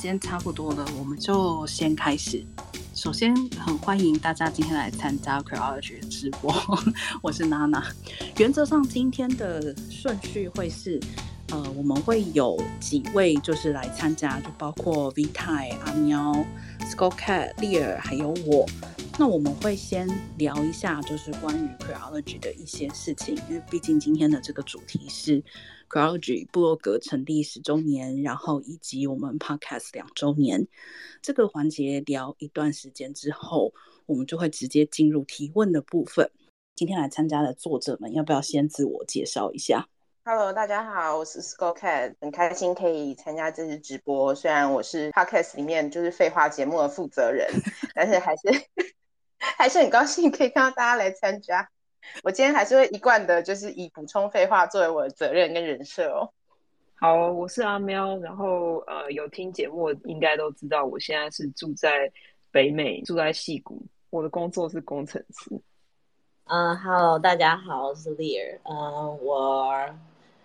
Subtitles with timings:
[0.00, 2.42] 间差不多了，我们就先开始。
[2.94, 6.54] 首先，很欢迎大家今天来参加 Queerology 直播，
[7.20, 7.84] 我是娜娜。
[8.38, 10.98] 原则上，今天的顺序会是，
[11.50, 16.34] 呃，我们会有几位就是来参加，就包括 V 太、阿喵、
[16.80, 18.66] Skolcat、利尔，还有我。
[19.18, 25.42] 那我们会先聊一下，就是关于 Queerology 的一些事情，因为毕竟今天的这个主题是
[25.90, 30.68] Queerology 部落格成立十周年，然后以及我们 Podcast 两周年。
[31.20, 33.74] 这个环节聊一段时间之后，
[34.06, 36.30] 我们就会直接进入提问的部分。
[36.76, 39.88] 今天来参加的作者们，要不要先自我介绍一下
[40.24, 44.32] ？Hello，大家好，我是 Skull Cat，很开心可以参加这次直播。
[44.32, 47.50] 虽然我是 Podcast 里面就是废话节目的负责人，
[47.94, 48.42] 但是还是。
[49.56, 51.66] 还是很高兴可以看到大家来参加。
[52.22, 56.30] 我今天还是会一贯的，就是以补充废话作为我的责任跟人设哦。
[56.94, 62.10] 好，我是阿喵，然后呃，有听节目应该都知道，我现在是住在
[62.50, 65.60] 北美，住在矽谷，我的工作是工程师。
[66.44, 68.58] 嗯，Hello，大家好，我是 Leer。
[68.64, 69.94] 嗯，我。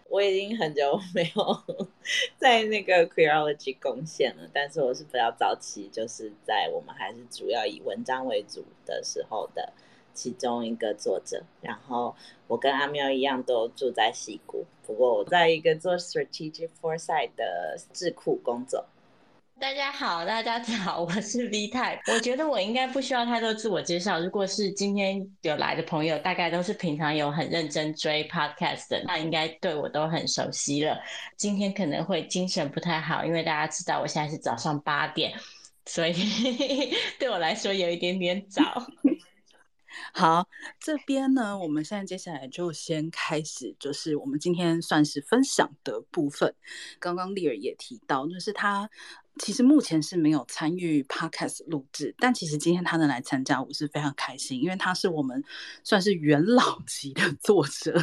[0.08, 1.64] 我已经很久没有
[2.38, 9.74] 在那个 Queerology 贡献了，但是我是比较早期，就是在我们还是主要以文章为主的时候的
[10.16, 11.44] 其中一个作者。
[11.62, 12.16] 然后
[12.48, 18.84] 我跟阿喵一样都住在西谷，不过我在一个做 Strategic Foresight 的智库工作。
[19.58, 21.98] 大家好，大家好，我是 V 太。
[22.12, 24.20] 我觉得我应该不需要太多自我介绍。
[24.20, 31.00] 如果是今天有来的朋友，大概都是平常有很认真追 Podcast 的，那应该对我都很熟悉了。
[31.38, 35.34] 今天可能会精神不太好，因为大家知道我现在是早上八点，
[35.86, 36.14] 所以
[37.18, 38.62] 对我来说有一点点早。
[40.14, 40.48] 好，
[40.80, 46.56] 这边呢，我们现在接下来就先开始，就是我们今天算是分享的部分。
[47.00, 48.90] 刚刚丽儿也提到，就是他
[49.38, 55.44] 其实目前是没有参与 Podcast 录制，但其实今天他能来参加，我是非常开心，因为他是我们
[55.84, 58.02] 算是元老 级的作者。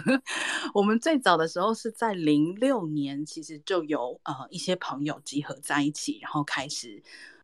[0.75, 7.03] 我们最早的时候是在零六年，其实就有呃一些朋友集合在一起，然后开始。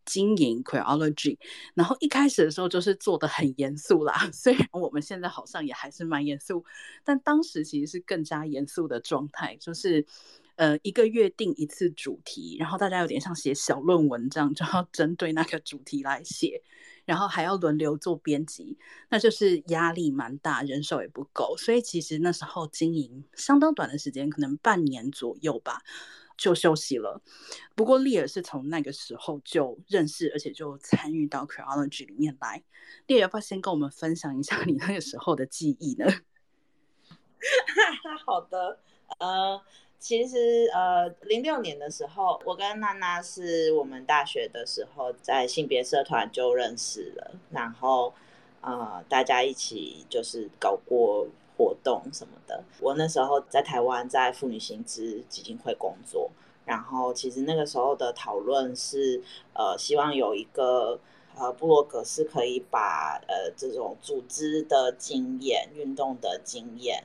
[0.09, 1.37] 经营 Queerology，
[1.75, 6.65] 然后一开始的时候就是做的很严肃啦， 虽然我们现在好像也还是蛮严肃，
[7.05, 10.07] 但当时其实是更加严肃的状态，就是
[10.57, 16.63] 呃一个月定一次主题，然后大家有点像写小论文这样，就要针对那个主题来写，
[17.05, 18.79] 然后还要轮流做编辑，
[19.11, 25.83] 那就是压力蛮大，人手也不够，所以其实那时候经营相当短的时间，可能半年左右吧。
[26.39, 27.21] 就休息了。
[27.75, 32.63] 不过丽尔是从那个时候就认识，而且就参与到 Queerology 里面来。
[33.07, 36.07] 丽尔要不要先跟我们分享一下 你那个时候的记忆呢？
[38.25, 38.79] 好的，
[39.19, 39.61] 呃，
[39.99, 48.15] 其实呃，零六年的时候，我跟娜娜是我们大学的时候在性别社团就认识了，然后
[48.61, 51.27] 呃，大家一起就是搞过。
[51.59, 56.31] 活动什么的，我那时候在台湾，在妇女新知基金会工作。
[56.65, 59.23] 然后，其实那个时候的讨论是，
[59.55, 61.01] 呃，希望有一个
[61.35, 67.03] 呃部落格是可以把呃这种组织的经验、运动的经验，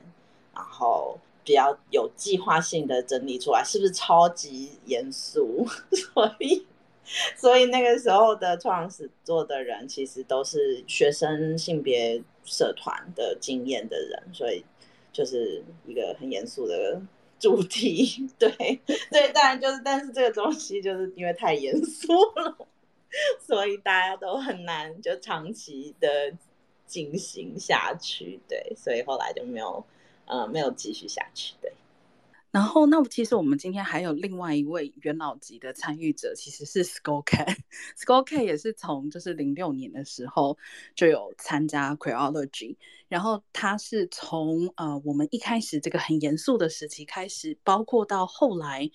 [0.54, 5.66] 然后比较有计划性的整理出来，是不是超级严肃？
[6.12, 6.66] 所以，
[7.34, 12.22] 所以那个时候的创始做的人，其实都是学生性别。
[12.44, 14.64] 社团的经验的人，所以
[15.12, 17.00] 就是一个很严肃的
[17.38, 18.50] 主题，对
[19.10, 22.56] 对，当然就是，但是这个东西就是因为太严肃了，
[23.40, 26.32] 所以大家都很难就长期的
[26.86, 29.84] 进行下去，对，所以后来就没有
[30.26, 31.72] 呃没有继续下去，对。
[32.54, 37.56] 然后，那其实我们今天还有另外一位元老级的参与者，其实是 Skull Cat。
[37.98, 40.56] Skull Cat 也是从就是零六年的时候
[40.94, 42.78] 就有参加 q u e o l o g y
[43.08, 48.88] 然后他是从呃我们一开始这个很严肃的时期开始，包括到后来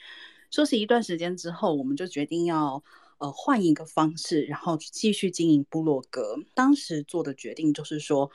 [0.49, 2.81] 休息一段时间之后，我们就决定要
[3.17, 6.37] 呃换一个方式，然后继续经营部落格。
[6.53, 8.31] 当时做的决定就是说，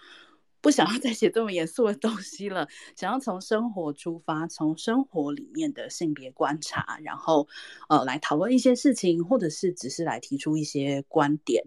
[0.65, 2.67] 不想要再写这么严肃的东西了，
[2.97, 7.47] 想要从生活出发，从生活里面的性别观察，然后
[7.91, 11.63] 呃来讨论一些事情，或者是只是来提出一些观点，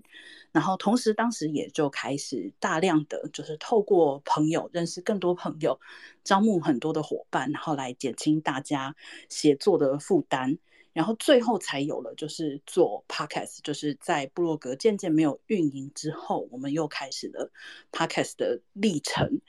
[0.52, 5.80] 然后同时当时也就开始大量的就是透过朋友认识更多朋友，
[6.24, 8.96] 招募很多的伙伴，然后来减轻大家
[9.30, 10.58] 写作的负担。
[10.98, 17.52] 然后最后才有了，就是做 podcast，就是在部落格渐渐没有运营之后，我们又开始了
[17.92, 19.40] podcast 的历程。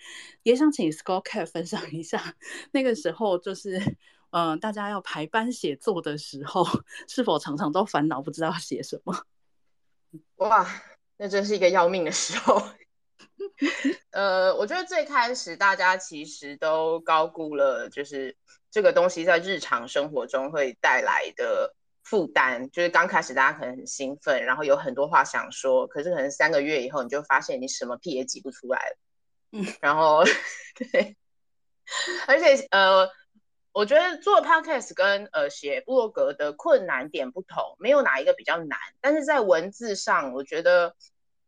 [0.42, 2.34] 也想请 Skull Cat 分享一下，
[2.72, 3.80] 那个时候就是
[4.28, 6.66] 呃，大家要排班写作的时候，
[7.08, 9.24] 是否常常都烦恼不知道写什么？
[10.36, 10.68] 哇，
[11.16, 12.62] 那真是一个要命的时候。
[14.12, 18.36] 呃，我觉得最开始大家其实都高估了，就是
[18.70, 22.70] 这个东西在日常生活中会带来的负担。
[22.70, 28.96] 就是刚开始大家可能很兴奋，然后有很多话想说，可是可能三个月以后，你就发现你什么屁也挤不出来了。
[29.52, 30.24] 嗯，然后
[30.92, 31.16] 对，
[32.26, 33.08] 而且呃。
[33.70, 40.96] 我觉得做 podcast 跟呃写部落格的困难点不同，没有哪一个比较难，但是在文字上，我觉得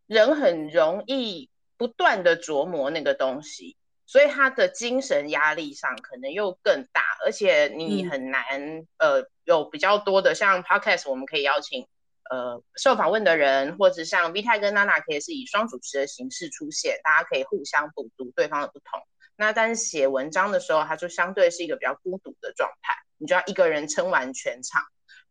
[0.07, 3.77] 人很容易不断的琢磨那个东西，
[4.11, 11.87] 所以他的精神压力上可能又更大，而且你很难、嗯、呃有比较多的像 podcast，我们可以邀请
[12.29, 19.01] 呃受访问的人，或者像 V 太跟娜娜可以是以双主持的形式出现，大家可以互相补足对方的不同。
[19.37, 24.83] 那但是写文章的时候，它就相对是一个比较孤独的状态，你就要一个人撑完全场。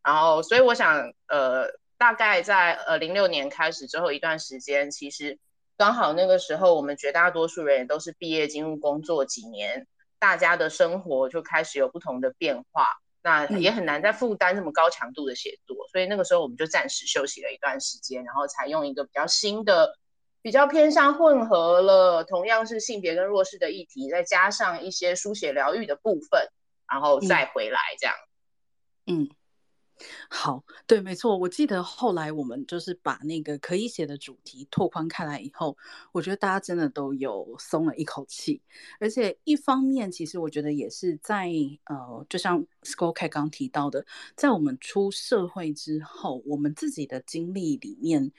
[0.01, 1.67] 然后，所以我想，呃，
[1.97, 5.37] 大概在呃零六年开始之后一段时间，其实
[5.79, 9.87] 刚好那个时候，我们绝大多数人也都是毕业进入工作几年，
[10.19, 12.85] 大家的生活就开始有不同的变化，
[13.23, 19.95] 那也很难再负担这么高强度的写作，所以那个时候我们就暂时休息了一段时间，然后采用一个比较新的。
[20.41, 26.47] 比较偏向混合了，同样是性别跟弱势的议题，再加上一些书写疗愈的部分，
[26.89, 28.15] 然后再回来这样。
[29.05, 29.29] 嗯，
[30.29, 31.37] 好，对，没错。
[31.37, 35.77] 我记得后来我们就是把那个可以写的主题拓宽开来以后，
[36.11, 38.61] 我觉得大家真的都有松了一口气。
[38.99, 41.51] 而且一方面，其实我觉得也是在
[41.85, 44.05] 呃，就像 s c o l l Cat 刚提到的，
[44.35, 48.31] 在我们出社会之后，我们自己的经历里面。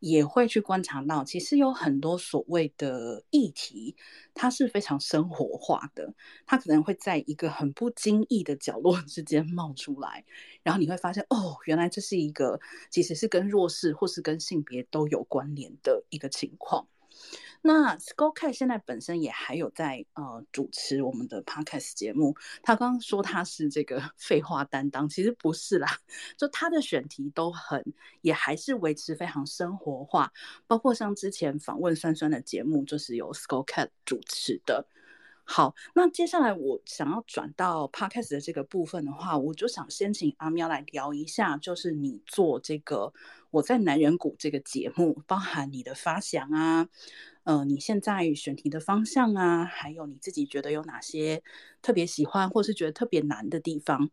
[0.00, 3.94] 也会去观察到，其实有很多所谓的议题，
[4.34, 6.12] 它是非常生活化的，
[6.46, 10.24] 它可能会在一个很不经意的角落 之间冒出来，
[10.62, 12.58] 然后你会发现，哦，原来这是一个
[12.90, 16.88] 其实是跟弱势或是跟性别都有关联的一个情况。
[17.62, 22.34] 那 Skullcat 现在本身也还有在呃主持我们的 Podcast 节目。
[22.62, 25.98] 他刚刚说他是这个 废话担当，其实不是啦，
[26.38, 27.84] 就他的选题都很，
[28.22, 30.32] 也还是维持非常生活化，
[30.66, 34.86] 包括像之前访问酸酸的节目，就是由 Skullcat 主持的。
[35.44, 43.12] 好，那接下来我想要转到 Podcast 的这个部分的话，我就想先请阿喵来聊一下，就是你做这个
[43.50, 46.88] 我在男人谷这个节目，包含你的发想啊。
[47.44, 51.42] 呃，你现在选题的方向啊，还有你自己觉得有哪些
[51.80, 54.10] 特别喜欢，或是觉得特别难的地方？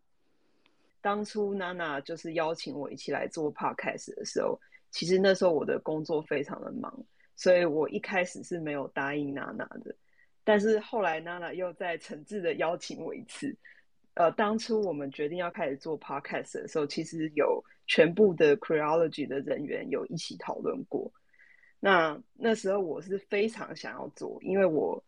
[1.02, 4.60] 当初娜娜就是邀请我一起来做 podcast 的时候，
[4.92, 6.92] 其实那时候我的工作非常的忙，
[7.36, 9.96] 所以我一开始是没有答应娜娜的。
[10.44, 13.56] 但是后来娜娜又再诚挚的邀请我一次。
[14.16, 21.12] 呃，当初我们决定要开始做 podcast 的时候，其实有全部的 creology 的人员有一起讨论过。
[21.80, 25.02] 那那时候我是非常想要做，因为我，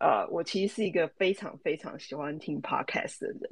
[0.00, 3.50] 呃，我其实是一个非常非常喜欢听 podcast 的人，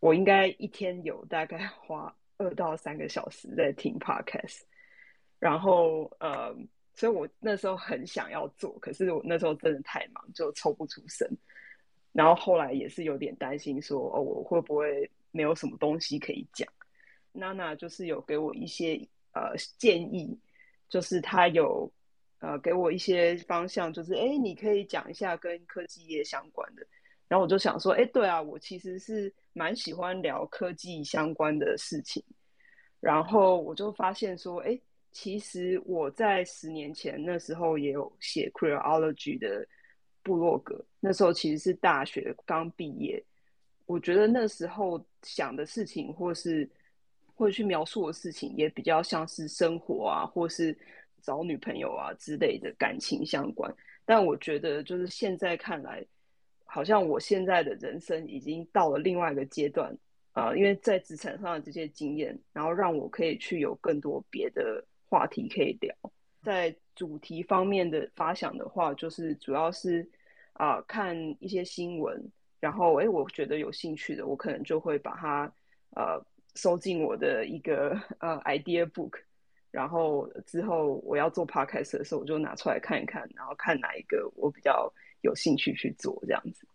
[0.00, 4.62] 我应该一天有大概 花二到三个小时在听 podcast，
[5.38, 6.56] 然后呃，
[6.94, 11.30] 所以我那时候很想要做，可是我那时候真的太忙，就抽不出身，
[12.12, 16.66] 然后后来也是有点担心说，哦，我会不会没有什么东西可以讲？
[17.32, 18.98] 娜娜就是有给我一些
[19.34, 20.38] 呃建议。
[20.88, 21.90] 就是他有，
[22.40, 26.86] 呃，给我一些方向，就是哎，你可以讲一下跟科技业相关的。
[27.28, 32.22] 然后我就想说，哎，对啊，我其实是蛮喜欢聊科技相关的事情。
[33.00, 34.78] 然后我就发现说，哎，
[35.10, 39.66] 其实我在十年前那时候也有写 Queerology 的
[40.22, 43.22] 部落格，那时候其实是大学刚毕业。
[43.86, 46.68] 我觉得那时候想的事情，或是
[47.36, 50.76] 或者去描述的事情也比较像是生活啊，或是
[51.20, 53.72] 找女朋友啊之类的感情相关。
[54.06, 56.02] 但我觉得，就是现在看来，
[56.64, 59.94] 好像我现在的人生已经到了另外一个阶段
[60.32, 65.94] 啊，因为在职场上的这些经验，然后让我可以去有更多别的话题可以聊。
[66.42, 70.08] 在主题方面的发想的话，就是主要是
[70.54, 72.18] 啊，看一些新闻，
[72.60, 75.52] 然后诶，我觉得有兴趣的，我可能就会把它
[75.90, 76.24] 呃。
[76.56, 79.12] 收进我的一个呃 idea book，
[79.70, 86.66] 然后之后我要做 podcast 的时候，我就拿出来看一看，然后看哪一个我比较有兴趣去做这样子。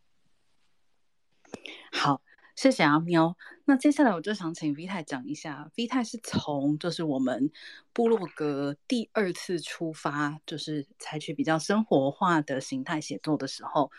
[1.92, 2.22] 好，
[2.56, 3.36] 谢谢阿喵。
[3.66, 7.52] 那接下来我就想请 V 太讲一下，V 太是从就是我们
[7.92, 13.92] 部落格第二次出发，就是采取比较生活化的形态写作的时候。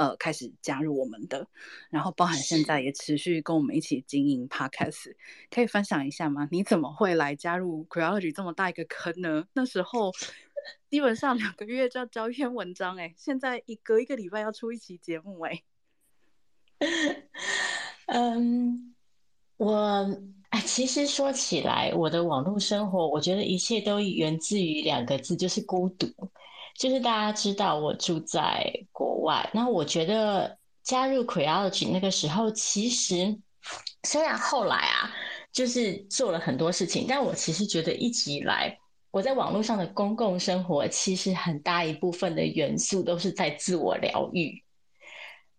[0.00, 1.46] 呃开始加入我们的，
[1.90, 5.14] 然后包含现在也持续跟我们一起经营 Podcast，
[5.50, 6.48] 可以分享一下吗？
[6.50, 9.44] 你怎么会来加入 Queerology 这么大一个坑呢？
[9.52, 10.10] 那时候
[10.88, 15.62] 基本上两个月就要交一篇文章，哎，现在一隔一个礼拜要出一期节目，哎。
[18.06, 18.94] 嗯，
[19.58, 20.08] 我
[20.48, 26.06] 哎，其实说起来，我的网络生活，我觉得一切都源自于两个字，就是孤独。
[26.76, 33.38] 就是大家知道我住在国外，那我觉得加入 Queerology 那个时候，其实
[34.04, 35.12] 虽然后来啊，
[35.52, 38.78] 就是做了很多事情，但我其实觉得一直以来
[39.10, 44.62] 我在网络上的公共生活，其实很大一部分的元素都是在自我疗愈，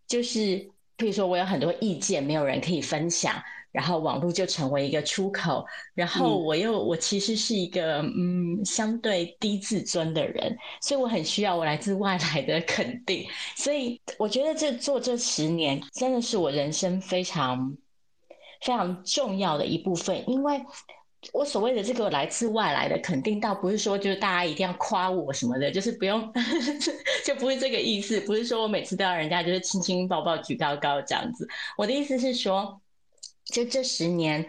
[0.07, 0.69] 就是。
[0.97, 3.41] 比如说，我有很多意见，没有人可以分享，
[3.71, 5.65] 然后网络就成为一个出口。
[5.93, 13.25] 然后我又，我其实是一个嗯，相对低自尊的人，所以我很需要我来自外来的肯定。
[13.55, 17.75] 所以我觉得这做这十年，真的是我人生非常
[18.61, 20.61] 非常重要的一部分，因为。
[21.33, 26.19] 我所谓的这个来自外来的肯定，倒不是说就是大家一定要夸我什么的，就是不用，
[27.23, 28.19] 就不是这个意思。
[28.21, 31.47] 不是说我每次都要人家就是亲亲抱抱举高高这样子。
[31.77, 32.81] 我的意思是说，
[33.51, 34.43] 就这十年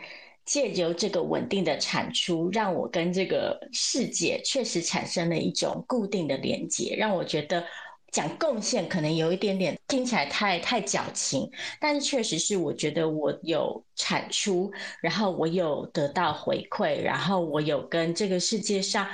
[0.47, 7.65] 借由这个稳定的产出，让我跟这个世界确实产生了一种固定的连接，让我觉得。
[8.13, 19.09] 讲贡献可能有一点点听起来太太矫情，但是确实是我觉得我有产出，然后我有得到回馈，然后我有跟这个世界上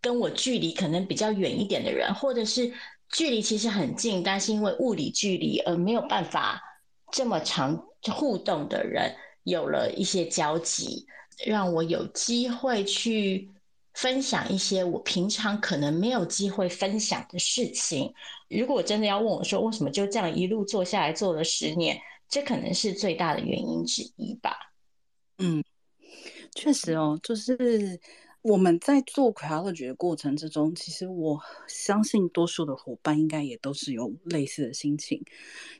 [0.00, 2.72] 跟我距离可能比较远一点的人，或者是
[3.10, 6.62] 距离其实很近，但是因为物理距离而没有办法
[7.10, 11.06] 这么长互动的人，有了一些交集，
[11.46, 13.48] 让我有机会去。
[13.96, 18.12] 分享一些我平常可能没有机会分享的事情。
[18.48, 21.96] 如果真的要问我说，为什么就这样一路做下来做了十年，
[22.28, 24.56] 这可能是最大的原因之一吧。
[25.38, 25.62] 嗯，
[26.56, 28.00] 确实哦，就是。
[28.44, 35.24] 我们在做 Quilology 的过程之中，其实我相信多数的伙伴应该也都是有类似的心情，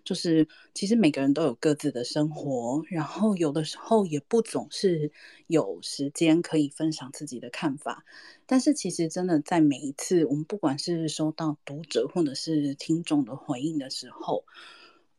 [0.02, 5.12] 就是其实每个人都有各自的生活，然后有的时候也不总是
[5.46, 8.02] 有时间可以分享自己的看法，
[8.46, 14.46] 但是其实真的在每一次我们不管是收到读者或者是听众的回应的时候。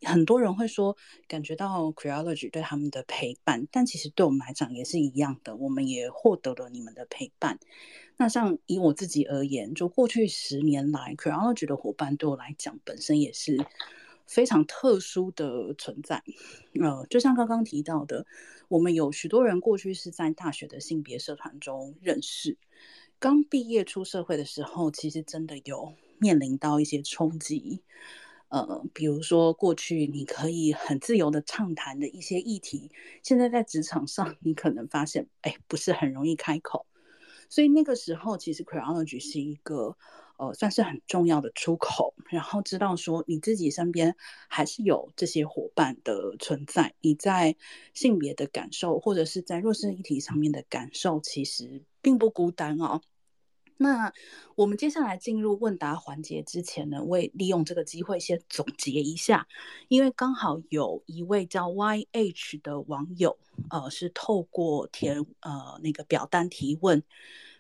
[0.02, 0.98] 很多人会说，
[1.28, 7.60] 感觉到 Creology 对他们的陪伴，但其实对我们来讲也是一样的，我们也获得了你们的陪伴。
[8.18, 13.58] 那像以我自己而言，就过去十年来，Creology 的伙伴对我来讲本身也是
[14.26, 16.24] 非常特殊的存在。
[16.82, 18.26] 呃，就像刚刚提到的，
[18.68, 22.58] 我们有许多人过去是在大学的性别社团中认识，
[23.20, 27.82] 刚毕业出社会的时候，其实真的有面临到一些冲击。
[28.56, 32.90] 呃，比如说过去你可以很自由的畅谈的一些议题，
[33.22, 36.86] 现在在职场上你可能发现，哎，不是很容易开口。
[37.50, 39.98] 所以那个时候，其实 Queerology 是一个
[40.38, 42.14] 呃，算是很重要的出口。
[42.30, 44.16] 然后知道说你自己身边
[44.48, 47.58] 还是有这些伙伴的存在，你在
[47.94, 53.02] 性别的感受或者是在弱势议题上面的感受，其实并不孤单哦。
[53.78, 54.14] 那
[54.56, 59.48] 我们接下来进入问答环节之前呢，我也利用这个机会先总结一下，
[59.90, 63.38] 因为刚好有一位叫 YH 的网友，
[63.70, 67.04] 呃，是透过填呃那个表单提问，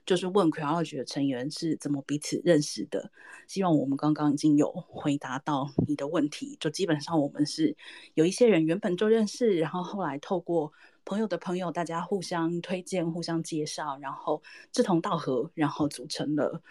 [0.05, 3.11] 就是问 Queerology 的成员是怎么彼此认识的。
[3.45, 7.75] 希望我们刚刚已经有回答到你的问题，就基本上我们是
[8.13, 10.71] 有一些人原本就认识，然后后来透过。
[11.05, 16.61] 朋友的朋友，大家互相推荐、互相介绍，然后志同道合，然后组成了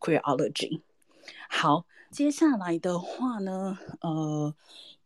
[0.00, 0.82] Queerology。
[1.48, 4.54] 好，接下来的话呢，呃。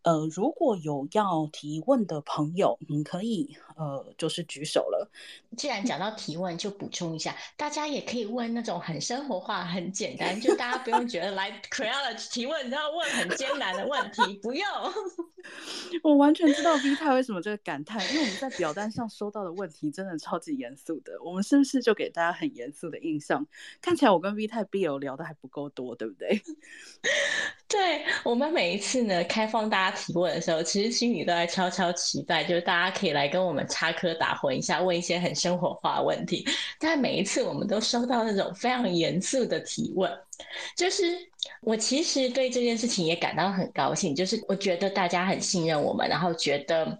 [0.02, 5.08] 呃，如果有要提问的朋友，你可以呃，就是举手了。
[5.56, 14.66] 既然讲到提问，就补充一下，大家也可以问那种很生活化、很简单，就大家不用觉得来 Queerology 提问，你要问很艰难的问题，不用。
[16.02, 21.12] 我完全知道 V 太为什么这个感叹，因为我们在表单上收到的问题真的超级严肃的。
[21.22, 23.46] 我们是不是就给大家很严肃的印象？
[23.80, 26.42] 看起来我跟 V 太 BL 聊的还不够多，对不对？
[27.68, 36.46] 对，我们每一次呢，开放大家提问的时候，其实心里都在悄悄期待，就是大家可以来跟我们插科打诨一下，问一些很生活化问题。
[36.78, 40.10] 但每一次我们都收到那种非常严肃的提问，
[40.76, 41.04] 就是
[41.60, 46.98] 我其实对这件事情也感到很高兴，就是我觉得大家很信任我们，然后觉得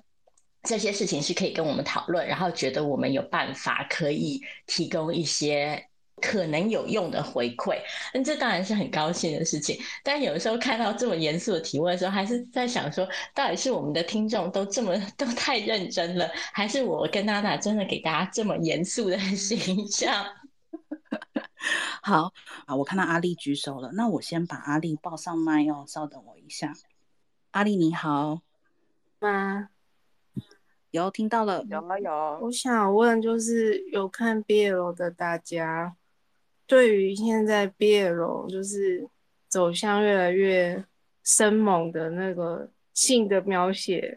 [0.63, 5.88] 这些事情是可以跟我们讨论，然后觉得我们有办法可以提供一些
[6.21, 7.79] 可能有用的回馈，
[8.13, 9.81] 那这当然是很高兴的事情。
[10.03, 20.25] 但有的时候看到这么严肃的提问的时候，还是在想说，到底是我们的听众都这么都太认真了，还是我跟娜娜真的给大家这么严肃的 形象？
[22.03, 22.33] 好
[22.67, 26.73] 啊，我看到阿丽举手了，那我先把阿丽报上麦哦，稍等我一下。
[27.51, 28.41] 阿丽你好，
[29.19, 29.69] 吗？
[30.91, 32.11] 有听到了，有啊有。
[32.41, 35.95] 我想问，就是有看 BL 的大家，
[36.69, 39.09] 对于现在 BL 就是
[39.49, 40.85] 走向越来越
[41.25, 44.17] 生猛的那个性的描写，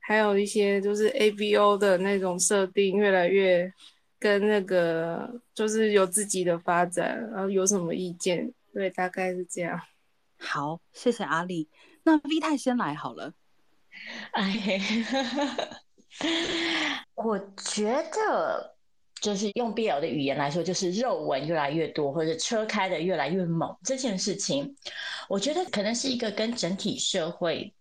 [0.00, 3.72] 还有一些就是 ABO 的那种设定，越来越
[4.18, 8.52] 跟那个就是有自己的发展，然后有什么意见？
[8.74, 9.80] 对，大概是这样。
[10.38, 11.68] 好，谢谢阿丽。
[12.02, 13.32] 那 V 太先来好了。
[14.32, 14.80] 哎。
[17.14, 18.75] 我觉得，
[19.26, 24.76] 就是用 BL 的语言来说，就是肉文越来越多，或者车开的越来越猛这件事情，
[25.28, 27.74] 我觉得可能是一个跟整体社会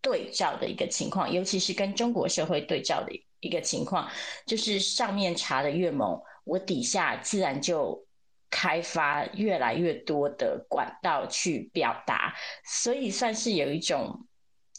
[0.00, 4.08] 对照的一个情况，尤其是跟中国社会对照的一个情况，
[4.46, 8.06] 就是上面查的越猛，我底下自然就
[8.48, 12.32] 开发越来越多的管道去表达，
[12.64, 14.28] 所以算是有一种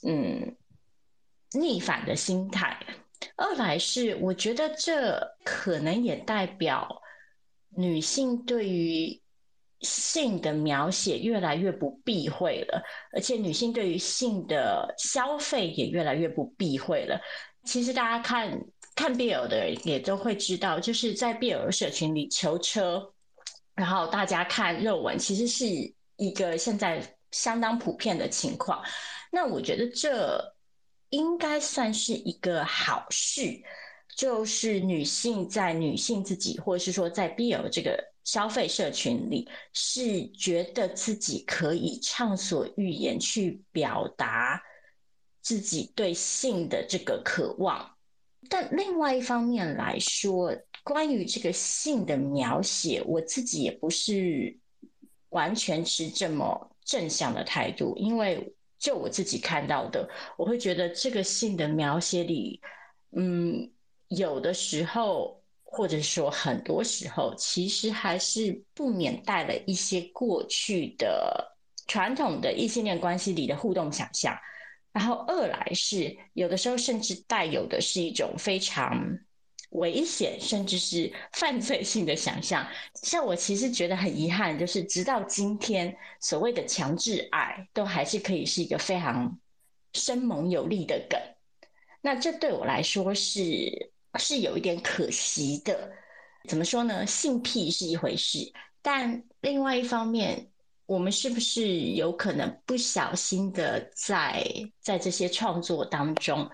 [0.08, 0.56] 嗯。
[1.52, 2.78] 逆反的心态。
[3.36, 7.02] 二来是，我觉得这可能也代表
[7.70, 9.22] 女性对于
[9.82, 12.82] 性的描写越来越不避讳了，
[13.14, 17.20] 而且女性对于性的消费也越来越不避讳了。
[17.66, 18.60] 其实大家看
[18.96, 23.14] 看 BL 的人也都会知道，就是在 BL 社群里求车，
[23.76, 25.66] 然后大家看肉文，其实是
[26.16, 28.82] 一个现在相当普遍的情况。
[29.32, 30.55] 那我觉得这。
[31.16, 33.62] 应该算是一个好事，
[34.18, 44.62] 就是女性在女性自己，或者是说在 BL 这个消费社群里，是觉得自己可以畅所欲言，去表达
[45.42, 47.96] 自己对性的这个渴望。
[48.50, 54.58] 但另外一方面来说，关于这个性的描写，我自己也不是
[55.30, 58.54] 完全持这么正向的态度，因为。
[58.86, 62.62] 就我自己看到的，我会觉得这个性的描写里，
[63.18, 63.72] 嗯，
[64.10, 74.38] 有的时候或者说很多时候，其实还是不免带了一些过去的传统的异性恋关系里的互动想象，
[74.94, 79.18] 然后二来是有的时候甚至带有的是一种非常。
[79.78, 82.68] 危险，甚至是 犯罪性的想象。
[83.02, 89.40] 像我其实觉得很遗憾，就是直到今天，所谓的强制爱都还是可以是一个非常
[89.94, 91.20] 生猛有力的梗。
[92.02, 95.92] 那这对我来说是是有一点可惜的。
[96.48, 97.06] 怎么说呢？
[97.08, 100.48] 性癖是一回事，但另外一方面，
[100.86, 104.46] 我们是不是有可能不小心的在
[104.80, 106.48] 在这些创作当中，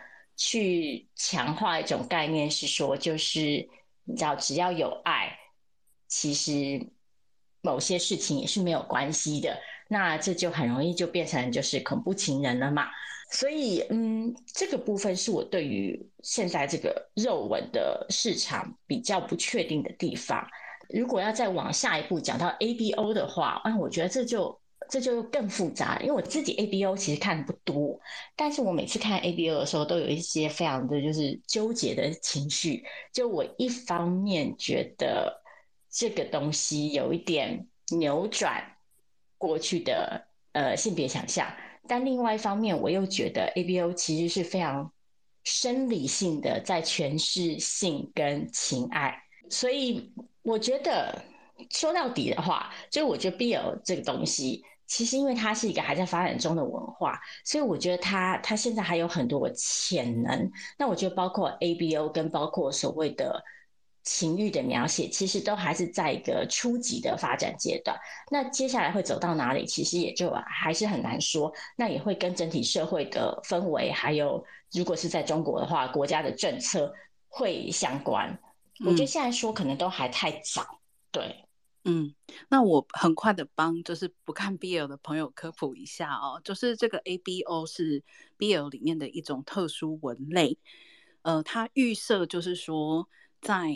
[0.43, 3.39] 去强化一种概念，是说，就是
[4.06, 5.38] 你知道，只要有爱，
[6.08, 6.89] 其实
[7.62, 9.56] 某些事情也是没有关系的。
[9.88, 12.88] 那这就很容易就变成就是恐怖情人了嘛。
[13.32, 20.43] 所以，嗯，这个部分是我对于现在这个肉文的市场比较不确定的地方。
[20.89, 24.60] 如果要再往下一步讲到 ABO 的话，嗯，我觉得这就。
[24.91, 27.97] 这就更复杂，因为我自己 ABO 其实看的不多，
[28.36, 32.84] 但是我每次看 ABO 的时候，都有一些非常的就是纠结的情绪。
[33.13, 35.41] 就我一方面觉得
[35.89, 38.62] 这个东西有一点扭转
[39.38, 41.47] 过去的呃性别想象，
[41.88, 44.91] 但另外一方面我又觉得 ABO 其实是非常
[45.45, 51.23] 生理性的在诠释性跟情爱，所以我觉得
[51.69, 54.65] 说到底的话，就我觉得 BL 这个东西。
[54.91, 60.51] 其实，因为它是一个还在发展中的文化，所以我觉得它它现在还有很多潜能。
[60.77, 63.41] 那我觉得，包括 ABO 跟包括所谓的
[64.04, 67.97] 情欲的描写，其实都还是在一个初级的发展阶段。
[68.30, 71.49] 那接下来会走到哪里，其实也就还是很难说。
[71.77, 76.93] 那也会跟整体社会的氛围，还有如果是在中国的话，国家的政策
[77.30, 78.38] 会相关。
[78.86, 80.77] 我觉得现在说可能都还太早，嗯、
[81.12, 81.45] 对。
[81.83, 82.13] 嗯，
[82.49, 88.03] 那我很快的帮就是不看 BL 的朋友科普一下哦，就是这个 ABO 是
[88.37, 90.59] BL 里面的一种特殊文类，
[91.23, 93.09] 呃，它预设就是说
[93.41, 93.75] 在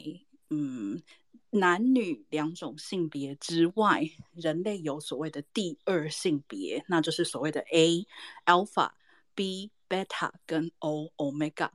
[0.51, 1.01] 嗯
[1.49, 4.03] 男女两种性别之外，
[4.35, 8.05] 人类有所谓的第二性别，那就是所谓的 A
[8.45, 8.91] Alpha、
[9.33, 11.71] B Beta 跟 O Omega。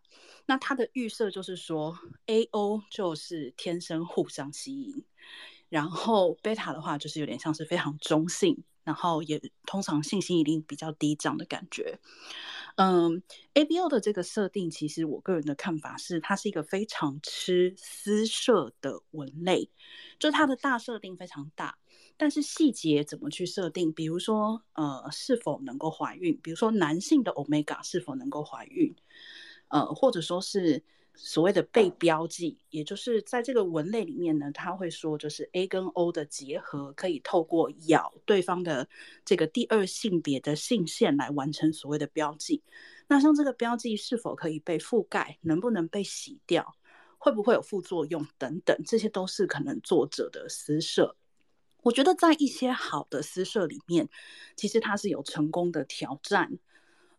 [0.47, 5.05] 那它的预设就是说 AO 就是天生互相吸引。
[5.71, 11.99] 然后贝塔的话就是有点像是非常中性，然后也通常性心一定比较低这样的感觉。
[12.77, 13.23] 嗯
[13.55, 19.71] ，ABO 的这个设定，其实我个人的看法是，它是一个非常吃私设的文类，
[20.19, 21.79] 就它的大设定非常大，
[22.17, 28.95] 但是细节怎么去设定，比如说呃是否能够怀孕，比如说男性的 Omega 是否能够怀孕，
[29.69, 30.83] 呃或者说是。
[31.23, 38.89] 所谓的被标记，也就是在这个文类里面呢，他会说，就是 A 跟 O 的结合可以透过咬对方的
[39.23, 42.63] 这个第二性别的性腺来完成所谓的标记。
[43.07, 46.75] 那像这个标记是否可以被覆盖，能不能被洗掉，
[47.19, 51.15] 会不会有副作用等等，这些都是可能作者的私设。
[51.83, 54.09] 我觉得在一些好的私设里面，
[54.57, 56.59] 其实它是有成功的挑战。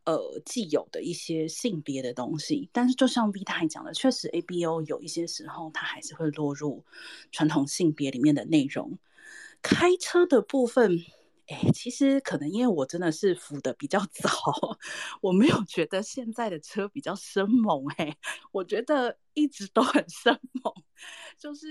[0.04, 6.84] 呃，既有的一些性别的东西，但是就像 V 太讲的，确实 ABO 有一些时候它还是会落入
[7.32, 8.98] 传统性别里面的内容。
[9.62, 10.98] 开车的部分，
[11.48, 14.30] 哎，其实可能因为我真的是服的比较 早，
[15.22, 18.18] 我没有觉得现在的车比较生猛，哎，
[18.52, 20.74] 我觉得一直都很生猛，
[21.38, 21.68] 就是。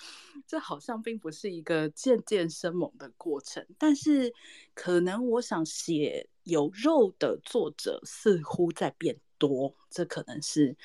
[0.46, 4.32] 这好像并不是一个渐渐生猛的过程，但是
[4.72, 10.76] 可能我想写有肉的作者似乎在变多，这可能是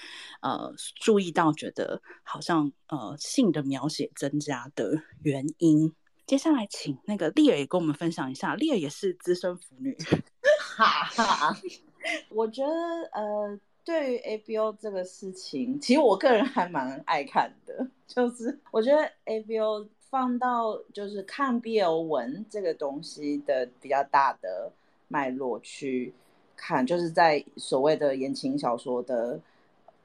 [0.41, 5.91] 呃注意到觉得好像呃性的描写增加的原因。
[6.27, 9.97] 接下来请那个丽儿也跟我们分享一下，丽儿也是资深腐女，
[10.59, 11.57] 哈哈，
[12.29, 12.73] 我觉得
[13.13, 13.59] 呃。
[13.85, 17.85] 对于 ABO 这个事情，其实我个人还蛮爱看的。
[18.07, 24.71] 就是我觉得 ABO 放到就是看 BL 文这个东西的比较大的
[25.07, 26.13] 脉络去
[26.55, 29.39] 看，就是在所谓的言情小说的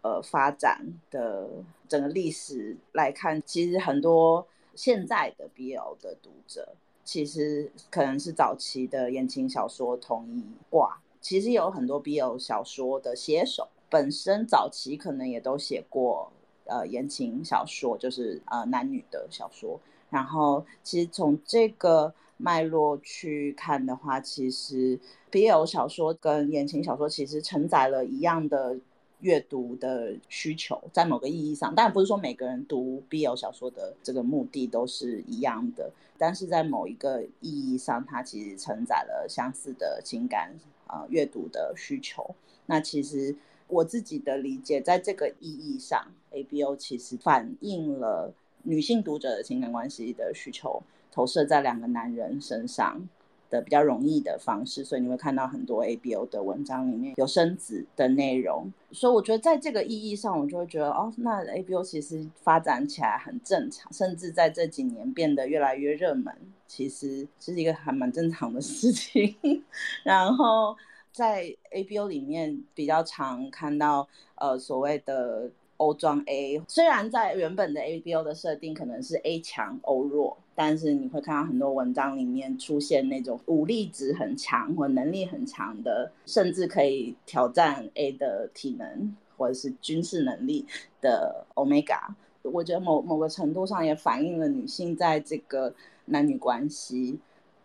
[0.02, 0.80] 呃发展
[1.11, 1.48] 的
[1.88, 11.00] 整个历史来看，其实很多现在的 BL 的读者，其实可能是早期的言情小说同一挂。
[11.20, 16.30] 其实有很多 BL 小说的写手本身早期可能也都写过
[16.64, 19.80] 呃言情小说，就是呃男女的小说。
[20.11, 24.98] 然后其实从这个脉络去看的话，其实
[25.31, 28.79] BL 小说跟言情小说其实承载了一样的
[29.20, 40.55] 阅读的需求，在某个意义上，当然不是说每个人读 BL 小说的这个目的都是一样的，但是在某一个意义上，它其实承载了相似的情感。
[40.90, 53.09] 呃，阅读的需求，那其实我自己的理解，在这个意义上，ABO 其实反映了女性读者的情感关系的需求，投射在两个男人身上
[53.51, 66.35] 的比较容易的方式，所以你会看到很多 ABO 的文章里面有生子的内容，所以我觉得在这个意义上，我就会觉得哦，那 ABO 其实发展起来很正常，甚至在这几年变得越来越热门。
[66.66, 69.35] 其实是一个还蛮正常的事情，
[70.05, 70.77] 然后
[71.11, 90.66] 在 ABO 里面比较常看到呃所谓的欧装 A，虽然在原本的 ABO 的设定可能是 A 强 O 弱，但是你会看到很多文章里面出现那种武力值很强或能力很强的，甚至可以挑战 A 的体能或者是军事能力
[91.01, 92.01] 的 Omega。
[92.42, 95.73] 我觉得某某个程度上也反映了女性在这个
[96.07, 97.21] 男女关系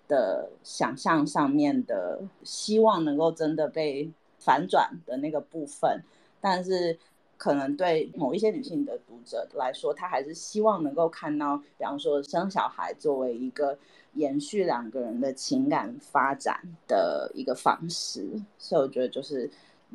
[0.08, 6.03] 的想象上面的希望能够真的被反转的那个部分，
[6.39, 6.99] 但是
[7.43, 13.77] 可能对某一些女性的读者来说，她还是希望能够看到，比方说生小孩作为一个
[14.13, 18.25] 延续两个人的情感发展的一个方式，
[18.58, 19.51] 所以我觉得就是。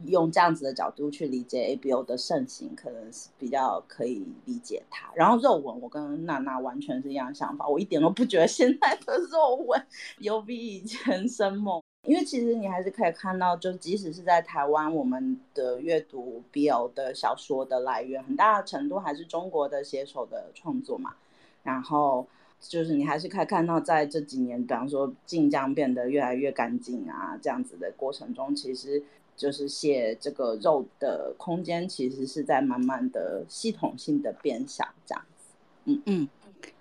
[0.07, 5.11] 用这样子的角度去理解 ABO 的盛行，可能是比较可以理解它。
[5.13, 9.87] 然后肉文，我跟娜娜完全是一样的想法，我一点都不觉得现在的肉文
[10.23, 11.83] 有比以前生猛。
[12.09, 21.15] 因为其实你还是可以看到，就即使是在台湾，我们的阅读 BL 的小说的来源，很大程度还是中国的写手的创作嘛。
[21.63, 22.27] 然后
[22.59, 29.05] 就是你还是可以看到，在这几年，比方说晋江变得越来越干净啊，这样子的过程中，其实。
[29.39, 35.55] 就是写这个肉的空间，其实是在慢慢的系统性的变小，这样子。
[35.85, 36.29] 嗯嗯，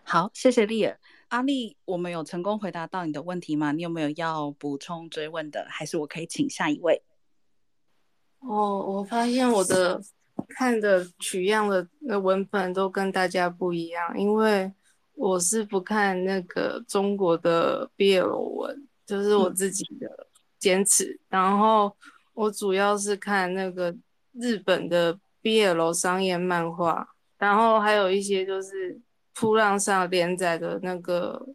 [0.02, 0.98] 好，谢谢丽儿。
[1.30, 3.72] 阿丽，我们有成功回答到你的问题吗？
[3.72, 5.66] 你有没有要补充追问的？
[5.70, 7.02] 还是我可以请下一位？
[8.40, 10.02] 哦，我发现我的
[10.50, 14.72] 看的取样的那文本都跟大家不一样，因为
[15.16, 21.96] 我是不看那个中国的 BL 文，就是我自己的坚持，嗯、然后。
[22.38, 23.92] 我主要是看那个
[24.34, 29.02] 日本的 BL 商业漫画，然后还有一些就是
[29.38, 31.50] 噗浪上连载的那个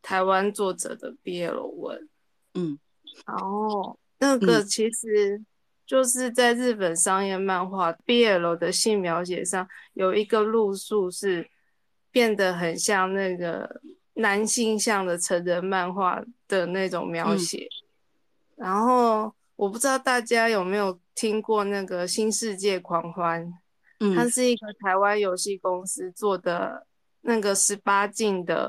[0.00, 2.08] 台湾作者的 BL 文，
[2.54, 2.78] 嗯，
[3.26, 5.42] 然后那个其实
[5.84, 11.50] 就是在日本商业漫画 BL 的性描写上有一个路数是
[12.12, 13.80] 变得很像那个
[14.14, 17.68] 男性向的成人漫画的那种描写，
[18.56, 23.44] 嗯、然后我不知道大家有没有听过那个《新世界狂欢》，
[23.98, 26.86] 嗯，它是一个台湾游戏公司做的。
[27.22, 28.66] 那个十八禁的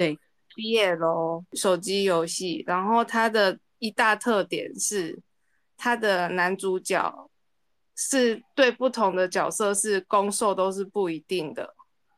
[0.54, 5.18] BL 手机游戏，然后它的一大特点是，
[5.78, 7.30] 它的男主角
[7.96, 11.74] 是对不同的角色是攻受都是不一定的，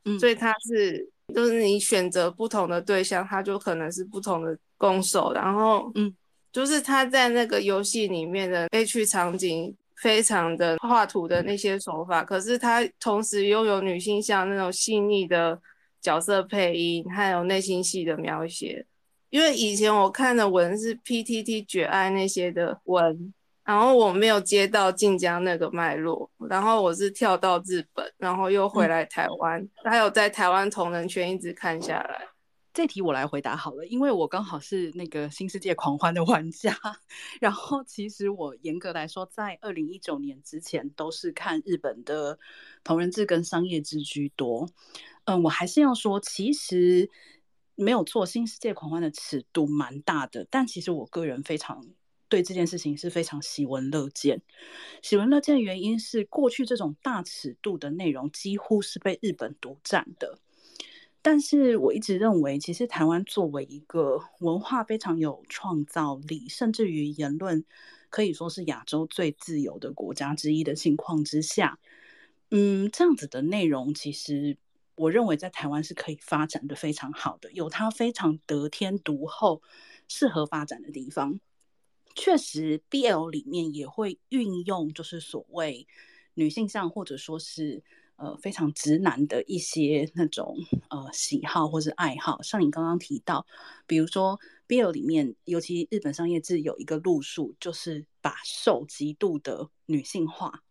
[0.05, 6.11] 嗯，所以他是就是你选择不同的对象，他就可能是不同的攻受，然后嗯，
[6.51, 15.61] 就是他在那个游戏里面的 H 场景非常的画图的那些手法，可是他同时拥有女性像那种细腻的。
[16.03, 18.85] 角色配音还有内心戏的描写，
[19.29, 32.27] 因为以前我看的文是 PTT 绝爱那些的文，然后我没有接到晋江那个脉络，然后我是跳到日本，然后又回来台湾，嗯、还有在台湾同人圈一直看下来。
[32.73, 36.75] 这题我来回答好了，因为我刚好是那个新世界狂欢的玩家，
[37.39, 42.39] 然后其实我严格来说，在二零一九年之前都是看日本的
[42.83, 44.67] 同人志跟商业志居多。
[45.25, 47.11] 嗯，我还是要说，其实
[47.75, 51.85] 没有错，《新世界狂欢》的尺度蛮大的，但其实我个人非常
[52.27, 54.41] 对这件事情是非常喜闻乐见。
[55.03, 60.39] 喜闻乐见的原因是，过去这种大尺度的内容几乎是被日本独占的。
[61.23, 67.65] 但是我一直认为，其实台湾作为一个文化非常有创造力，甚至于言论
[68.11, 71.79] 可以说是亚洲最自由的国家之一的情况之下，
[72.51, 74.59] 嗯，这样子的内容其实。
[74.95, 79.63] 我认为在台湾是可以发展的非常好的，有它非常得天独厚、
[80.07, 81.39] 适合发展的地方。
[82.13, 85.87] 确实，BL 里面也会运用，就是所谓
[86.35, 87.83] 女性向或者说是
[88.15, 90.55] 呃非常直男的一些那种
[90.89, 92.41] 呃喜好或是爱好。
[92.41, 93.45] 像你刚刚提到，
[93.87, 100.63] 比如说 BL 里面，尤其日本商业志有一个路数，就是把受极度的女性化。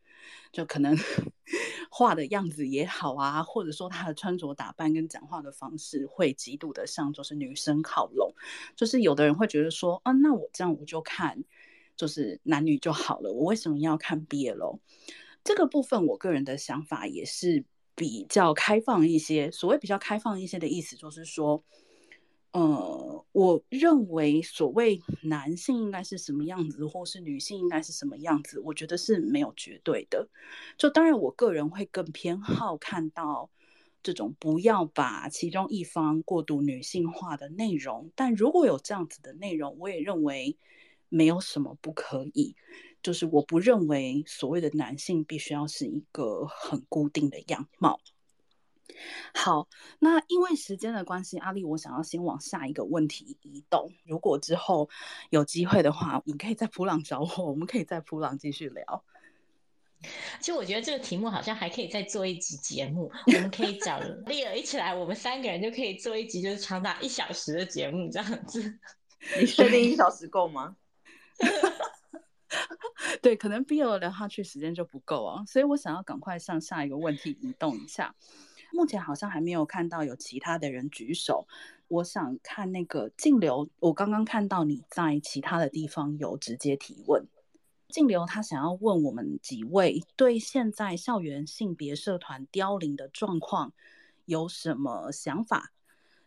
[0.53, 0.95] 就可能
[1.91, 8.35] 画的样子也好啊，或者说她的穿着打扮跟讲话的方式会极度的像就是女生靠拢，
[8.77, 11.43] 就是有的人会觉得说啊，那我这样我就看
[11.97, 14.79] 就是男女就好了，我为什么要看 BL？
[15.45, 21.65] 这个部分我个人的想法也是比较开放一些，所谓比较开放一些的意思就是说。
[22.55, 30.29] 呃，我认为所谓男性应该是什么样子，或是女性应该是什么样子，我觉得是没有绝对的。
[30.77, 33.49] 就当然，我个人会更偏好看到
[34.03, 38.11] 这种不要把其中一方过度女性化的内容。
[38.15, 40.59] 但如果有这样子的内容，我也认为
[41.09, 42.55] 没有什么不可以。
[43.03, 48.01] 就是我不认为所谓的男性必须要是一个很固定的样貌。
[49.35, 53.91] 好，那因为时间的关系，阿丽，我想要先往下一个问题移动。
[54.05, 54.89] 如果之后
[55.31, 59.05] 有机会的话，你可以在普朗找我，我们可以在普朗继续聊。
[60.41, 68.79] 其实我觉得这个题目好像还可以再做一集节目，我们可以找 丽儿一起来，我们三个人就可以做一集，就是长达一小时的节目这样子。
[69.41, 70.77] 你确定一小时够吗？
[73.23, 78.15] 对，可能 BL 聊下去时间就不够啊，所以我想要赶快向下一个问题移动一下。
[78.73, 81.47] 目前好像还没有看到有其他的人举手。
[81.89, 87.27] 我想看那个静流，我刚刚看到你在其他的地方有直接提问。
[87.91, 93.75] 静流他想要问我们几位对现在校园性别社团凋零的状况
[94.25, 95.73] 有什么想法，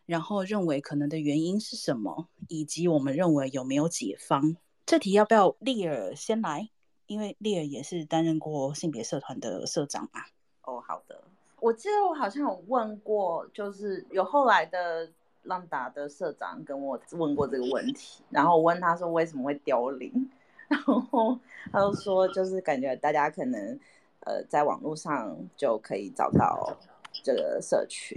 [0.05, 4.55] 然后认为可能的原因是什么，以及我们认为有没有解方。
[4.85, 6.69] 这题要不要丽尔先来？
[7.07, 10.21] 因为丽尔也是担任过性别社团的社长嘛。
[10.63, 11.19] 哦，好的。
[11.59, 15.09] 我记得我好像有问过，就是有后来的
[15.43, 20.29] 浪达的社长跟我问过这个问题，然后我问他说为什么会凋零，
[20.67, 21.39] 然后
[21.71, 23.79] 他就说就是感觉大家可能
[24.19, 26.77] 呃在网络上就可以找到
[27.23, 28.15] 这个社群。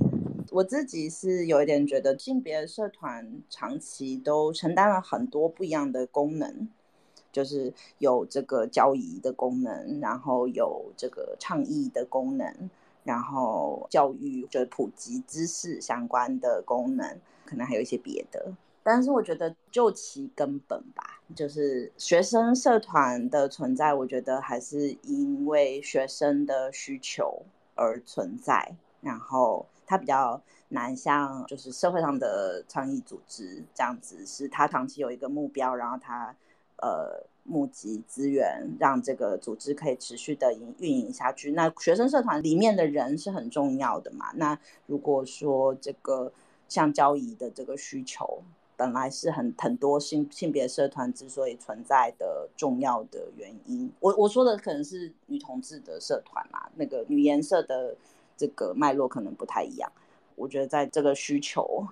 [0.50, 6.68] 我自己是有一点觉得性别社团长期都承担了很多不一样的功能，
[7.32, 12.70] 就是有这个交易的功能，然后有这个倡议的功能。
[13.04, 18.52] 然后教育就是普及知识相关的功能，可能还有一些别的。
[18.82, 27.42] 但是我觉得就其根本吧，就是学生社团的存在，我觉得还是因为学生的需求
[27.74, 28.74] 而存在。
[29.00, 36.32] 然后它比较难像就是社会上的倡议组织这样子，是它长期有一个目标，然后它
[36.76, 41.52] 呃募集资源，让这个组织可以持续的营运营下去。
[41.52, 44.26] 那学生社团里面的人是很重要的嘛？
[44.34, 46.30] 那如果说这个
[46.68, 48.42] 像交谊的这个需求。
[48.78, 57.96] 本来是很很多性性别社团之所以存在的重要的原因，我我说的可能是女同志的社团嘛，那个女颜社的
[58.38, 59.92] 这个脉络可能不太一样。
[60.36, 61.86] 我觉得在这个需求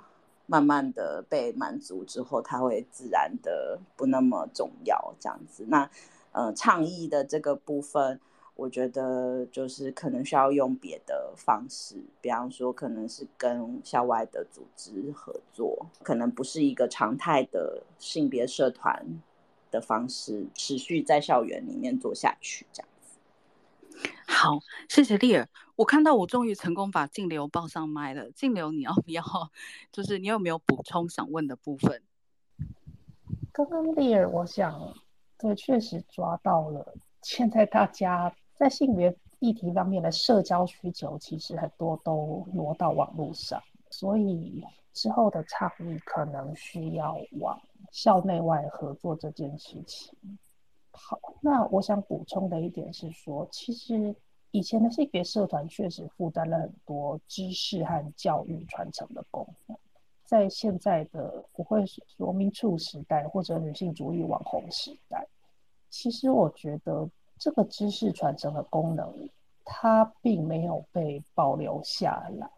[0.46, 5.66] 慢慢的被满足之后，它会自然的不那么重要这样子。
[5.68, 5.90] 那
[6.32, 8.18] 呃，倡议的这个部分。
[8.58, 19.20] 我觉得就是可能需要用别的方式，比方说可能是跟校外的组织合作，可能不是一个常态的性别社团
[19.70, 22.88] 的方式，持续在校园里面做下去这样。
[24.26, 25.48] 好，谢谢丽儿。
[25.76, 28.30] 我看到我终于成功把静流报上麦了。
[28.32, 29.22] 静流，你要不要？
[29.92, 32.02] 就是你有没有补充想问的部分？
[33.52, 34.94] 刚刚丽儿，我想，
[35.38, 36.94] 对，确实抓到了。
[37.22, 38.34] 现在大家。
[38.58, 47.60] 在性别议题方面的社交需求，其实很多都挪到网络上，所以之后的倡议可能需要往
[47.92, 50.16] 校内外合作这件事情。
[50.96, 54.14] 好，那我想补充的一点是说，其实
[54.50, 59.78] 以前的性别社团确实负担了很多知识和教育传承的功能，
[60.24, 65.26] 在现在的不会说 MeToo 时代或者女性主义网红时代，
[65.90, 67.08] 其实我觉得。
[67.38, 69.28] 这个知识传承的功能，
[69.62, 72.50] 它并没有被保留下来，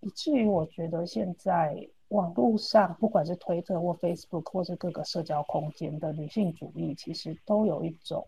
[0.00, 8.24] 以至于我觉得现在网络上，不管是推特或 Facebook 或是各个社交空间的女性主义，其实都有一种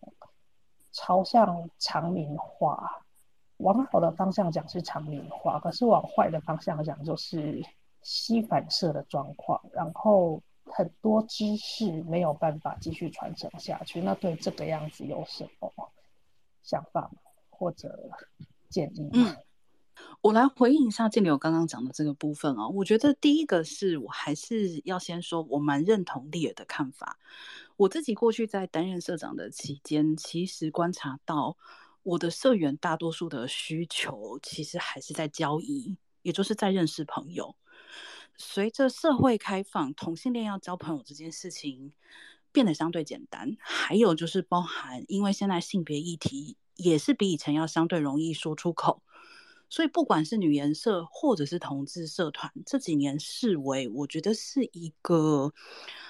[0.91, 3.05] 朝向常民化。
[3.59, 7.63] 往好的方向讲是常民化，可是往坏的方向讲就是
[8.03, 10.43] 西反射的状况，然后。
[10.67, 15.71] 很多知识没有办法继续传承下去，那对这个样子有什么
[16.63, 17.11] 想法
[17.51, 18.09] 或者
[18.71, 19.11] 建议？
[19.13, 19.37] 嗯，
[20.21, 22.69] 我来回应一下静流刚刚讲的这个部分哦。
[22.75, 27.19] 我觉得第一个是我还是要先说，我蛮认同丽儿的看法。
[27.77, 31.57] 我自己过去在担任社长的期间，其实观察到
[32.03, 37.57] 我的社员大多数的需求，其实还是在交易，也就是在认识朋友。
[38.37, 41.93] 随着社会开放，同性恋要交朋友这件事情
[42.51, 43.57] 变得相对简单。
[43.61, 49.03] 还有就是包含，因为现在性别议题也是比以前要相对容易说出口，
[49.73, 55.55] 所以不管是女颜社或者是同志社团，这几年视为，我觉得是一个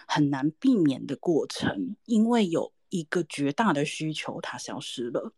[0.09, 5.33] 很难避免的过程，因为有一个绝大的需求它消失了。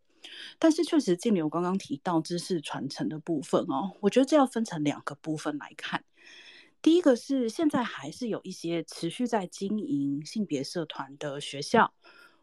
[0.59, 6.03] 但是确实，静流刚刚提到知识传承的部分哦，我觉得这要分成两个部分来看。
[6.81, 11.93] 第一个是现在还是有一些持续在经营性别社团的学校，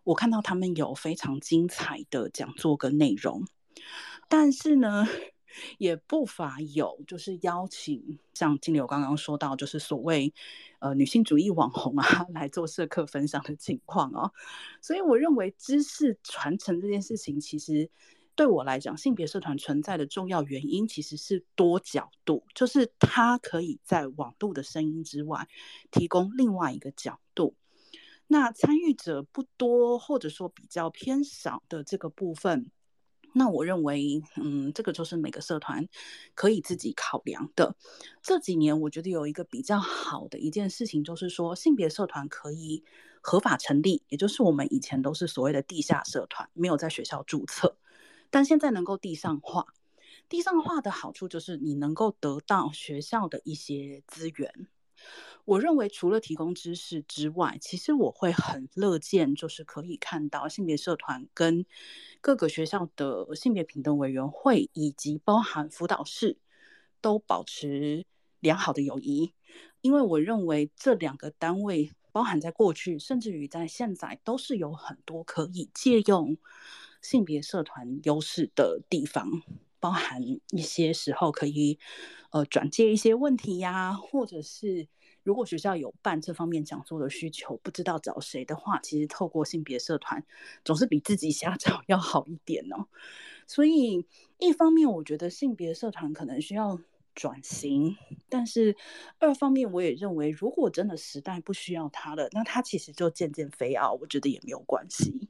[0.04, 3.48] 我看到他们有非常精彩的讲座跟内容，
[4.30, 5.08] 但是呢，
[5.78, 10.34] 也不乏有就是邀请像金流刚刚说到，就是所谓
[10.80, 14.32] 呃女性主义网红啊 来做社课分享的情况哦，
[14.82, 17.90] 所以我认为知识传承这件事情其实。
[18.34, 25.50] 对我来讲，性别社团存在的重要原因其实是多角度，就是它可以在网络的声音之外，
[25.92, 27.56] 提供另外一个角度。
[28.28, 32.72] 那参与者不多，或者说比较偏少的这个部分，
[33.34, 35.88] 那我认为，嗯，这个就是每个社团
[36.36, 37.76] 可以自己考量的。
[38.22, 42.84] 这几年，我觉得有一个比较好的一件事情，就是说性别社团可以
[43.22, 47.78] 合法成立，也就是我们以前都是所谓的地下社团，没有在学校注册。
[48.30, 49.66] 但现在能够地上化，
[50.30, 54.68] 地上化的好处就是你能够得到学校的一些资源。
[55.46, 61.66] 我认为除了提供知识之外，其实我会很乐见，就是可以看到性别社团跟
[62.22, 66.38] 各个学校的性别平等委员会以及包含辅导室
[67.02, 68.06] 都保持
[68.40, 69.34] 良好的友谊，
[69.82, 76.38] 因为我认为这两个单位包含在过去，甚至于在现在都是有很多可以借用。
[77.02, 79.42] 性别社团优势的地方，
[79.80, 80.22] 包含
[80.52, 81.80] 一些时候可以
[82.30, 84.88] 呃转借一些问题呀，或者是
[85.24, 90.24] 如果学校有办这方面讲座的需求，不知道找谁的话，其实透过性别社团
[90.66, 92.88] 总是比自己瞎找 要好一点哦。
[93.48, 94.06] 所以
[94.38, 96.80] 一方面我觉得性别社团可能需要
[97.14, 97.98] 转型，
[98.30, 98.76] 但是
[99.20, 105.28] 二方面我也认为，如果真的时代不需要它了，那它其实就渐渐飞奥，我觉得也没有关系。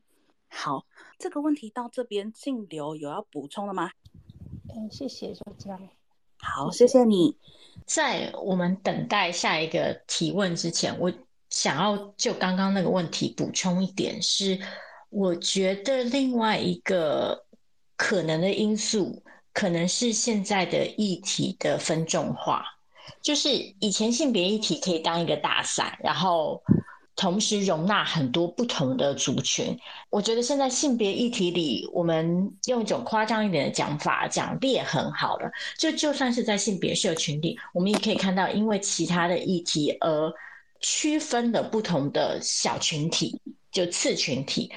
[0.47, 0.85] 好，
[1.17, 3.91] 这个问题到这边静流有要补充的吗？
[4.73, 5.89] 嗯，谢谢，就这样。
[6.41, 7.37] 好，谢谢你。
[7.85, 11.11] 在我们等待下一个提问之前，我
[11.49, 14.59] 想要就刚刚那个问题补充一点是，
[15.09, 17.45] 我觉得另外一个
[17.95, 19.21] 可能的因素，
[19.53, 22.65] 可能是现在的议题的分众化，
[23.21, 26.61] 就是以前性别议题可以当一个大伞，然后。
[27.21, 29.77] 同时容纳很多不同的族群，
[30.09, 35.47] 我觉得现在性别议题里，我们用一种夸张一点的讲法讲裂痕好了。
[35.77, 40.33] 就就算是在性别社群里，我们也可以看到，因为其他的议题而
[40.79, 43.39] 区分的不同的小群体，
[43.71, 44.71] 就次群体。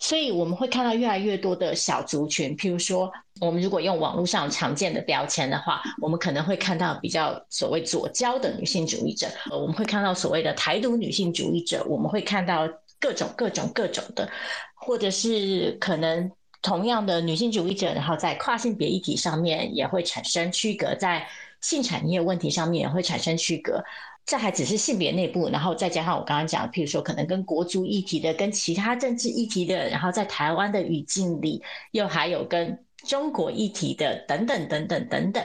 [0.00, 12.66] 所以我们会看到越来越多的小族群，譬如说，我们如果用网络上常见的标签的话，我们可能会看到比较所谓左交的女性主义者，我们会看到所谓的台独女性主义者，我们会看到
[12.98, 14.26] 各种各种各种的，
[14.74, 16.32] 或者是可能
[16.62, 21.28] 同样的女性主义者，然后在跨性别议题上面也会产生区隔，在
[21.60, 23.84] 性产业问题上面也会产生区隔。
[24.30, 31.60] 这还只是性别内部，然后再加上我刚刚讲，譬如说可能跟国足议题的、跟其他政治议题的，然后在台湾的语境里，
[31.90, 35.44] 又还有跟中国议题的等等等等等等。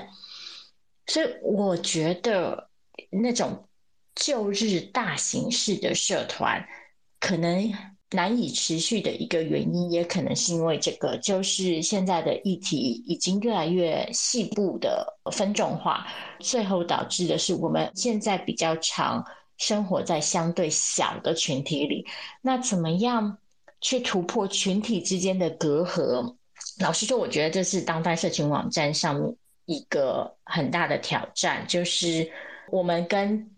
[1.07, 2.69] 所以我觉得
[3.09, 3.67] 那种
[4.13, 6.63] 旧日大形式的社团
[7.19, 7.73] 可能。
[8.15, 16.07] 难以持续的一个原因，也可能是因为这个，就是现在的议题已经越来越细部的分众化，
[16.39, 19.23] 最后导致的是我们现在比较常
[19.57, 22.05] 生活在相对小的群体里。
[22.41, 23.37] 那怎么样
[23.81, 26.35] 去突破群体之间的隔阂？
[26.79, 29.35] 老实说，我觉得这是当代社群网站上面
[29.65, 32.31] 一个很大的挑战，就是
[32.71, 33.51] 我们跟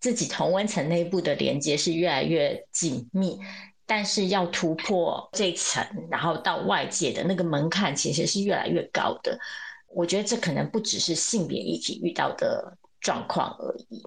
[0.00, 3.38] 自己同温层内部的连接是越来越紧密。
[3.94, 9.38] 但是要突破这层，然后到外界的那个门槛，其实是越来越高的。
[9.86, 14.02] 我觉得这可能不只是性别议题遇到的状况而已。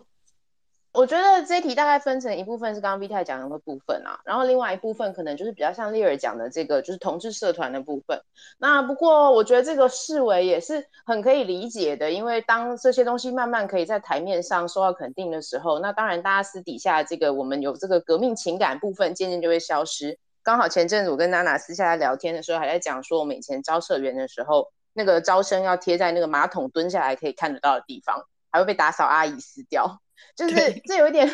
[0.96, 8.22] 我觉得这一题大概分成一部分是刚刚 V 太讲的那部分啊，然后另外一部分可能就是比较像丽儿讲的这个，就是同志社团的部分。
[8.58, 20.18] 那不过我觉得这个视为也是很可以理解的，因为当这些东西慢慢可以在台面上受到肯定的时候，那当然大家私底下这个我们有这个革命情感部分渐渐就会消失。
[20.43, 30.00] 刚好前阵子我跟娜娜私下来聊天的时候，还在讲说我们以前招社员的时候，那个招生要贴在那个马桶蹲下来可以看得到的地方，还会被打扫阿姨撕掉。
[30.36, 30.55] 就是
[30.86, 31.28] 这有一点，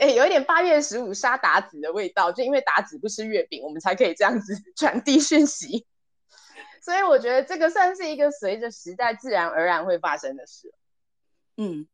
[0.00, 5.86] 哎、欸，有一点八月十五杀达子的味道，就因为达子不吃月饼，我们才可以这样子 传递讯息。
[6.80, 10.74] 所以我觉得这个算是一个随着时代自然而然会发生的事。
[11.56, 11.86] 嗯，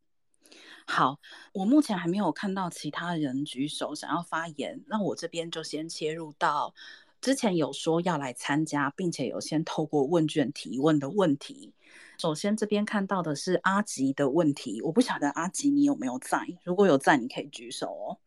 [0.87, 1.19] 好，
[1.53, 6.75] 我目前还没有看到其他人举手想要发言，那我这边就先切入到
[7.21, 11.75] 之前有说要来参加，并且有先透过问卷提问的问题。
[12.19, 18.19] 首先，这边看到的是阿吉的问题，我不晓得阿吉你有没有在，如果有在，你可以举手哦。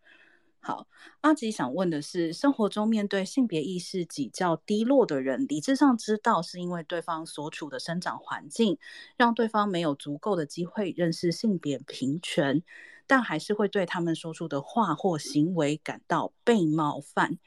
[0.62, 0.88] 好，
[1.20, 8.78] 阿吉想问的是，生活中面对性别意识比较低落的人，理智上知道是因为对方所处的生长环境
[9.18, 12.64] 让对方没有足够的机会认识性别平权，
[13.08, 17.40] 但还是会对他们说出的话或行为感到被冒犯。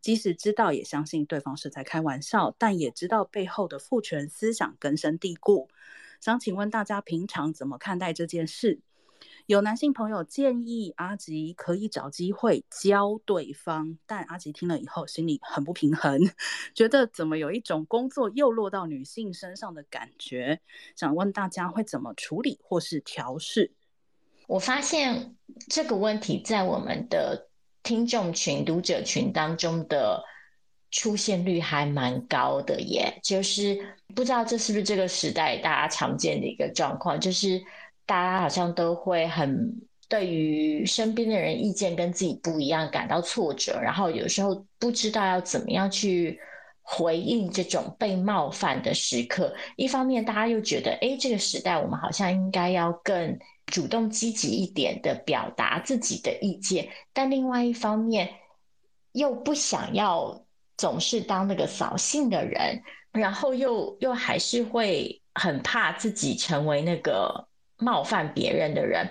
[0.00, 5.68] 即使知道也相信对方是在开玩笑，但也知道背后的父权思想根深蒂固。
[6.20, 8.80] 想请问大家平常怎么看待这件事？
[9.46, 16.18] 有男性朋友建议阿吉可以找机会教对方，但阿吉听了以后心里很不平衡，
[16.74, 20.60] 觉得怎么有一种工作又落到女性身上的感觉。
[20.96, 23.72] 想问大家会怎么处理或是调试？
[24.46, 25.36] 我发现
[25.68, 27.49] 这个问题在我们的。
[27.82, 30.22] 听众群、读者群当中的
[30.90, 33.78] 出现率还蛮高的耶，就是
[34.14, 37.60] 不知道这是不是这个时代大家常见的一个状况，就是
[38.06, 46.40] 大家好像都会很对于身边的人意见跟自己不一样感到挫折，然后有时候不知道要怎么样去
[46.90, 49.54] 回应这种被冒犯的时刻。
[49.76, 53.38] 一方面，大家又觉得，哎，这个时代我们好像应该要更。
[53.66, 58.28] 主动积极一点的表达自己的意见，但另外一方面
[59.12, 60.44] 又不想要
[60.76, 62.82] 总是当那个扫兴的人，
[63.12, 67.46] 然后又又还是会很怕自己成为那个。
[67.80, 69.10] 冒犯别人的人，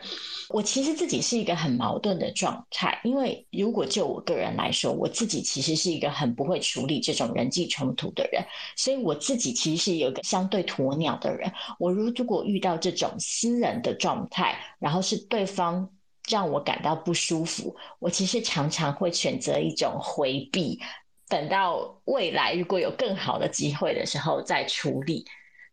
[0.49, 2.99] 我其实自己是一个很矛盾的状态。
[3.03, 8.43] 因为如果就我个人来说，我自己其实是一个很不会处理这种人际冲突的人，
[8.75, 11.51] 所以我自己其实是有一个相对鸵鸟的人。
[11.79, 15.89] 我如如果遇到这种私人的状态，然后是对方
[16.29, 20.79] 让我感到不舒服，我其实常常会选择一种回避，
[21.27, 25.25] 等到未来如果有更好的机会的时候再处理。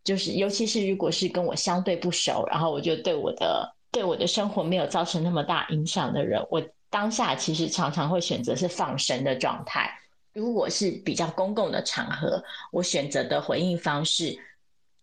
[0.06, 9.90] 就是尤其是如果是跟我相对不熟，然后我就对我的对我的生活没有造成那么大影响的人，我当下其实常常会选择是放生的状态。
[10.32, 14.38] 如果是比较公共的场合，我选择的回应方式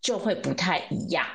[0.01, 1.25] 就会不太一样。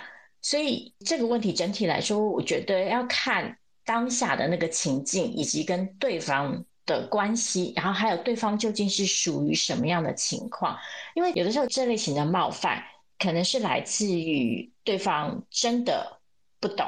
[0.41, 10.79] 所以这个问题整体来说，我觉得要看当下的那个情境，以及跟对方的关系，然后还有对方究竟是属于什么样的情况。
[11.15, 12.83] 因为有的时候这类型的冒犯，
[13.19, 16.21] 可能是来自于对方真的
[16.61, 16.87] 不懂；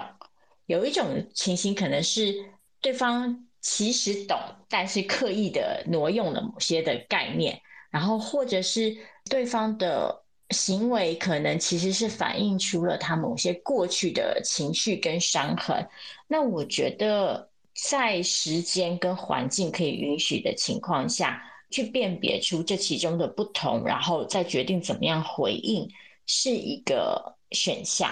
[0.66, 2.34] 有一种情形可能是
[2.80, 3.46] 对方。
[3.62, 4.38] 其实懂，
[4.70, 7.60] 但是刻意的挪用了某些的概念，
[7.90, 8.96] 然后或者是
[9.28, 15.86] 对方的行为，可能其实是反映出了他某些过去的情绪跟伤痕。
[16.26, 25.86] 那我觉得，在时间跟环境可以允许的情况下，去辨别出这其中的不同，然后再决定怎么样回应，
[26.30, 28.08] 是一个选项。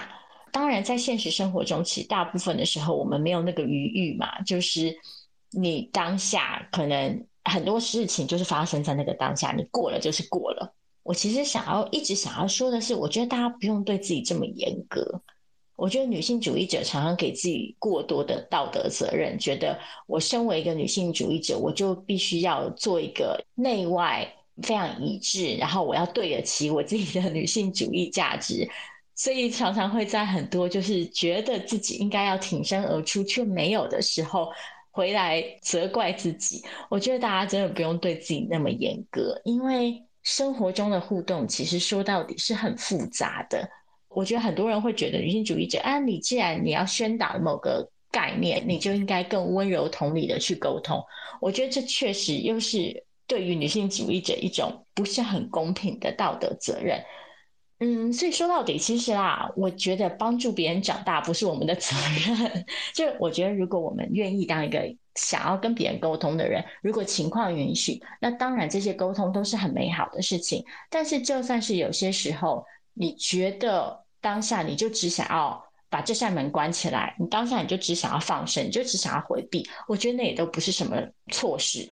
[0.51, 4.97] 当然，在现实生活中，其实大部分的时候，我们没有那个余裕嘛，就是。
[5.51, 10.71] 你当下可能很多事情就是发生在那个当下，你过了就是过了。
[11.01, 15.19] 我其实想要一直想要说的是，我觉得大家不用对自己这么严格。
[15.75, 24.31] 我觉得女性主义者常常给自己过多的道德责任，觉得我身为一个女性主义者，我就必须要做一个内外
[24.61, 28.69] 非常一致，然后我要对得起我自己的女性主义价值，
[29.15, 34.49] 所以常常会在很多就是觉得自己应该要挺身而出却没有的时候。
[34.91, 43.69] 回来责怪自己，我觉得大家真的不用对自己那么严格，因为生活中的互动其实说到底是很复杂的。
[44.09, 51.01] 我觉得很多人会觉得女性主义者啊，你既然你要宣导某个概念，你就应该更温柔同理的去沟通。
[51.39, 57.01] 我觉得这确实又是对于女性主义者一种不是很公平的道德责任。
[57.81, 62.65] 嗯，所以说到底，其实啦，我觉得帮助别人长大不是我们的责任。
[62.93, 64.83] 就我觉得，如果我们愿意当一个
[65.15, 70.65] 想要跟别人沟通的人，如果情况允许，那当然这些沟通都是很美好的事情。
[70.89, 80.97] 但是，就算是有些时候，你觉得当下你就只想要把这扇门关起来，你当下你就只想要放生，你就只想要回避，我觉得那也都不是什么
[81.31, 81.89] 错事。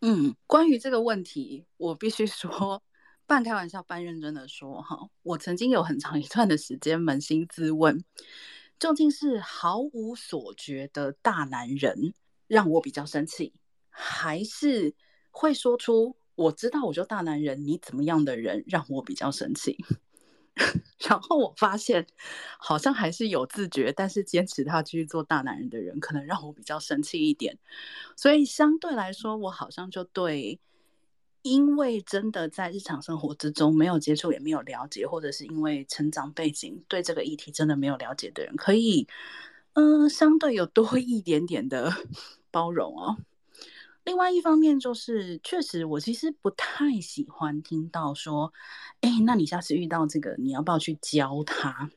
[0.00, 2.82] 嗯，关于这个问题，我必须说。
[3.28, 8.04] 半开玩笑半认真的说哈，我曾经有很长一段的时间扪心自问，
[8.78, 12.14] 究竟是毫无所觉的大男人
[12.46, 13.52] 让我比较生气，
[13.90, 14.94] 还是
[15.32, 19.76] 会说出我知道我就大男人你怎么样的人让我比较生气？
[21.08, 22.06] 然后我发现
[22.58, 27.58] 好像还是有自觉，但是坚持他继续做大男人的人，可能让我比较生气一点。
[28.16, 30.58] 所以相对来说，我好像就对。
[31.42, 39.06] 因为真的在日常生活之中没有接触，也没有了解，或者是因为成长背景对这个议题真的没有了解的人，可以，
[39.74, 41.92] 嗯、相对有多一点点的
[42.50, 43.16] 包容哦。
[44.06, 48.52] 另外一方面就是，确实我其实不太喜欢听到说，
[49.00, 51.90] 哎，那你下次遇到这个，你要不要去教他？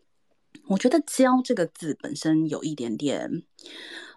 [0.68, 3.44] 我觉得“教”这个字本身有一点点，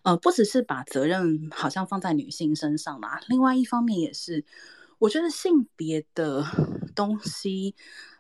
[0.05, 4.45] 呃，不只是把责任好像放在女性身上啦，另外一方面也是。
[4.99, 6.47] 我觉得性别的
[6.95, 7.75] 东西，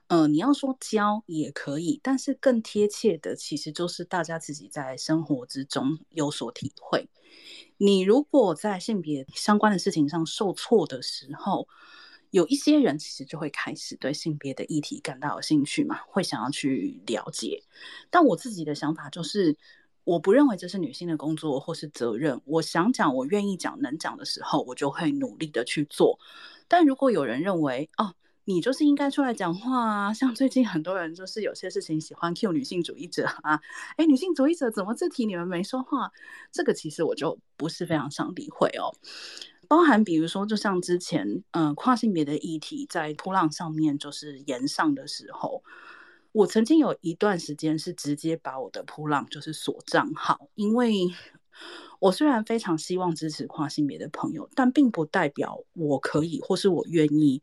[0.09, 7.09] 呃，你要说教也可以，但是更贴切的其实就是大家自己在生活之中有所体会。
[7.85, 11.67] 你如果在性别相关的事情上受挫的时候，
[12.31, 17.65] 有一些人其实就会开始对性别的议题感到有兴趣嘛，会想要去了解。
[18.09, 19.57] 但我自己的想法就是，
[20.05, 22.41] 我不认为这是女性的工作或是责任。
[22.45, 26.21] 我想讲，我愿意讲，能讲的时候，我就会努力的去做。
[26.69, 28.15] 但如果有人认为哦，
[28.45, 33.61] 你就是应该出来讲话啊，像最近很多人就是有些事情喜欢 cue 女性主义者啊，
[33.97, 36.11] 哎，女性主义者怎么这题你们没说话？
[36.51, 38.95] 这个其实我就不是非常想理会哦。
[39.69, 45.63] 包含比如说，就像之前嗯、跨性别的议题在噗浪上面就是延上的时候，
[46.33, 51.13] 我曾经有一段时间是直接把我的噗浪就是锁账号，因为。
[52.01, 57.41] 我虽然非常希望支持跨性别的朋友，但并不代表我可以或是我愿意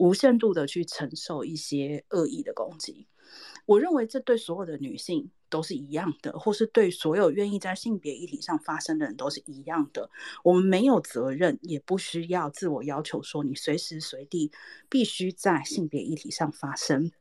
[0.00, 3.06] 无限度的去承受一些恶意的攻击。
[3.66, 10.10] 我认为这对所有的女性都是一样的，或是对所有愿意在性别议题上发生的人都是一样的。
[10.42, 14.50] 我们没有责任，也不需要自我要求说你随时随地
[14.88, 17.12] 必须在性别议题上发生，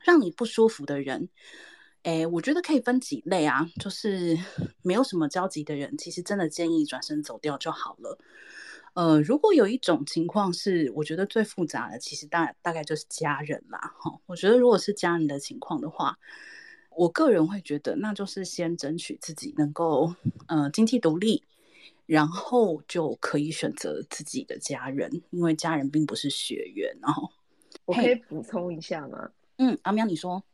[0.00, 1.28] 让你不舒服的人。
[2.04, 4.36] 诶，我觉得可以分几类啊，就是
[4.82, 8.18] 没有什么交集的人，其实真的建议转身走掉就好了。
[8.94, 13.78] 呃，如果有一种情况是，我觉得最复杂的，其实大大概就是家人啦。
[13.98, 16.18] 哈，我觉得如果是家人的情况的话，
[16.90, 20.14] 我个人会觉得，那就是先争取自己能够
[20.46, 21.42] 呃经济独立，
[22.04, 26.94] 然后就可以选择自己的家人，因为家人并不是血缘。
[27.00, 27.30] 然后，
[27.86, 29.30] 我可以补充一下吗？
[29.56, 30.44] 嗯，阿喵，你说，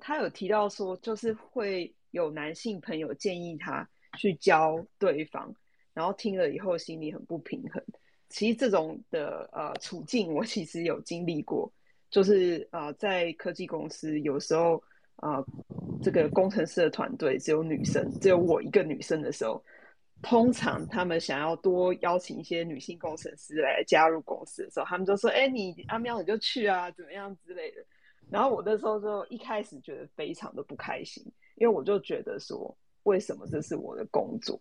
[0.00, 3.88] 他有提到说，就是会有男性朋友建议他
[4.18, 5.54] 去教对方。
[5.94, 7.82] 然后听了以后心里很不平衡。
[8.28, 11.72] 其实这种的呃处境，我其实有经历过，
[12.10, 14.82] 就是、呃，在科技公司有时候
[15.16, 15.46] 啊、呃，
[16.02, 19.62] 这个工程师的团队只有女生，只有我一个女生的时候，
[20.20, 27.84] 通常他们想要多邀请一些女性工程师来加入公司的时候，他们就说：“哎，你阿喵你就去啊，怎么样之类的。”
[28.30, 31.22] 然后我那时候就一开始觉得非常的不开心，
[31.56, 34.58] 因为我就觉得说，为什么这是我的工作？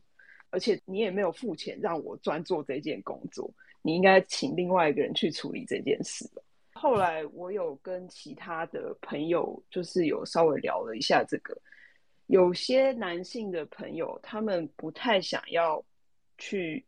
[0.53, 3.51] 而且你也没有付钱让我专做这件工作，
[3.81, 6.43] 你应该请另外一个人去处理这件事了。
[6.73, 11.59] 后来我有跟其他的朋友，就是有稍微聊了一下这个，
[12.27, 15.83] 有些男性的朋友他们不太想要
[16.37, 16.85] 去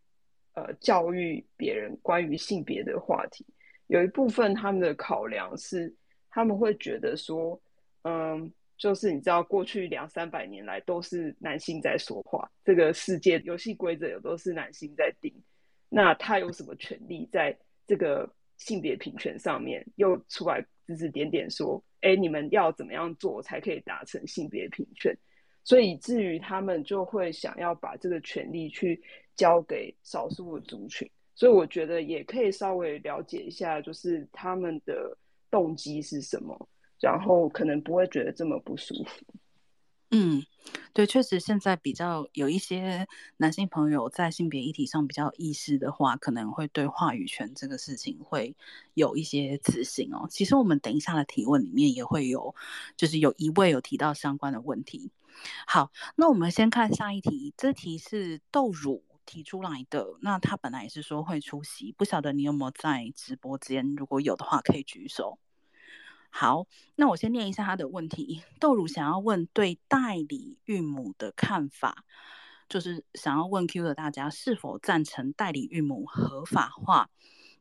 [0.53, 3.43] 呃教育别人关于性别的话题，
[3.87, 5.91] 有一部分他们的考量是
[6.29, 7.59] 他们会觉得说，
[8.03, 8.53] 嗯。
[8.77, 15.33] 就是你知道，过去两三百年来都是男性在说话，这个世界游戏规则也都是男性在定。
[15.89, 17.57] 那他有什么权利在
[17.87, 25.17] 这个性别平权上面又出来指指点点说，哎，你们要怎么样做才可以达成性别平权？
[25.63, 29.01] 所以以至于他们就会想要把这个权利去
[29.35, 31.09] 交给少数的族群。
[31.33, 35.17] 所以我觉得也可以稍微了解一下，就是他们的
[35.49, 36.67] 动机是什么。
[36.99, 39.25] 然后可能不会觉得这么不舒服。
[40.11, 40.45] 嗯，
[40.93, 48.55] 对，确实现在比较有一些男性朋友在性别议题上比较意识的话，可能会对话语权这个事情会
[48.93, 50.27] 有一些自信哦。
[50.29, 52.55] 其实我们等一下的提问里面也会有，
[52.95, 55.11] 就是有一位有提到相关的问题。
[55.67, 60.17] 好，那我们先看下一题，这题是豆乳提出来的。
[60.21, 63.95] 那他本来也是说会出席，不晓得你有没有在直播间？
[63.95, 65.39] 如果有的话，可以举手。
[66.37, 66.67] 好，
[66.97, 68.43] 那我先念一下他的问题。
[68.59, 72.03] 豆乳想要问对代理孕母的看法，
[72.67, 77.07] 就是想要问 Q 的大家是否赞成代理孕母合法化？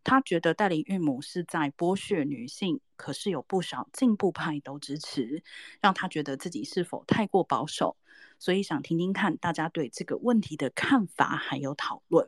[0.02, 5.44] 他觉得代理孕母是在剥削女性，可是有不少进步派都支持，
[5.80, 7.96] 让他觉得自己是否太过保守？
[8.40, 12.26] 所以想听听看大家对这个问题的看法还有讨论。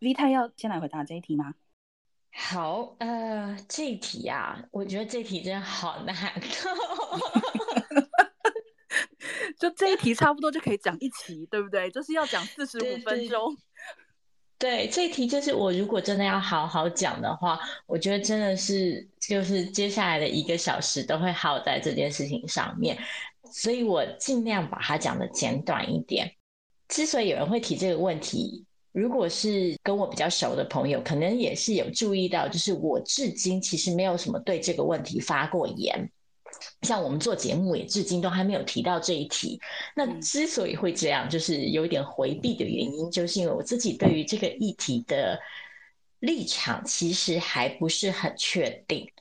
[0.00, 1.54] V 太要先来回答这一题吗？
[2.34, 6.16] 好，呃，这一题啊，我觉得这题真的好难。
[9.58, 11.90] 就这一题差不多就可以讲一期，对不对？
[11.90, 13.56] 就是要讲四十五分钟。
[14.58, 22.98] 对，这一题就是我如果真的要好好讲的话，我觉得真的是就是接下来的一个小时都会耗在这件事情上面，
[23.52, 26.34] 所以我尽量把它讲的简短一点。
[26.88, 28.64] 之所以有人会提这个问题。
[28.92, 36.10] 如果是跟我比较熟的朋友，可能也是有注意到，就是我至今其实没有什么对这个问题发过言，
[36.82, 39.58] 像我们做节目也至今都还没有提到这一题。
[39.96, 45.40] 那之所以会这样，就是有一点回避的原因，就是因为我自己对于这个议题的
[46.20, 49.11] 立场其实还不是很确定。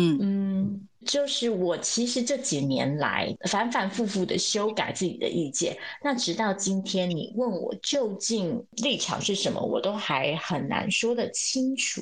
[0.00, 12.00] 嗯嗯，就是我其实这几年来反反复复的修改自己的意见，那直到今天你问我究竟立场是什么，我都还很难说得清楚。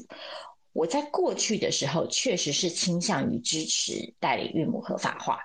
[0.75, 5.41] 我在过去的时候确实是倾向于支持代理孕母合法化，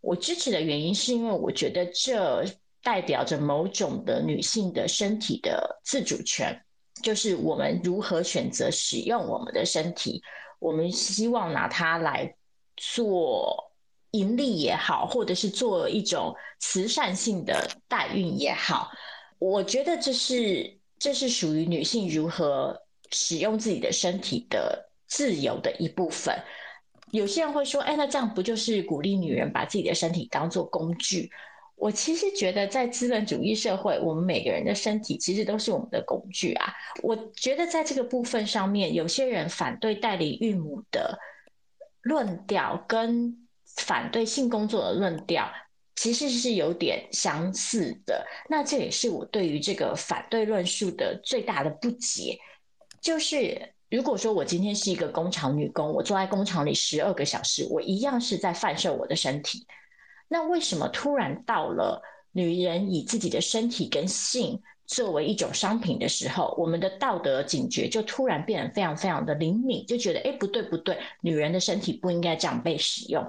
[0.00, 2.44] 我支持的原因是因为我觉得这
[2.82, 6.60] 代表着某种的女性的身体的自主权，
[7.04, 10.20] 就是我们如何选择使用我们的身体。
[10.64, 12.34] 我们希望拿它来
[12.74, 13.70] 做
[14.12, 18.90] 盈利也好，或者是做一种慈善性的代孕也好，
[19.38, 26.34] 我觉得这是这是属于女性如何使用自己的身体的自由的一部分。
[27.10, 31.30] 有些人会说：“哎，那这样不就是鼓励女人把自己的身体当做工具？”
[31.76, 36.72] 我其实觉得，在资本主义社会，我们每个人的身体其实都是我们的工具啊。
[37.02, 41.18] 我觉得在这个部分上面，有些人反对代理孕母的
[42.02, 43.36] 论调，跟
[43.76, 45.50] 反对性工作的论调，
[45.96, 48.24] 其实是有点相似的。
[48.48, 52.38] 那这也是我对于这个反对论述的最大的不解。
[53.02, 59.66] 就是如果说我今天是一个工厂女工，我坐在工厂里十二个小时，我一样是在贩售我的身体。
[60.28, 62.02] 那为什么突然到了
[62.32, 73.24] 女人以自己的身体跟性作为一种商品的时候，我们的道德警觉就突然变得非常非常的灵敏，就觉得哎，不对不对，女人的身体不应该这样被使用。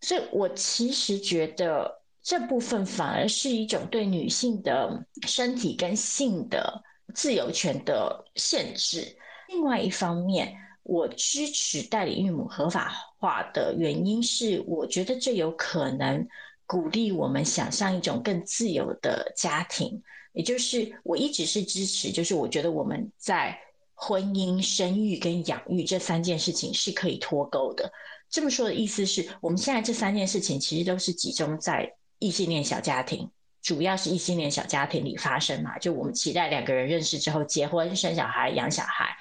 [0.00, 6.82] 所以我其实觉得这部分反而是一种对女性的身体跟性的
[7.14, 9.16] 自由权的限制。
[9.48, 16.26] 另外一方面，我支持代理孕母合法化的原因是，我觉得这有可能
[16.66, 20.02] 鼓励我们想象一种更自由的家庭。
[20.32, 23.58] 也就是我一直是支持，就是我觉得我们在
[23.94, 27.92] 婚姻、生育跟养育这三件事情是可以脱钩的。
[28.30, 33.30] 这么说的意思是我们现在这三件事情其实都是集中在异性恋小家庭，
[33.60, 35.78] 主要是异性恋小家庭里发生嘛。
[35.78, 39.14] 就我们期待两个人认识之后结婚、生小孩、养小孩，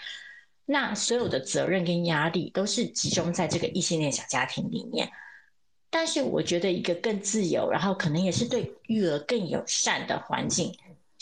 [0.72, 5.12] 那所有的责任跟压力都是集中在这个异性恋小家庭里面。
[5.90, 10.74] 但是我觉得一个更自由，然后可能也是对育儿更友善的环境。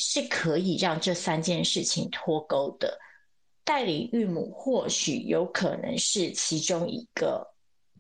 [0.02, 2.98] 是可以让这三件事情脱钩的。
[3.66, 7.46] 代理孕母或许有可能是其中一个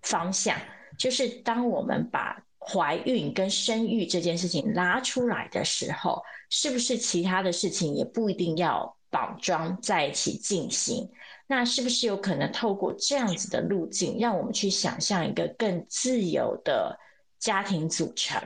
[0.03, 0.57] 方向，
[0.97, 11.05] 就是当我们把怀孕跟生育这件事情拉出来的时候，是不是其他的事情也不一定要绑桩在一起进行？
[11.49, 16.97] 那是不是有可能透过这样子的路径，让我们去想象一个更自由的
[17.39, 18.41] 家庭组成？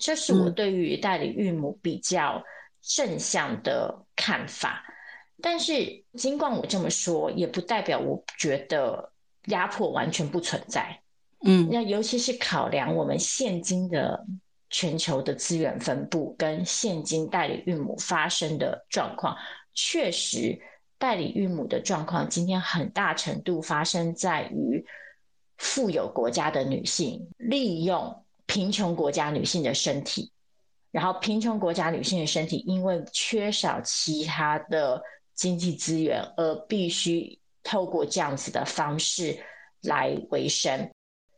[0.00, 2.42] 这是我对于代理孕母比较。
[2.88, 4.84] 正向的看法，
[5.42, 9.10] 但是尽管我这么说，也不代表我觉得
[9.46, 10.96] 压迫完全不存在。
[11.44, 14.24] 嗯，那尤其是考量我们现今的
[14.70, 19.36] 全球的资源分布跟现今代理孕母发生的状况，
[19.74, 20.56] 确实
[20.98, 24.84] 代理孕母的状况今天很大程度发生在于
[25.58, 30.32] 富有国家的女性利用贫穷国家女性的身体。
[30.92, 35.02] 然后，贫穷国家女性的身体因为缺少其他的
[35.34, 39.38] 经济资源，而必须透过这样子的方式
[39.82, 40.90] 来维生。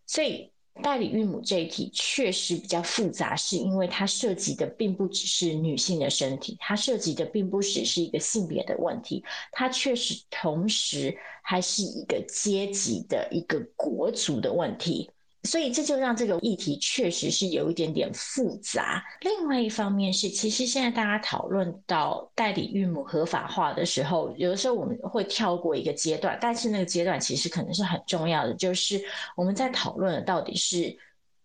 [0.06, 0.52] 所以，
[0.82, 15.10] 代理孕母这一题确实比较复杂，是因为它涉及的并不只是女性的身体，它涉及的并不只是一个性别的问题，它确实同时还是一个阶级的一个国族的问题。
[15.48, 19.02] 所以这就让这个议题确实是有一点点复杂。
[19.22, 29.02] 另外一方面是，其实现在大家讨论到代理孕母合法化的时候，有的时候我们会跳过一个阶段，但是那个阶段其实可能是很重要的，就是
[29.34, 30.94] 我们在讨论的到底是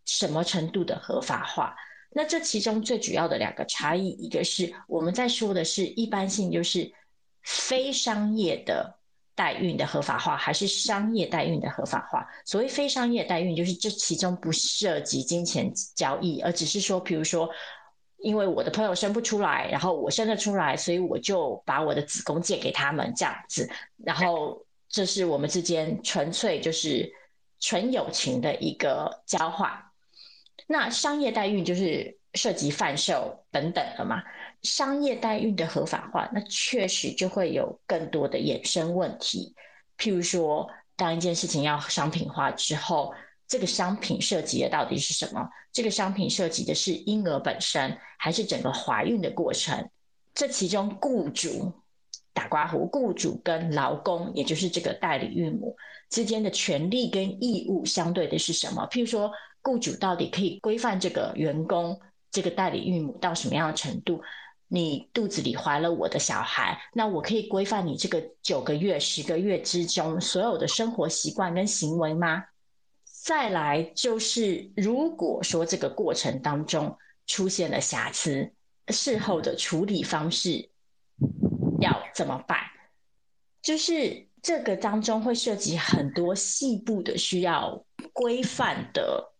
[0.03, 1.73] 什么程度的合法化。
[2.11, 6.91] 那这其中最主要的两个差异，一个是我们在说的是一般性，就是
[7.41, 8.99] 非商业的。
[9.35, 12.27] 代孕的合法化还是商业代孕的合法化？
[12.45, 17.49] 所谓非商业代孕，就是这其中不涉及金钱交易，而只是说，比如说，
[18.17, 23.69] 因为我的朋友生不出来，然后我生得出来，所以我就把我的子宫借给他们这样子，
[24.03, 27.11] 然后这是我们之间纯粹就是
[27.59, 29.71] 纯友情的一个交换。
[30.67, 34.21] 那商业代孕就是涉及贩售等等的嘛。
[34.63, 39.53] 商业代孕的合法化，那确实就会有更多的衍生问题。
[39.97, 43.13] 譬如说，当一件事情要商品化之后，
[43.47, 45.47] 这个商品涉及的到底是什么？
[45.71, 49.89] 这个商品涉及的是婴儿本身，还是整个怀孕的过程？
[50.33, 51.73] 这其中，雇主
[52.33, 55.75] 打括弧，雇主跟劳工，也就是这个代理孕母
[56.09, 58.87] 之间的权利跟义务相对的是什么？
[58.89, 61.99] 譬如说，雇主到底可以规范这个员工，
[62.31, 64.21] 这个代理孕母到什么样的程度？
[64.73, 72.43] 你肚子里怀了我的小孩，那我可以规范你这个九个月、十个月之中所有的生活习惯跟行为吗？
[73.05, 76.97] 再来就是，如果说这个过程当中
[77.27, 78.51] 出现了瑕疵，
[78.87, 80.67] 事后的处理方式
[81.79, 82.57] 要怎么办？
[83.61, 89.31] 就是这个当中会涉及很多细部的需要规范的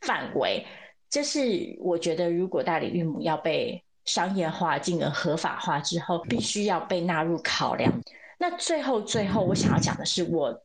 [0.00, 0.66] 范围，
[1.08, 7.92] 这是我觉得如果代理孕母要被商业化进而合法化之后，必须要被纳入考量。
[8.38, 10.62] 那最后，最后我想要讲的是，我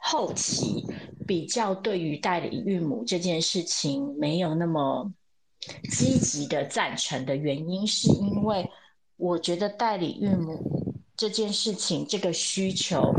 [0.00, 0.84] 后期
[1.26, 5.12] 比较对于代理孕母这件事情没有那么
[5.90, 8.70] 积极的赞成的原因，是因为
[9.16, 13.12] 我觉得代理孕母这件事情这个需求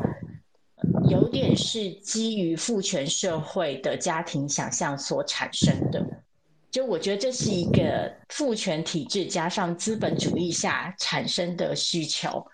[1.09, 6.18] 有点是基于父权社会的家庭想象所产生的。
[6.71, 12.45] 就我觉得这是一个父权体制加上资本主义下产生的需求，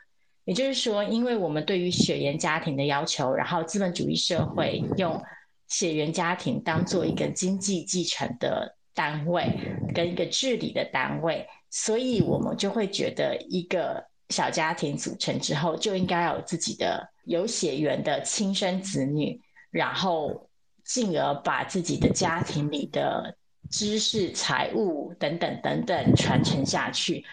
[0.45, 5.21] 也就是说，因为我们对于血缘家庭的要求，然后资本主义社会用
[5.67, 9.49] 血缘家庭当做一个经济继承的单位
[9.93, 19.41] 跟一个治理的单位，所以我们就会觉得一个小家庭组成之后，就应该有自己的有血缘的亲生子女，
[19.71, 20.47] 然后
[20.85, 23.35] 进而把自己的家庭里的
[23.77, 27.25] 知识、财务等等等等传承下去。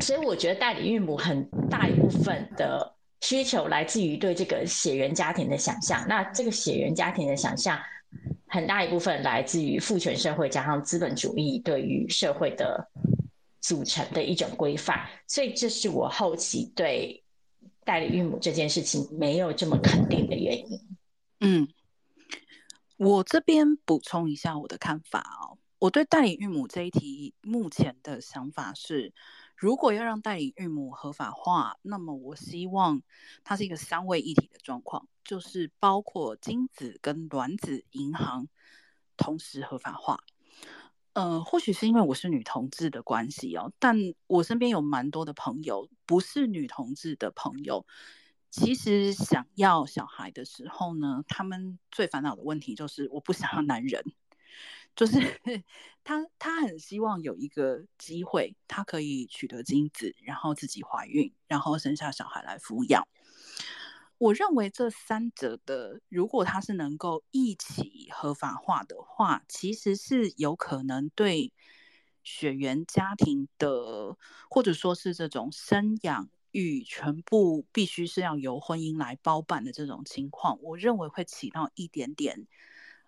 [0.00, 6.06] 所以我觉得代理孕母很大一部分的需求来自于对这个血缘家庭的想象。
[6.06, 7.80] 那这个血缘家庭的想象，
[8.46, 12.86] 很大一部分来自于父权社会加上资本主义对于社会的
[13.62, 15.00] 组成的一种规范。
[15.26, 17.24] 所以这是我后期对
[17.82, 20.78] 代理孕母这件事情没有这么肯定的原因。
[21.40, 21.66] 嗯，
[22.98, 25.56] 我这边补充一下我的看法哦。
[25.80, 29.14] 我对代理孕母这一题目前的想法是。
[29.56, 33.02] 如果要让代理孕母合法化，那么我希望
[33.44, 38.48] 它是一个三位一体的状况，就是包括精子跟卵子银行
[39.18, 40.24] 同时合法化。
[41.12, 47.84] 呃，或许是因为我是女同志的关系哦，但我身边有蛮多的朋友不是女同志的朋友，
[48.50, 54.02] 其实想要小孩的时候呢，他们最烦恼的问题就是我不想要男人。
[55.00, 55.18] 就是
[56.04, 63.08] 他，他很希望有一个机会，他可以取得精子，然后自己怀孕，然后生下小孩来抚养。
[64.18, 71.54] 我认为这三者的，如果他是能够一起合法化的话，其实是有可能对
[72.22, 74.18] 血缘家庭的，
[74.50, 82.46] 或者说是这种生养育全部必须是要由婚姻来包办的这种情况，我认为会起到一点点。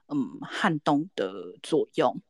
[0.08, 2.20] 嗯，撼动的作用。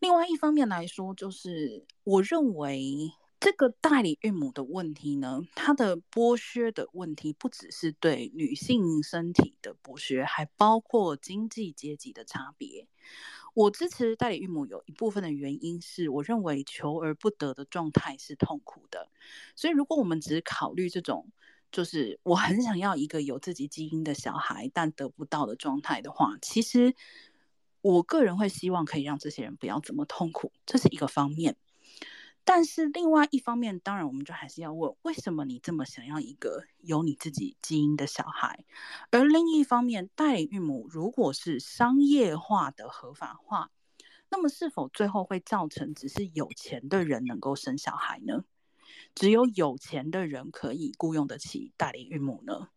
[0.00, 12.88] 另外一方面来说，就是我认为这个代理孕母的问题呢，它的剥削的问题不只是对女性身体的剥削，还包括经济阶级的差别。
[13.54, 19.08] 我支持代理孕母有一部分的原因是，我认为求而不得的状态是痛苦的。
[19.54, 21.30] 所以，如果我们只考虑这种，
[21.74, 26.94] 就是我很想要一个有自己基因的小孩，但得不到的状态的话，其实
[27.80, 31.56] 我个人会希望可以让这些人不要这么痛苦，这是一个方面。
[32.44, 38.64] 但是另外一方面，当然我们就还是要问，为什么你这么想要一个有你自己基因的小孩？
[39.10, 43.72] 而另一方面，代理孕母如果是商业化的合法化，
[44.30, 48.44] 那么是否最后会造成只是有钱的人能够生小孩呢？
[49.14, 52.68] 只有有钱的人可以雇佣得起代理孕母呢？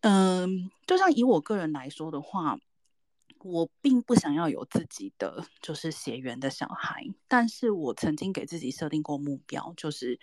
[0.00, 2.58] 嗯，就像以我个人来说的话，
[3.40, 10.18] 我并不想要有自己的就是血缘的小孩，但是我曾经给自己设定过目标，就是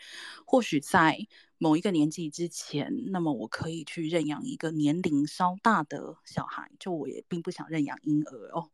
[0.45, 1.17] 或许在
[1.57, 6.71] 某一个年纪之前，那么我可以去认养一个年龄稍大的小孩。
[6.79, 8.69] 就我也并不想认养婴儿哦，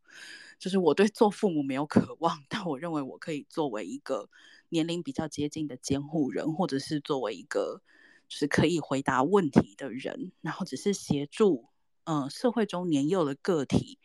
[0.60, 4.30] 就是我对做父母没有渴望， 但我认为我可以作为一个。
[4.70, 7.82] 年龄比较接近的监护人，或者是作为一个
[8.28, 11.68] 就是可以回答问题的人，然后只是协助，
[12.04, 13.98] 嗯、呃，社会中年幼的个体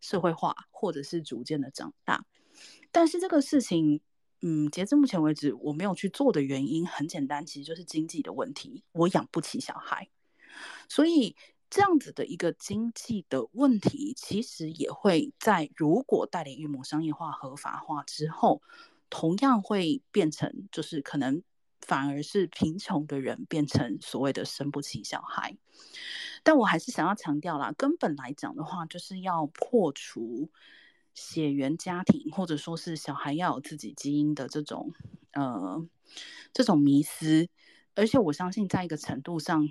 [0.00, 2.26] 社会化，或者是逐渐的长大。
[2.90, 4.00] 但是这个事情，
[4.40, 10.08] 嗯，截至目前为止，我没有去做的原因很简单，其实就是经济的问题，我养不起小孩。
[10.88, 11.36] 所以
[11.70, 18.60] 这样子的一个经济的问题，其实也会在如果代理孕母商业化合法化之后。
[19.10, 21.42] 同样会变成，就是可能
[21.80, 25.56] 反而是贫穷的人变成所谓的生不起小孩，
[26.42, 30.50] 但我还是想要强调啦，根本来讲的话，就是要破除
[31.14, 34.92] 血缘家庭或者说是小孩要有自己基因的这种
[35.32, 35.86] 呃
[36.52, 37.48] 这种迷思，
[37.94, 39.68] 而且我相信在一个程度上。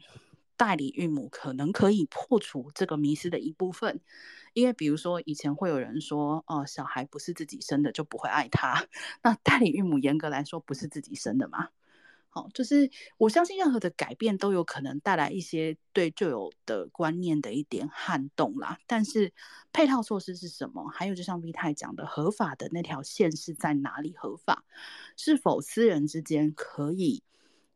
[0.57, 4.01] 代理孕母可能可以破除这个迷失的一部分，
[4.53, 8.87] 因为比如说以前会有人说，哦，小孩不是自己生的就不会爱他，
[9.21, 11.69] 那代理孕母严格来说不是自己生的嘛？
[12.29, 18.77] 好，就是我相信任何的改变都有可能带来一些对旧有的观念的一点撼动啦。
[18.85, 19.33] 但是
[19.71, 20.87] 配套措施是什么？
[20.89, 24.65] 还有就像 V 太讲的，合法的那条线是在哪里合法？
[25.15, 27.23] 是否私人之间可以？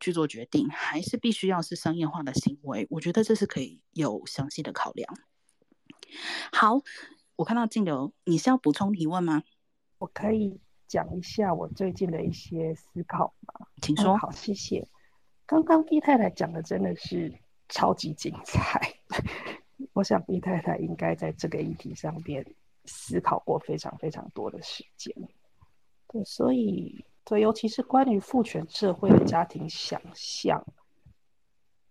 [0.01, 2.87] 去做决定，还是必须要是商业化的行为？
[2.89, 5.15] 我觉得这是可以有详细的考量。
[6.51, 6.81] 好，
[7.37, 9.43] 我看到静流，你是要补充提问吗？
[9.99, 13.67] 我可以讲一下我最近的一些思考吗？
[13.81, 14.13] 请说。
[14.13, 14.85] 嗯、好，谢谢。
[15.45, 17.31] 刚刚 B 太太讲的真的是
[17.69, 18.95] 超级精彩，
[19.93, 22.43] 我想 B 太太应该在这个议题上边
[22.85, 25.15] 思考过非常非常多的时间。
[26.07, 27.05] 对，所以。
[27.31, 30.61] 对，尤其是关于父权社会的家庭想象，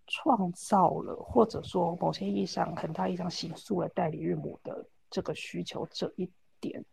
[0.05, 6.29] 创造了或者说某些意义上很大意义上形塑了代理孕母的这个需求，这一
[6.59, 6.85] 点，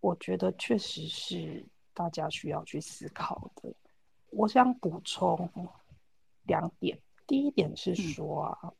[0.00, 3.72] 我觉得确实是大家需要去思考的。
[4.30, 5.48] 我想补充
[6.48, 6.98] 两点。
[7.28, 8.72] 第一点是说啊，嗯、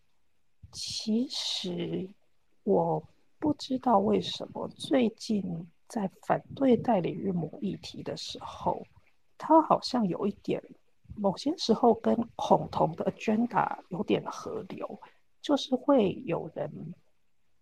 [0.72, 2.10] 其实
[2.64, 3.00] 我
[3.38, 8.84] 不知道为什么最近在反对代理孕母议题的时候，
[9.42, 10.62] 他好像有一点，
[11.16, 15.00] 某些时候跟恐同的 agenda 有点合流，
[15.40, 16.94] 就是会有人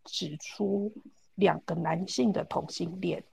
[0.04, 0.92] 指出
[1.36, 3.24] 两个男性的同性恋，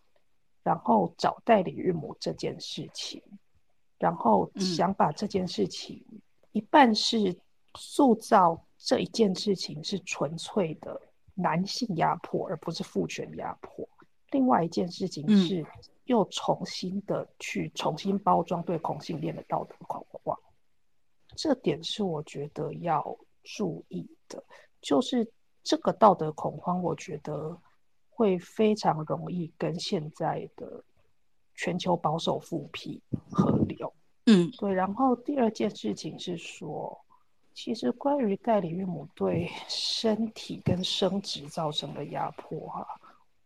[0.64, 3.22] 然后找代理孕母这件事情。
[4.00, 6.06] 然后想把这件事情，
[6.52, 7.36] 一半是
[7.76, 11.02] 塑造这一件事情是纯粹的
[11.34, 13.84] 男性压迫，而不是父权压迫；
[14.32, 15.66] 另外一件事情是
[16.08, 20.38] 又重新的去重新包装对同性恋的道德恐慌。
[21.36, 24.44] 这点是我觉得要注意的，
[24.82, 25.32] 就是
[25.64, 27.58] 这个道德恐慌，我觉得
[28.10, 30.84] 会非常容易跟现在的。
[31.60, 33.02] 全球保守复辟
[33.32, 33.92] 合流，
[34.28, 34.72] 嗯，对。
[34.72, 36.96] 然后第二件事情是说，
[37.56, 42.88] 其实关于代理孕母对身体跟生殖造成的压迫，哈，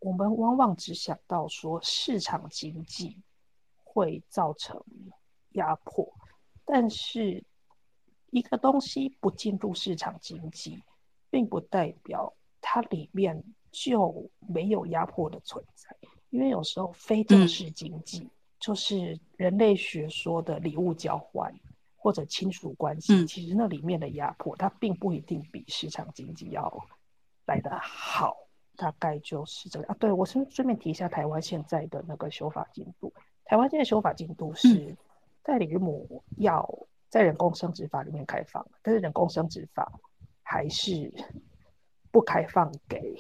[0.02, 3.18] 我们往往只想到说市场经济
[3.84, 4.84] 会造成
[5.52, 6.12] 压迫，
[6.66, 7.44] 但是
[8.32, 10.84] 一个东西不进入市场经济，
[11.30, 15.96] 并不代表它里面就没有压迫的存在。
[16.32, 21.54] 因为有时候非正式经济，嗯、就是人类学说的礼物交换
[21.96, 26.74] 或者亲属关系，嗯、其实那里面的压迫，它并不一定比市场经济要
[27.46, 28.36] 来得好。
[28.82, 29.96] 大概就是这个啊。
[30.00, 33.14] 对，我顺顺便提一下台湾现在的那个修法进度。
[33.46, 34.98] 台湾现在修法进度是
[35.44, 36.68] 代理孕母要
[37.08, 39.92] 在人工生殖法里面开放，但是人工生殖法
[40.42, 41.14] 还是
[42.10, 43.16] 不开放给。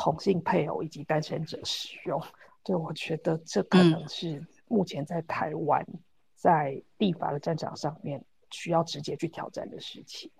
[0.00, 2.22] 同性配偶以及单身者使用，
[2.62, 5.84] 对，我觉得这可能是目前在台湾
[6.36, 10.30] 在立法的战场上面需要直接去挑战的事情。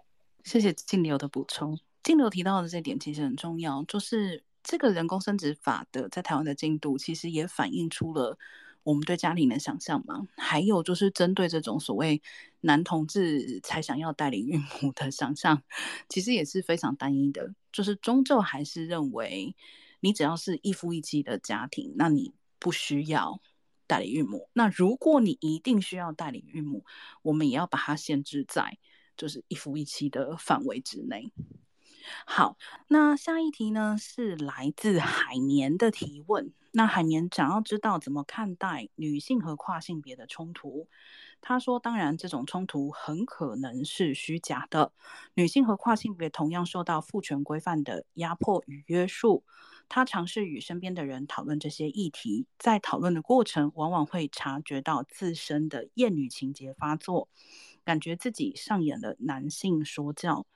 [0.45, 1.77] 谢谢静流的补充。
[2.03, 8.39] 金流提到的这点其实很重要，就是这个人工生殖法的在台湾的进度，其实也反映出了。
[8.85, 12.23] 我们对家庭的想象嘛，还有就是针对这种所谓
[12.61, 15.63] 男同志才想要代理孕母的想象，
[16.09, 17.55] 其实也是非常单一的。
[17.71, 19.55] 就是终究还是认为，
[20.01, 23.43] 你只要是一夫一妻的家庭，那你不需要
[23.87, 24.49] 代理孕母。
[24.55, 26.87] 那如果你一定需要代理孕母，
[27.21, 28.79] 我们也要把它限制在
[29.19, 31.31] 就是一夫一妻的范围之内。
[32.27, 32.57] 好，
[32.89, 36.53] 那下一题呢，是来自海绵的提问。
[36.73, 40.87] 那海绵想要知道怎么看待女性和跨性别的冲突。
[41.41, 44.93] 他说：“当然，这种冲突很可能是虚假的。
[45.35, 49.45] 女性和跨性别同样受到父权规范的压迫与约束。
[49.89, 57.29] 他尝试与身边的人讨论这些议题，在讨论的过程，往往会察觉到自身的厌女情结发作，
[57.85, 60.47] 感觉自己上演了男性说教。”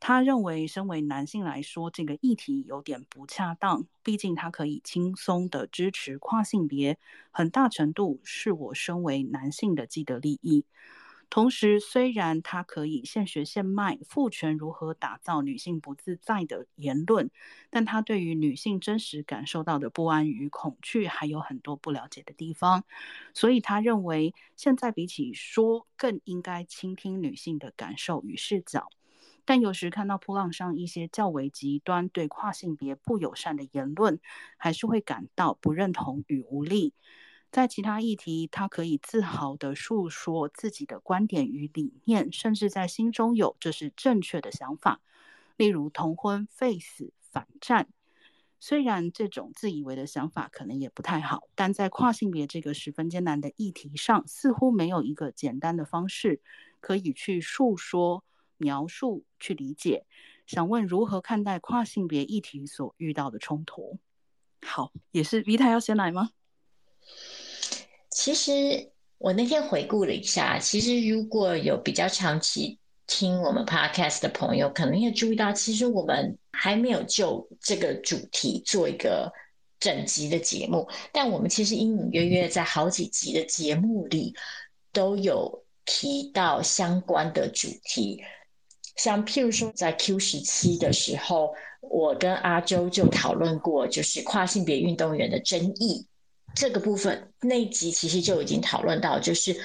[0.00, 3.86] 他认为，身为男性来说，这个议题有点不恰当。
[4.02, 6.98] 毕竟，他可以轻松地支持跨性别，
[7.30, 10.66] 很大程度是我身为男性的既得利益。
[11.30, 17.30] 同时，虽然他可以现学现卖父权如何打造女性不自在的言论，
[17.70, 22.84] 但他对于女性真实感受到的不安与恐惧还有很多不了解的地方。
[23.32, 28.88] 所以，他认为现在比起说，更应该倾听女性的感受与视角。
[29.44, 34.20] 但有时看到噗浪上一些较为极端、对跨性别不友善的言论，
[34.56, 36.94] 还是会感到不认同与无力。
[37.52, 45.00] 在其他议题，他可以自豪地诉说自己的观点与理念，甚至在心中有这是正确的想法，
[45.56, 47.88] 例如同婚、废死、反战。
[48.58, 56.40] 虽然这种自以为的想法可能也不太好，但在跨性别这个十分艰难的议题上，似乎没有一个简单的方式
[56.80, 58.24] 可以去诉说。
[58.56, 60.04] 描述去理解，
[60.46, 63.98] 想问如何看待跨性别议题所遇到的冲突？
[64.66, 66.30] 好，也是 Vita 要先来吗？
[68.10, 79.30] 其实我那天回顾了一下，其实如果有比较长期听我们 Podcast 的朋友，可能也注意到，其实我们还没有就这个主题做一个
[79.78, 84.34] 整集的节目，但我们其实隐隐约约在好几集的节目里
[84.92, 88.22] 都有提到相关的主题。
[88.96, 96.06] 像譬如说，在 Q 十七的时候，我跟阿周就讨论过，就是跨性别运动员的争议
[96.54, 97.32] 这个部分。
[97.40, 99.56] 那一集其实就已经讨论到，就是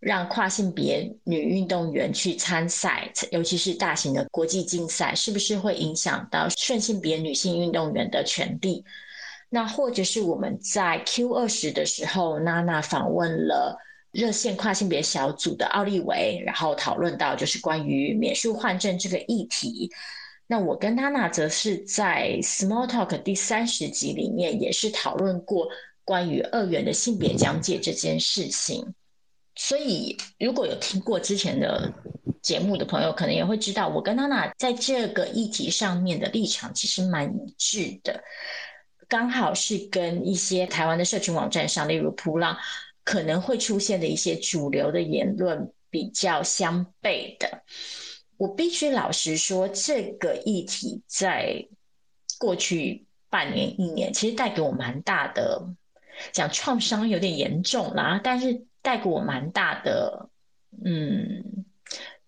[0.00, 8.84] 让跨性别女运动员去参赛，尤其是大型的国际竞赛，是不是会影响到顺性别女性运动员的权利？
[9.50, 13.76] 那或者是我们在 Q 二十的时候，娜娜访问了
[14.12, 19.90] 热线跨性别小组的奥利维，然后讨论到就是关于免术换证这个议题。
[20.46, 25.68] 那我跟娜娜则是在 Small Talk 第三十集里面也是讨论过
[26.04, 28.94] 关于二元的性别疆界这件事情。
[29.56, 31.92] 所以如果有听过之前的
[32.40, 38.22] 节目的朋友，可能也会知道我跟娜娜在这个议题上面的立场其实蛮一致的，
[39.06, 42.56] 刚好是跟一些台湾的社群网站上，例如噗浪。
[43.08, 47.62] 可能会出现的一些主流的言论比较相悖的，
[48.36, 51.66] 我必须老实说，这个议题在
[52.38, 55.66] 过去半年、一年，其实带给我蛮大的，
[56.32, 60.28] 讲创伤有点严重啦，但是带给我蛮大的，
[60.84, 61.64] 嗯，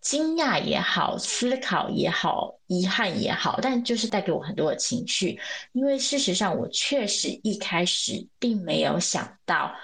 [0.01, 5.39] 惊讶也好，思考也好，遗憾也好，但就是带给我很多的情绪，
[5.73, 9.75] 因为事实上，我确实一开始并没有想到。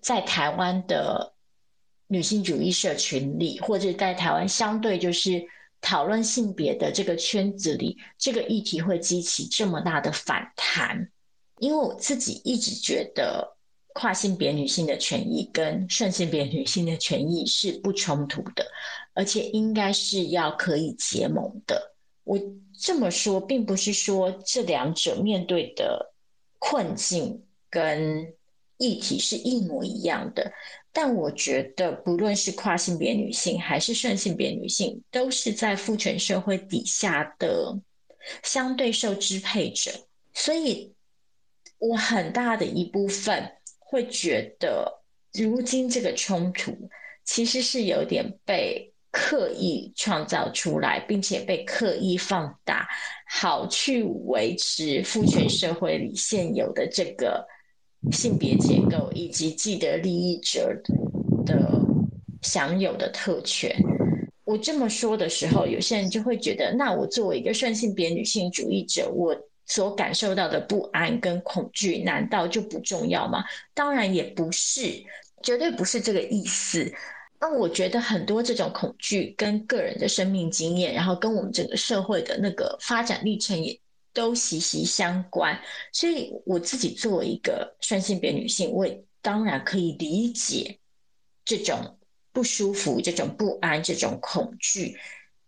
[0.00, 1.34] 在台湾的
[2.06, 5.44] 女性主义社群里，或者在台湾相对就是
[5.80, 11.10] 讨论性别的这个圈子里，这个议题会激起这么大的反弹。
[11.58, 13.56] 因为我自己一直觉得
[13.94, 18.66] 跨性别女性的权益跟顺性别女性的权益是不冲突的，
[19.14, 21.94] 而且应该是要可以结盟的。
[22.24, 22.38] 我
[22.78, 26.14] 这么说，并不是说这两者面对的
[26.58, 28.32] 困境跟。
[28.78, 30.52] 议题是一模一样的，
[30.92, 37.76] 但我觉得不论是跨性别女性还是顺性别女性，都是在父权社会底下的
[38.44, 39.90] 相对受支配者，
[40.32, 40.92] 所以
[41.78, 45.02] 我很大的一部分会觉得，
[45.32, 46.88] 如今这个冲突
[47.24, 52.88] 其实是有点被刻意创造出来，并且被刻意放大，
[53.28, 57.44] 好去维持父权社会里现有的这个。
[58.10, 60.74] 性别结构以及既得利益者
[61.44, 61.80] 的
[62.42, 63.74] 享有的特权，
[64.44, 69.36] 我这么说的时候，有些人就会觉得，那我作为一个顺性别女性主义者，我
[69.66, 73.44] 所感受到的不安跟恐惧，难道就不重要吗？
[73.74, 74.82] 当然也不是，
[75.42, 76.90] 绝对不是这个意思。
[77.40, 83.78] 那我觉得很多这种恐惧跟个人的生命经验，然后跟我们整个社会的那个发展历程也。
[84.18, 85.56] 都息息相关，
[85.92, 90.80] 所以我自己作为一个双性别女性，我也当然可以理解
[91.44, 91.96] 这种
[92.32, 94.98] 不舒服、这种不安、这种恐惧。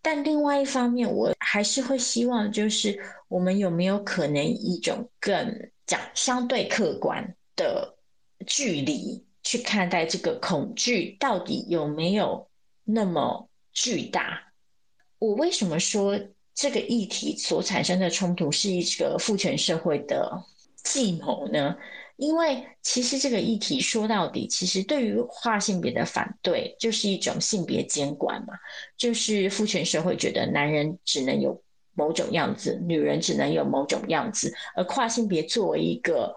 [0.01, 2.97] 但另外一方面，我还是会希望，就是
[3.27, 7.97] 我们有没有可能一种更讲相对客观的
[8.47, 12.49] 距离去看待这个恐惧，到底有没有
[12.85, 14.53] 那么巨大？
[15.19, 16.17] 我为什么说？
[16.61, 20.31] 这个议题所产生的冲突是一个父权社会的
[20.85, 21.75] 计谋呢？
[22.19, 28.53] 因为其实这个议题说到底，其实对于跨性别的反对就是一种性别监管嘛，
[28.99, 31.59] 就是父权社会觉得男人只能有
[31.95, 36.35] 某种样子，女人只能有某种样子，而跨性别作为一个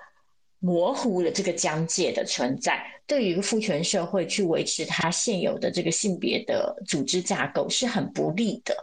[0.59, 8.74] 模糊的这个疆界的存在，对于父权社会去维持它现有的这个性别的组织架构是很不利的。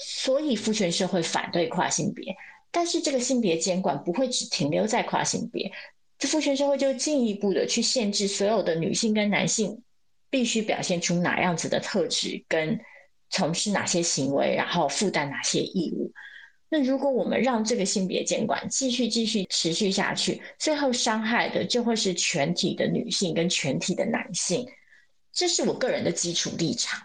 [0.00, 2.34] 所以父权社会反对跨性别，
[2.70, 5.70] 但是这个性别监管不会只停留在跨性别，
[6.18, 9.82] 这父权社会就进一步的去限制所有的女性跟男性
[10.30, 12.80] 必须表现出哪样子的特质，跟
[13.28, 16.10] 从事哪些行为，然后负担哪些义务。
[16.72, 24.66] 那如果我们让这个性别监管继续继续持续下去，最后伤害的就会是全体的女性跟全体的男性。
[25.32, 27.00] 这是我个人的基础立场，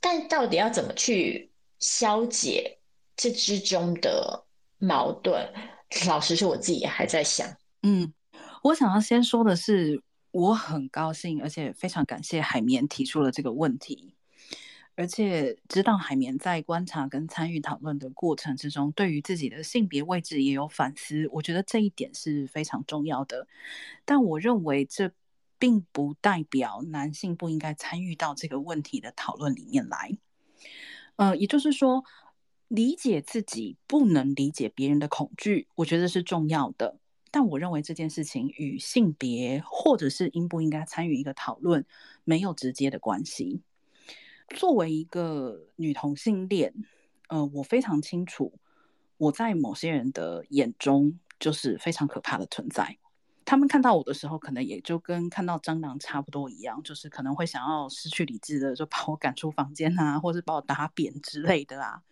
[0.00, 1.51] 但到底要怎么去
[1.82, 2.78] 消解
[3.16, 4.46] 这之中的
[4.78, 5.52] 矛盾，
[6.06, 7.46] 老实说，我自己还在想。
[7.82, 8.14] 嗯，
[8.62, 10.00] 我想要先说的是，
[10.30, 14.14] 我很高兴，而且非常感谢海绵提出了这个问题，
[14.94, 21.26] 而且知道海绵在观察跟参与讨论的过程之中，对于自己的性别位置也有反思。
[21.32, 23.48] 我觉得这一点是非常重要的。
[24.04, 25.10] 但我认为这
[25.58, 30.16] 并不代表男性不应该参与到这个问题的讨论里面来。
[31.16, 32.04] 呃，也就是说，
[32.68, 36.98] 理解自己不能理解别人的恐惧，我觉得是重要的。
[37.30, 41.86] 但我认为这件事情与性别或者是应不应该参与一个讨论
[42.24, 43.62] 没有直接的关系。
[44.48, 46.74] 作为一个女同性恋，
[47.28, 48.52] 呃，我非常清楚，
[49.16, 52.98] 我在某些人的眼中就是非常可怕的存在。
[53.44, 62.02] 他们看到我的时候，可能也就跟看到蟑螂差不多一样，就是可能会想要失去理智的，就把我赶出房间啊，或是把我打扁之类的啊。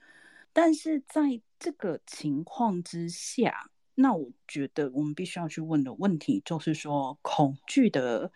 [0.52, 8.32] 但是在这个情况之下，那我觉得我们必须要去问的问题，就是说恐惧的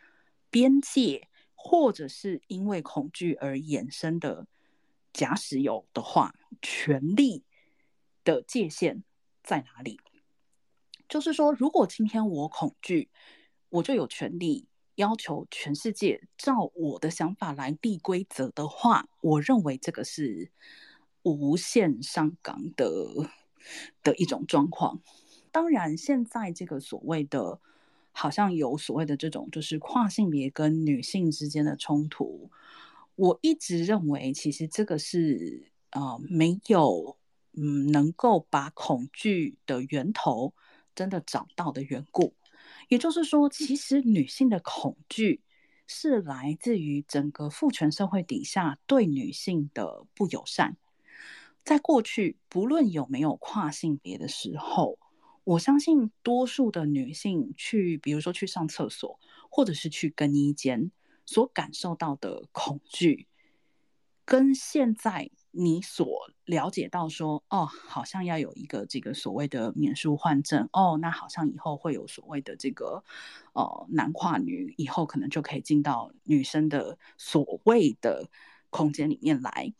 [0.50, 4.46] 边界或者是因为恐惧而衍生的，
[5.12, 7.42] 假使有的话，权力
[8.22, 9.02] 的界限
[9.42, 9.98] 在哪里？
[11.08, 13.08] 就是说，如果今天我恐惧，
[13.68, 14.66] 我就有权利
[14.96, 20.50] 要求全世界照我的想法来立规则的话，我认为这个是
[21.22, 22.88] 无限上纲的
[24.02, 25.00] 的一种状况。
[25.50, 27.60] 当然，现在这个所谓的，
[28.12, 32.50] 好像有所谓的这种，就是跨性别跟女性之间的冲突，
[33.14, 37.16] 我一直认为，其实这个是呃没有
[37.52, 40.54] 嗯能够把恐惧的源头
[40.94, 42.34] 真的找到的缘故。
[42.88, 45.42] 也就是说，其实女性的恐惧
[45.86, 50.76] 是来自于整个父权社会底下对女性的不友善。
[51.64, 54.98] 在过去，不论有没有跨性别的时候。
[55.44, 60.90] 我相信多数的女性去，比如说去上厕所，或者是去更衣间，
[61.26, 63.26] 所感受到的恐惧，
[64.24, 73.04] 跟现在你所了解到说，哦，好像要有一个这个所谓的免书换证，哦，那好像以后会有所谓的这个，
[73.52, 78.28] 呃，男跨女，以后可能就可以进到女生的所谓的
[78.70, 79.72] 空间里面来。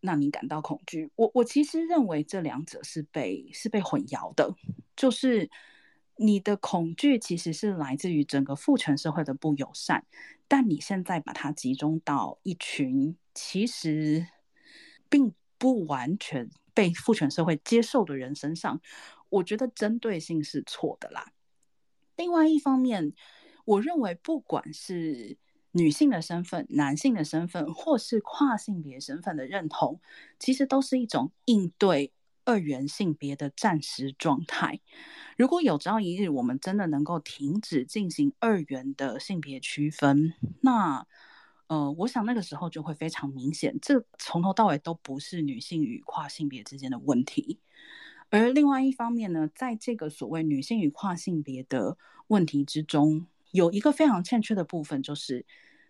[0.00, 4.54] 让你感到恐惧，我我其实认为这两者是被是被混淆的，
[4.94, 5.50] 就是
[6.16, 10.06] 你的恐惧其实是来自于整个父权社会的不友善，
[10.46, 14.28] 但你现在把它集中到一群其实
[15.08, 18.80] 并不完全被父权社会接受的人身上，
[19.30, 21.32] 我觉得针对性是错的啦。
[22.16, 23.12] 另外一方面，
[23.64, 25.36] 我认为不管是
[25.72, 30.00] 女性的身份、男性的身份，或是跨性别身份的认同，
[30.38, 32.12] 其实都是一种应对
[32.44, 34.80] 二元性别的暂时状态。
[35.36, 41.06] 如果有朝一日我们真的能够停止进行二元的性别区分，那
[41.68, 47.60] 呃，我想那个时候就会非常明显，这从头到尾都不是女性与跨性别之间的问题。
[48.30, 51.96] 而另外一方面呢，在这个所谓女性与跨性别的
[52.28, 55.46] 问题之中，有一个非常欠缺的部分，就是。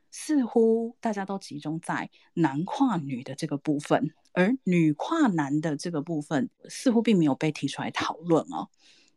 [0.09, 8.71] 似乎大家都集中在男跨女的这个部分，而女跨男的这个部分似乎并没有被提出来讨论哦。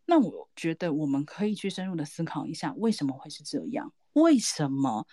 [0.08, 3.94] 那我觉得我们可以去深入的思考一下，为什么会是这样？
[4.14, 5.08] 为什么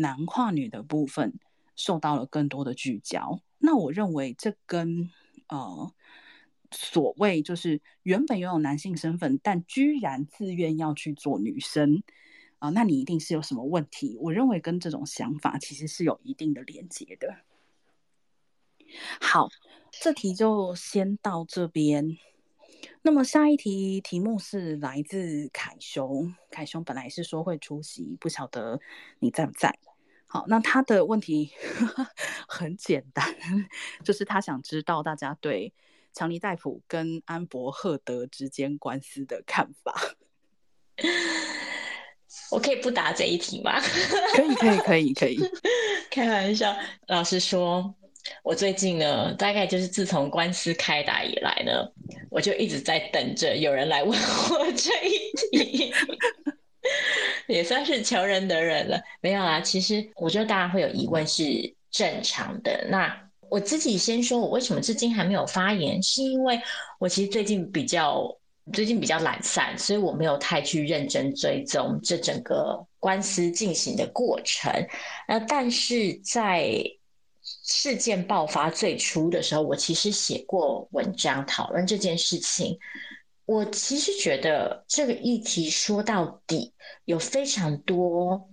[0.00, 1.38] 男跨女的部分
[1.76, 3.40] 受到了更多的聚焦？
[3.58, 5.10] 那我认为这跟
[5.48, 5.92] 呃
[6.70, 12.02] 所谓就是原本拥有男性身份，但居然自愿要去做女生。
[12.58, 14.18] 啊，那你一定是有什么问题？
[14.20, 17.36] 我认为跟这种想法其实是有一定的连接的。
[19.18, 19.48] 好，
[19.90, 22.18] 这题就先到这边。
[23.00, 28.78] 那么下一题题目是来自凯熊，凯熊本来是说会出席，不晓得
[29.20, 29.78] 你在不在？
[30.32, 31.50] 好，那他的问题
[32.46, 33.34] 很简单，
[34.04, 35.72] 就是他想知道大家对
[36.14, 39.92] 强尼戴普跟安博赫德之间官司的看法。
[42.52, 43.80] 我可以不答这一题吗？
[44.34, 45.40] 可以，可以，可以，可以。
[46.12, 46.76] 开玩笑，
[47.08, 47.92] 老实说，
[48.44, 51.72] 我最近呢，大概就是自从官司开打以来呢，
[52.30, 55.92] 我就一直在等着有人来问我这一题，
[57.50, 59.00] 也算是求人得人了。
[59.20, 62.86] 没有啊，其实我觉得大家会有疑问是正常的。
[62.90, 63.14] 那
[63.48, 66.60] 我自己先说，我为什么至今还没有发言，是因为
[66.98, 68.36] 我其实最近比较。
[68.74, 74.72] 最近比较懒散，所以我没有太去认真追踪这整个官司进行的过程。
[75.26, 76.72] 那但是在
[77.42, 82.78] 事件爆发最初的时候，我其实写过文章讨论这件事情。
[83.50, 86.72] 我其实觉得这个议题说到底
[87.04, 88.48] 有非常多。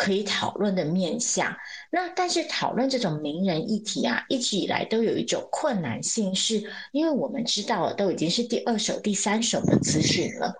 [0.00, 1.56] 可以讨论的面向，
[1.90, 6.62] 那但是讨论这种名人议题啊，一直以来都有一种困难性，是
[6.92, 10.54] 因为我们知道了都已经是第二手、第三手的资讯了，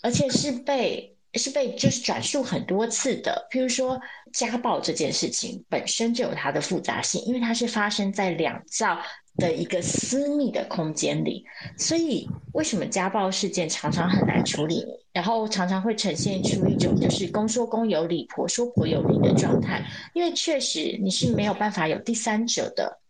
[0.00, 3.46] 而且是被是被就是转述很多次的。
[3.50, 4.00] 譬如说
[4.32, 9.00] 家暴这件事情本身就有它的复杂性，因为它是发生在两造
[9.36, 11.44] 的一个私密的空间里，
[11.76, 14.84] 所以为什么家暴事件常常很难处理？
[15.12, 23.00] 然后常常会呈现出一种就是公说公有理，婆说婆有理的状态，因为确实你是没有办法有第三者的。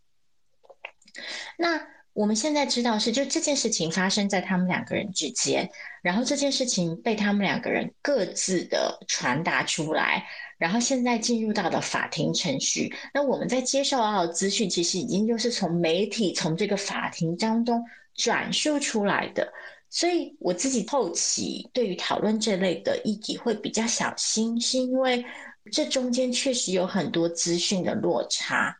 [1.56, 1.80] 那
[2.14, 5.68] 我们现在知道是，就这件事情发生在他们两个人之间，
[6.00, 10.24] 然后这件事情被他们两个人各自的传达出来，
[10.56, 12.94] 然后现在进入到了法庭程序。
[13.12, 17.84] 那我们在接受到的资讯，其实已经就是从媒体从这个法庭当中
[18.14, 19.52] 转述出来的。
[19.90, 25.24] 所以我自己后期对于讨论这类的议题会比较小心，是因为
[25.72, 28.76] 这中间确实有很多资讯的落差。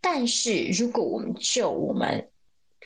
[0.00, 2.26] 但是如果我们就我们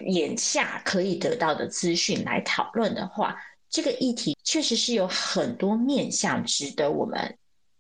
[0.01, 3.37] 眼下可以得到的资讯来讨论的话，
[3.69, 7.37] 这个议题确实是有很多面向值得我们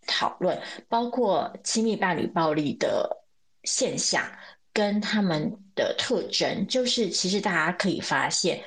[0.06, 3.24] 讨论，包括亲密伴侣暴力的
[3.64, 4.22] 现象
[4.72, 6.66] 跟他们的特征。
[6.66, 8.62] 就是其实大家可以发现，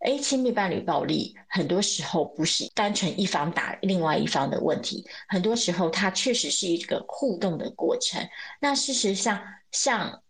[0.00, 8.28] 哎，亲密伴侣暴力很多时候不是单纯一方打另外一方的问题，很多时候它确实是一个互动的过程。
[8.60, 9.40] 那事实上，
[9.72, 10.22] 像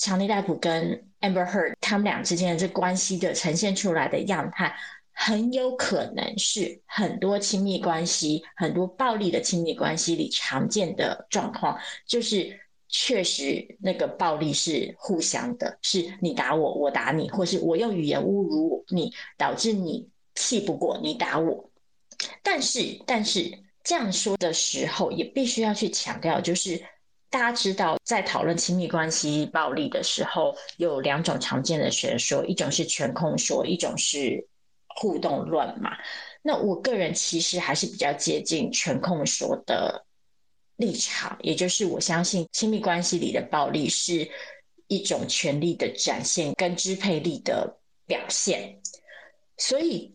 [0.00, 4.74] 强尼戴普跟 Amber Heard 他们俩之间的这关系的呈现出来的样态。
[5.12, 12.58] 很有可能是很多亲密关系、很多暴力的亲密关系里常见的状况，就是
[12.88, 21.70] 确实那个暴力是互相的，是你打我，我打你，或是我用语言侮辱你，导致你气不过，你打我。
[22.42, 23.52] 但是，但是
[23.84, 26.82] 这样说的时候，也必须要去强调，就是
[27.30, 34.46] 大家知道，在讨论亲密关系暴力的时候，有两种常见的学说，一种是权控说，一种是。
[34.96, 35.96] 互动论嘛，
[36.42, 40.04] 那我个人其实还是比较接近权控说的
[40.76, 44.28] 立场，也就是我相信亲密关系里的暴力是
[44.88, 48.78] 一种权力的展现跟支配力的表现。
[49.56, 50.12] 所以，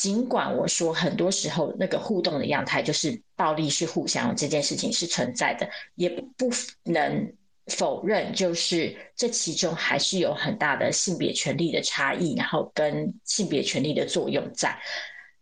[0.00, 6.50] 尽管我说很多时候那个互动的样态就是暴力是互相这件事情是存在的，也不
[6.84, 7.30] 能。
[7.76, 14.76] 否认，就是这其中还是有很大的性别权利的差异，然后跟性别权利的作用在。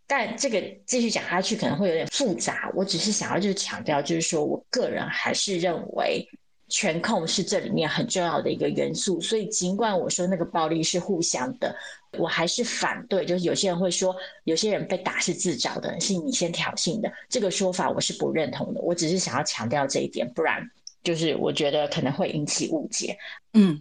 [0.06, 6.28] 但这个继续讲下去可能会有点复杂，我只是想要就是强调，就是说我个人还是认为
[6.68, 9.20] 权控是这里面很重要的一个元素。
[9.20, 11.74] 所以尽管我说那个暴力是互相的，
[12.18, 13.24] 我还是反对。
[13.24, 14.14] 就是有些人会说，
[14.44, 18.80] 有些人被打是自找的，是你先挑衅的，这个说法我是不认同的。
[18.80, 20.62] 我只是想要强调这一点，不然。
[21.04, 23.16] 就是我觉得可能会引起误解，
[23.54, 23.80] 嗯，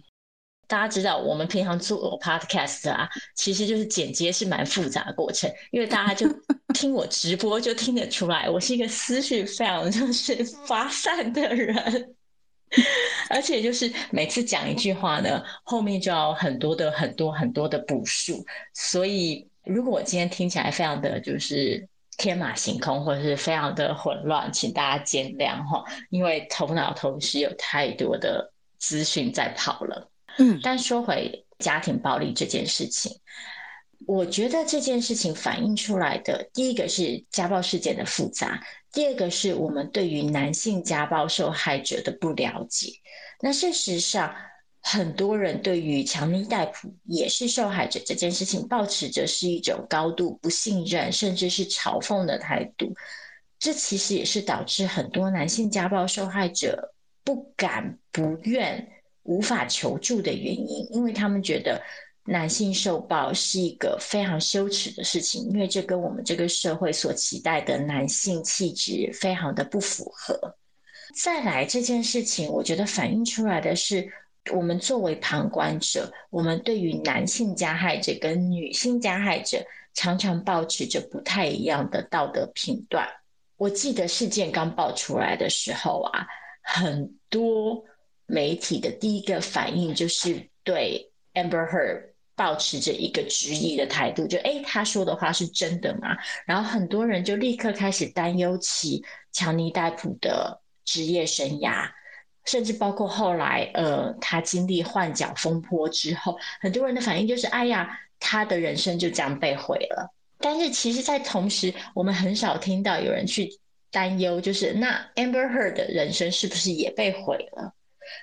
[0.68, 6.26] 大家知道我们平常做 podcast 啊，其实就是剪接是蛮复杂的过程，因为大家就
[6.72, 12.14] 听我直播就听得出来，我是一个思绪非常就是发散的人，
[13.30, 21.88] 而且就是每次讲一句话呢，后面就要很多的很多很多的补述，所以如果我今天听起来非常的就是。
[22.20, 30.10] 天马行空，或者是非常的混乱，请大家见谅哈，因为头脑同时有太多的资讯在跑了。
[30.38, 33.16] 嗯，但说回家庭暴力这件事情，
[34.04, 38.60] 我觉得这件事情反映出来的，第一个是家暴事件的复杂，
[38.92, 42.92] 第二个是我们对于男性家暴受害者的不了解。
[43.40, 44.34] 那事实上，
[44.80, 52.92] 很多人对于强尼戴普也是受害者这件事情，抱持着是一种高度不信任，甚至是嘲讽的态度。
[53.58, 56.94] 这其实也是导致很多男性家暴受害者
[57.24, 58.88] 不敢、不愿、
[59.24, 61.82] 无法求助的原因，因为他们觉得
[62.28, 70.56] 男性受暴是一个非常羞耻的事情，因为这跟我们这个社会所期待的男性气质非常的不符合。
[71.16, 74.08] 再来这件事情，我觉得反映出来的是。
[74.50, 83.06] 我们作为旁观者，我们对于男性加害者跟女性加害者常常抱持着不太一样的道德评断。
[83.58, 86.26] 我记得事件刚爆出来的时候啊，
[86.62, 87.84] 很多
[88.24, 96.16] 媒体的第一个反应就是对 Amber Heard 抱持着一个质疑的态度，就诶，他说的话是真的吗？
[96.46, 101.90] 然后很多人就立刻开始担忧起强尼戴普的职业生涯。
[102.44, 110.10] 甚至包括后来，呃，他经历换角风波之后，很多人的反应就是：哎呀，他的人生就这样被毁了。
[110.38, 113.50] 但是，其实，在同时，我们很少听到有人去
[113.90, 117.74] 担忧，就是那 Amber Heard 的人生是不是也被毁了？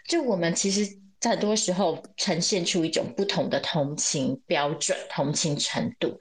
[0.09, 6.17] 就我们其实，在很多时候呈现出一种不同的同情标准、同情程度。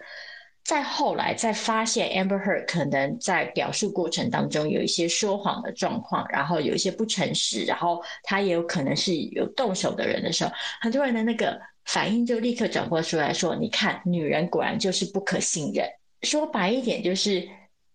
[0.64, 10.50] 再后来，再发现 Amber Heard 可能在表述过程当中有一些说谎的状况，然后有一些不诚实，然后他也有可能是有动手的人的时候，
[10.80, 15.86] 很多人的那个反应就立刻转过出来说：“你看，女人果然就是不可信任。”
[16.22, 17.46] 说白一点，就是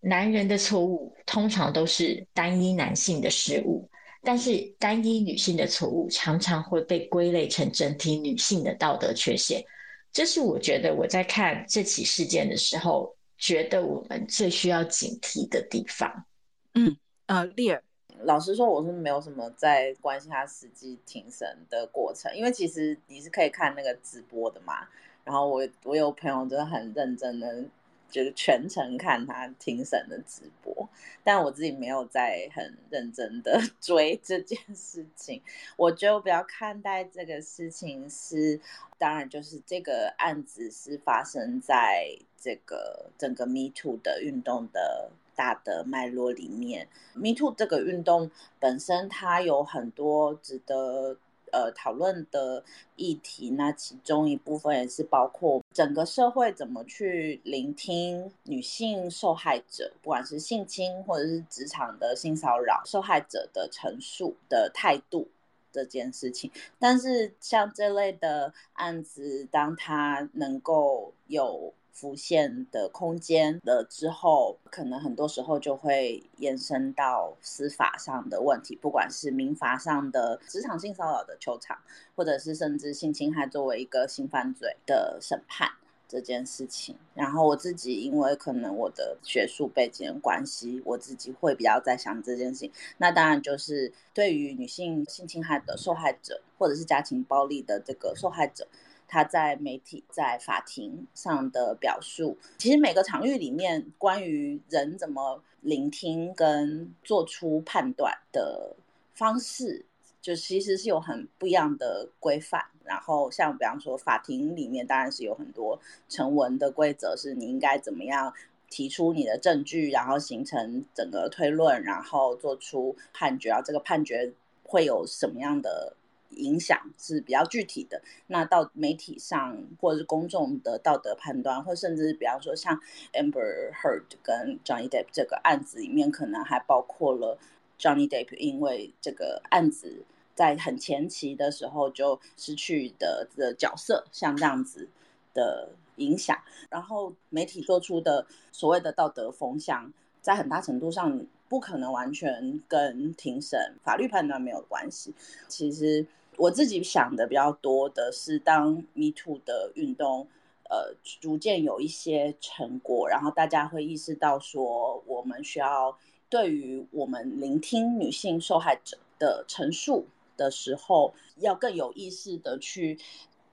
[0.02, 3.90] 男人的错误通常都是单一男性的失误，
[4.22, 9.64] 但是单一女性的错误常常会被归类成整体女性的道德缺陷。
[10.12, 16.26] 这是我觉得我在看这起事件的时候，觉得我们最需要警惕的地方。
[16.74, 16.98] 嗯，
[17.28, 17.82] 呃，丽儿，
[18.24, 24.88] 老实说，我是没有什么在关心他实际庭审的过程，因为其实你是可以看那个直播的嘛。
[25.24, 27.64] 然后我我有朋友真的很认真的，
[28.10, 30.90] 就是全程看他庭审的直播。
[31.24, 35.42] 但我自己没有在很认真的 追这件事情。
[35.78, 38.60] 我觉得我比较看待这个事情是，
[38.98, 46.88] 当然就是这个案子是发生在这个整个 Me Too 的运动的大的脉络里面。
[47.14, 51.18] Me Too 这个运动本身它有很多值得。
[51.52, 52.64] 呃，讨论的
[52.96, 65.28] 议题，那其中一部分也是包括整个社会怎么去聆听女性受害者，不管是性侵或者是职场的性骚扰受害者的陈述的态度
[65.72, 66.52] 这件事情。
[66.78, 71.74] 但是像这类的案子，当它能够有。
[72.00, 81.78] 浮现的空间了之后，可能很多时候就会延伸到司法上的问题，不管是民法上的职场性骚扰的球场，
[82.16, 85.70] 或者是甚至性侵害作为一个性犯罪的审判
[86.08, 86.96] 这件事情。
[87.14, 92.72] 然后我自己因为可能我的学术背景关系，我自己会比较在想这件事情。
[92.98, 98.66] 那当然就是对于女性性侵害的受害者，或者是家庭暴力的这个受害者。
[99.10, 108.76] 他在媒体、在法庭上的表述，其实每个场域里面，关于人怎么聆听跟做出判断的
[109.16, 109.84] 方式，
[110.22, 112.64] 就其实是有很不一样的规范。
[112.84, 118.32] 然后，像比方说，法庭里面当然是有很多成文的规则，是你应该怎么样
[118.70, 123.50] 提出你的证据，然后形成整个推论，然后做出判决。
[123.50, 124.32] 然后这个判决
[124.64, 125.96] 会有什么样的？
[126.36, 132.80] 影响是比较具体的，那到媒体上或者是公众的道德判断，或甚至比方说像
[133.14, 137.38] Amber Heard 跟 Johnny Depp 这个案子里面，可能还包括了
[137.80, 144.88] Johnny Depp 因为这个案子在很前期的时候就失去的的角色，像这样子
[145.34, 146.38] 的影响，
[146.70, 149.92] 然后媒体做出的所谓的道德风向，
[150.22, 155.14] 在很大程度上不可能完全跟庭审法律判断没有关系，
[155.48, 156.06] 其实。
[156.40, 160.26] 我自己想的比较多的是，当 Me Too 的运动，
[160.70, 165.98] 呃，逐渐有一些成果，然后大家会意识到说，我们需要
[166.30, 170.06] 对于我们聆听女性受害者的陈述
[170.38, 172.98] 的时候，要更有意识的去。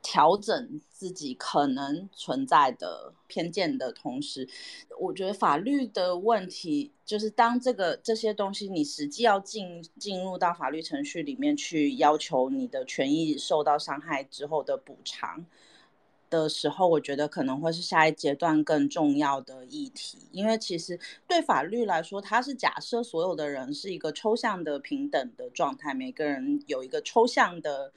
[0.08, 4.48] 调整自己可能存在的偏见的同时，
[5.00, 15.44] 我觉得法律的问题就是，当这个这些东西你实际要进进入到法律程序里面去要求你的权益受到伤害之后的补偿
[16.30, 20.18] 的时候，我觉得可能会是下一阶段更重要的议题。
[20.30, 27.92] 因为其实对法律来说，它是假设所有的人是一个抽象的平等的状态，每个人有一个抽象的。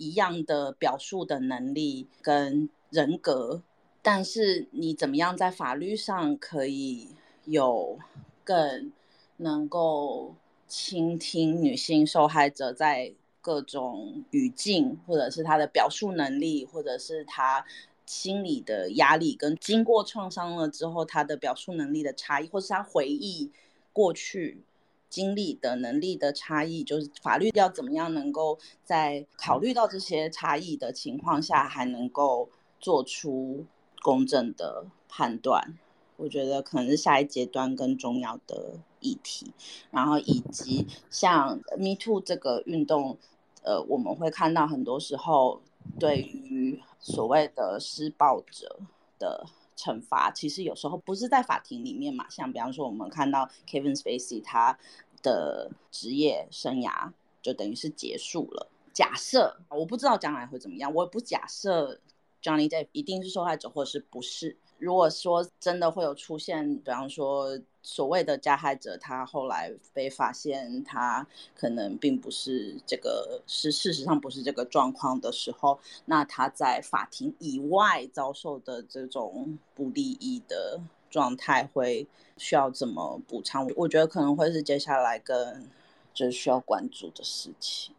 [0.00, 3.62] 一样的表述的能力跟人格，
[4.00, 7.10] 但是你怎么样在法律上可以
[7.44, 7.98] 有
[8.42, 8.90] 更
[9.36, 10.34] 能够
[10.66, 13.12] 倾听女性受害者在
[13.42, 17.66] 各种语境，或者是她的表述能力，或者是她
[18.06, 23.50] 心理的压力跟经过创伤了之后她的表述能力的差异，或是她回忆
[23.92, 24.62] 过去。
[25.10, 33.66] 经历的能力的差异，就是法律要怎么样能够在考虑到这些差异的情况下，还能够做出
[34.00, 35.76] 公正的判断。
[36.16, 39.52] 我觉得可能是下一阶段更重要的议题。
[39.90, 43.18] 然后以及像 Me Too 这个运动，
[43.62, 45.60] 呃，我们会看到很多时候
[45.98, 48.78] 对于所谓的施暴者
[49.18, 49.46] 的
[49.80, 54.78] 惩罚其实有时候不是在法庭里面嘛，像比方说我们看到 Kevin Spacey 他
[55.22, 58.68] 的职业生涯就等于是结束了。
[58.92, 61.98] 假设我不知道将来会怎么样，我也不假设
[62.42, 64.58] Johnny Depp 一定是受害者或者是不是。
[64.80, 80.80] 如果说真的会有出现，比方说所谓的加害者，他后来被发现他可能并不是这个，是事实上不是这个状况的时候，那他在法庭以外遭受的这种不利益的
[81.10, 82.06] 状态会
[82.38, 83.68] 需要怎么补偿？
[83.76, 85.68] 我觉得可能会是接下来更
[86.14, 87.94] 就是需要关注的事情。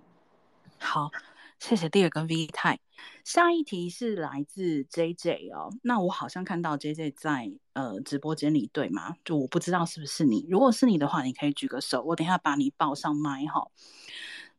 [0.80, 1.12] 好。
[1.62, 2.80] 谢谢 Dear 跟 V 太，
[3.24, 9.16] 下一题是来自 JJ 哦，那我好像看到 JJ 在呃直播间里，对吗？
[9.24, 13.68] 就我不知道是不是你，如果是你的话，你可以举个手，我等一下把你报上麦哈。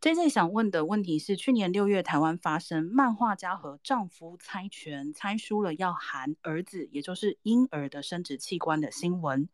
[0.03, 9.49] JJ 想问的问题是，去年六月台湾发生漫画家和丈夫猜拳猜输了要含儿子，也就是婴儿的生殖器官的新闻，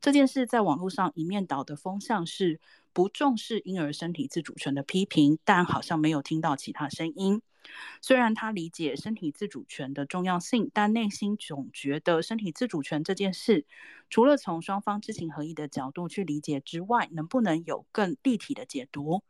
[0.00, 2.60] 这件事在网络上一面倒的风向是。
[2.92, 7.42] 不重视婴儿身体自主权的批评，但好像没有听到其他声音。
[8.00, 13.66] 虽然他理解身体自主权的重要性，但内心总觉得身体自主权这件事，
[14.10, 19.22] 除了从双方知情合一的角度去理解之外，能不能有更立体的解读？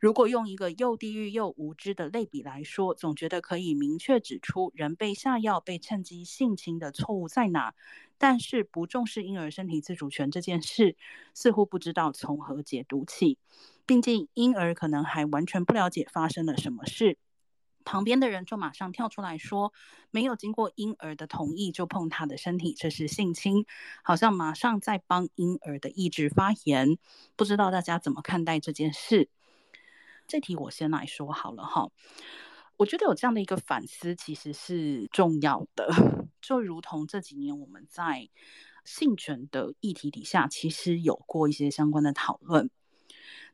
[0.00, 7.74] 如果用一个又地狱又无知的类比来说，总觉得可以明确指出人被下药、被趁机性侵的错误在哪，
[8.16, 10.96] 但是不重视婴儿身体自主权这件事，
[11.34, 13.36] 似乎不知道从何解读起。
[13.84, 17.18] 毕竟婴儿可能还完全不了解发生了什么事，
[17.84, 19.74] 旁边的人就马上跳出来说，
[20.10, 23.66] 没有经过婴儿的同意就碰他的身体，这是性侵，
[24.02, 26.96] 好像马上在帮婴儿的意志发言。
[27.36, 29.28] 不知道大家怎么看待这件事？
[30.30, 31.90] 这题我先来说好了哈，
[32.76, 35.92] 我觉得有这样的一个反思其实是重要的，
[36.40, 38.28] 就如同这几年我们在
[38.84, 42.70] 性权的议题底下，其实有过一些相关的讨论，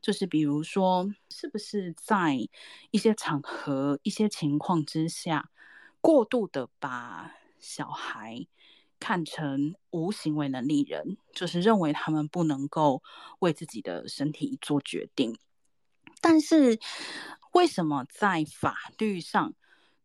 [0.03, 2.47] 就是比如说是不是在
[2.91, 5.49] 一些场合、一些情况之下，
[5.99, 8.45] 过度的把小孩
[8.99, 13.01] 看成无行为能力人，就是认为他们不能够
[13.39, 15.35] 为自己的身体做决定。
[16.19, 16.79] 但是，
[17.53, 19.53] 为什么在法律上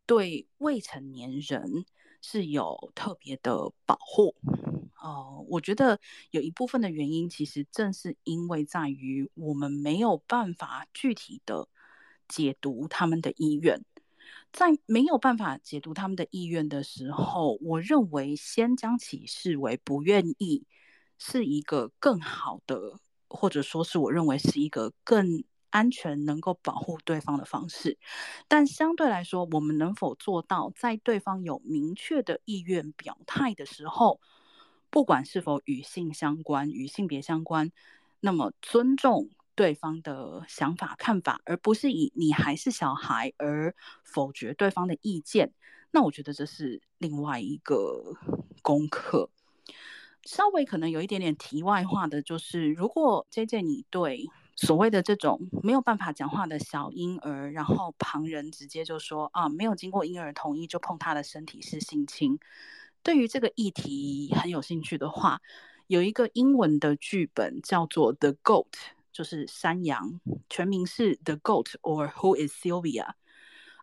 [0.06, 1.86] 对未成年人
[2.20, 4.34] 是有特别的保护？
[5.00, 5.98] 哦、我觉得
[6.30, 11.68] 有一部分的原因，其实正是因为在于我们没有办法具体的
[12.28, 13.84] 解读他们的意愿。
[14.52, 20.66] 在没有办法解读他们的意愿的时候，我认为先将其视为不愿意，
[21.18, 25.42] 是一个更好的，或者说是我认为是一个更。
[25.72, 27.98] 安全能够保护对方的方式，
[28.46, 34.20] 但相对来说，我们能否做到在对方有明确的意愿表态的时候，
[34.90, 37.72] 不管是否与性相关、与性别相关，
[38.20, 43.74] 那么尊重对方的想法、看法，而不是以你还是小孩而
[44.04, 45.52] 否决对方的意见，
[45.90, 48.14] 那我觉得这是另外一个
[48.60, 49.30] 功课。
[50.24, 54.28] 稍微可能有一点点题外话的，就是如果 JJ 你对。
[54.54, 62.38] 所谓的这种没有办法讲话的小婴儿，然后旁人直接就说啊，没有经过婴儿同意就碰他的身体是性侵。
[63.02, 65.40] 对于这个议题很有兴趣的话，
[65.86, 68.66] 有一个英文的剧本叫做《The Goat》，
[69.12, 73.14] 就是山羊，全名是《The Goat》or Who is Sylvia。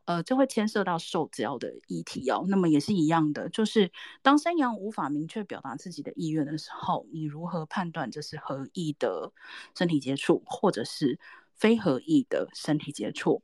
[0.10, 2.44] 呃，这会牵涉到受教的议题哦。
[2.48, 3.91] 那么也是一样的，就是
[4.23, 9.31] 当山羊无法明确表达自己的意愿的时候，你如何判断这是合意的
[9.77, 11.19] 身体接触，或者是
[11.53, 13.44] 非合意的身体接触？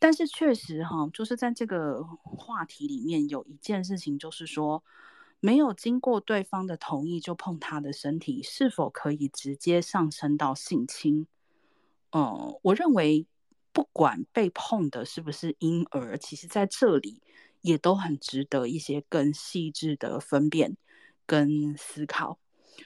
[0.00, 4.82] 但是确实哈，就是在这个话题里面有一件事情，就是说
[5.38, 11.28] 没有经过对方的同意就碰他的身体，是否可以直接上升到性侵？
[12.10, 13.28] 嗯、我认为。
[13.72, 17.22] 不管被碰的是不是婴儿，其实在这里
[17.60, 20.76] 也都很值得一些更细致的分辨
[21.26, 22.38] 跟思考。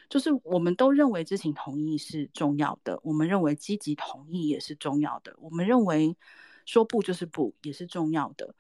[0.09, 6.17] 就是我们都认为知情同意是重要的，我们认为积极同意也是重要的，我们认为
[6.65, 8.55] 说不就是不也是重要的。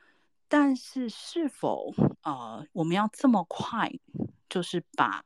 [0.48, 1.93] 但是是否
[2.23, 3.93] 呃，我们要这么快，
[4.48, 5.24] 就是把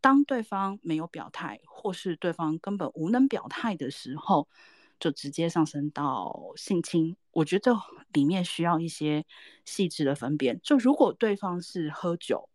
[0.00, 4.48] 当对方没有表态，或是对方根本无能表态的时候，
[4.98, 7.74] 就直接上升到性侵，我觉得
[8.12, 9.24] 里面需要一些
[9.64, 10.60] 细致的分辨。
[10.62, 12.48] 就如果对方是喝酒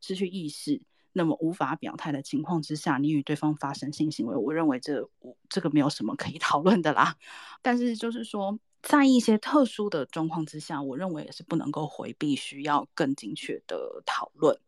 [0.00, 0.82] 失去意识，
[1.12, 5.08] 那么无法表态的情况之下，你与对方发生性行为，我认为这
[5.48, 7.16] 这个没有什么可以 讨论的啦。
[7.62, 14.58] 但是就是说，在一些特殊的状况之下，我认为也是不能够回避，需要更精确的讨论。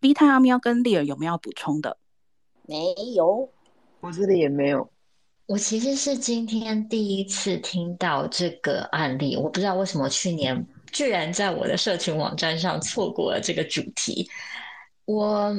[0.00, 1.98] B 太阿喵跟丽儿有没有要补充的？
[2.66, 3.52] 没有，
[4.00, 4.90] 我这里也没有。
[5.50, 14.30] 我其实是今天第一次听到这个案例，我不知道为什么去年居然在我的社群网站上错过了这个主题。
[15.06, 15.52] 我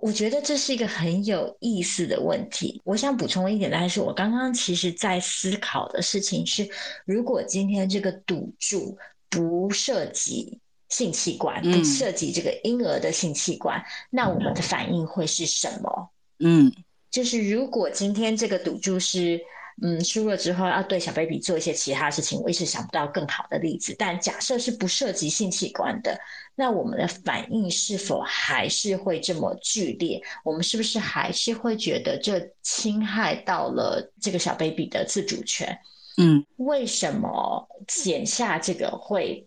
[0.00, 2.78] 我觉得这是一个很有意思的问题。
[2.84, 6.68] 我想补充一点，但是我刚刚其实在思考的事情是：
[7.06, 8.98] 如果今天这个赌注
[9.30, 10.60] 不涉及
[10.90, 16.10] 性器官，不涉及这个婴儿的性器官，那我们的反应会是什么？
[16.40, 16.70] 嗯。
[17.18, 19.40] 就是如果今天这个赌注是，
[19.82, 23.92] 嗯，输了之后要对小 baby 做一些其他事情，我一直想不到更好的例子。
[23.98, 26.16] 但假设是不涉及性器官的，
[26.54, 30.22] 那我们的反应是否还是会这么剧烈？
[30.44, 35.76] 我们是不是还是会觉得这侵害到了这个小 baby 的自主权？
[36.18, 39.44] 嗯，为什么剪下这个会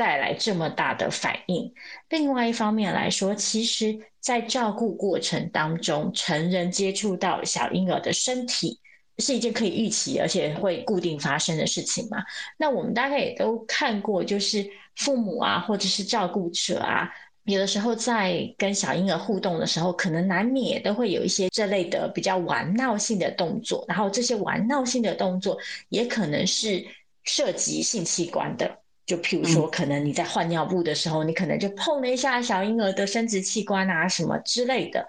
[0.00, 1.70] 带来这么大的反应？
[2.08, 4.00] 另外一方面来说，其实。
[4.20, 8.78] 在照顾过程当中，成人接触到小婴儿的身体，
[9.16, 12.18] 是一件可以预期而且会固定发生的事情嘛。
[12.58, 17.08] 那我们大概也都看过，就是父母啊，或者是照顾者啊。
[17.44, 25.56] 有的时候在跟小婴儿互动的时候，可能难免都会有一些这类的比较玩闹性的动作，然后这些玩闹性的动作
[25.88, 26.86] 也可能是
[27.24, 28.70] 涉及性器官的，
[29.10, 35.04] 就譬如说，可能你在换尿布的时候，你可能就碰了一下小婴儿的生殖器官啊什么之类的。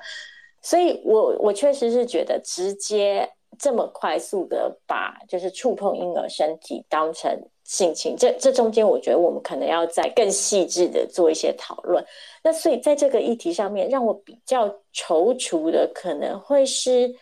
[0.60, 3.30] 所以我我确实是觉得直接
[3.60, 7.32] 这么快速的把就是触碰婴儿身体当成
[7.64, 12.04] 性侵，这这中间我觉得我们可能要再更细致的做一些讨论。
[12.44, 17.14] 那所以在这个议题上面，让我比较踌躇的可能会是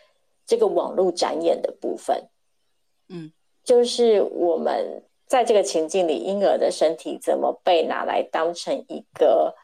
[0.46, 2.16] 这个网络展演的部分。
[3.10, 3.30] 嗯，
[3.64, 9.54] 就是我们在这个情境里，婴儿的身体怎么被拿来当成一个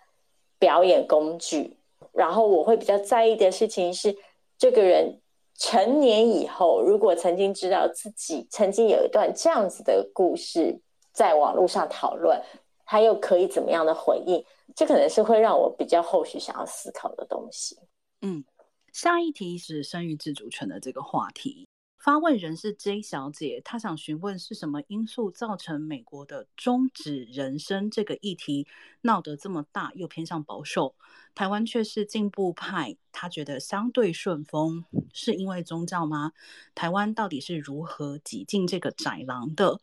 [0.61, 1.77] 表演工具？
[2.13, 4.17] 然后我会比较在意的事情是，
[4.57, 5.21] 这个人
[5.59, 10.81] 成年以后，如果曾经知道自己曾经有一段这样子的故事
[11.13, 12.41] 在网络上讨论，
[12.85, 14.45] 他又可以怎么样的回应？
[14.77, 17.77] 这可能是会让我比较后续想要思考的东西。
[18.23, 18.45] 嗯，
[18.93, 21.67] 下一题是生育自主权的这个话题。
[22.07, 28.69] 发问人是 J 小姐，她想询问是什么因素造成美国的终止人生这个议题
[29.01, 30.95] 闹得这么大，又偏向保守，
[31.35, 32.97] 台湾却是进步派。
[33.11, 36.31] 她觉得相对顺风，是因为宗教吗？
[36.77, 39.81] 台湾到底是如何挤进这个窄廊的？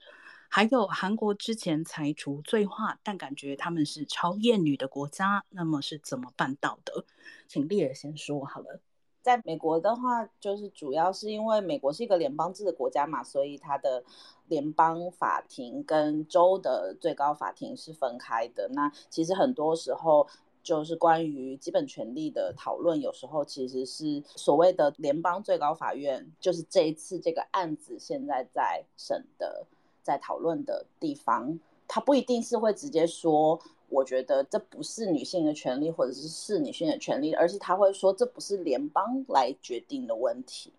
[0.47, 7.05] 还有韩国之前才除罪化，但感觉他们是超厌女的国家，那么是怎么办到的？
[7.49, 8.79] 请丽儿先说好了。
[9.23, 14.03] 在美国的话，就是主要是因为美国是一个联邦制的国家嘛，所以它的
[14.49, 18.69] 联邦法庭跟州的最高法庭是分开的。
[18.73, 20.27] 那其实很多时候
[20.61, 29.65] 就是关于基本权利的讨论，有时候其实是所谓的联邦最高法院，就是这一次这个案子现在在审的。
[30.05, 33.57] 在讨论的地方，他不一定是会直接说，
[33.93, 40.73] 我觉得这不是女性的权利，或者是是女性的权利，而是他会说，这不是联邦来决定的问题，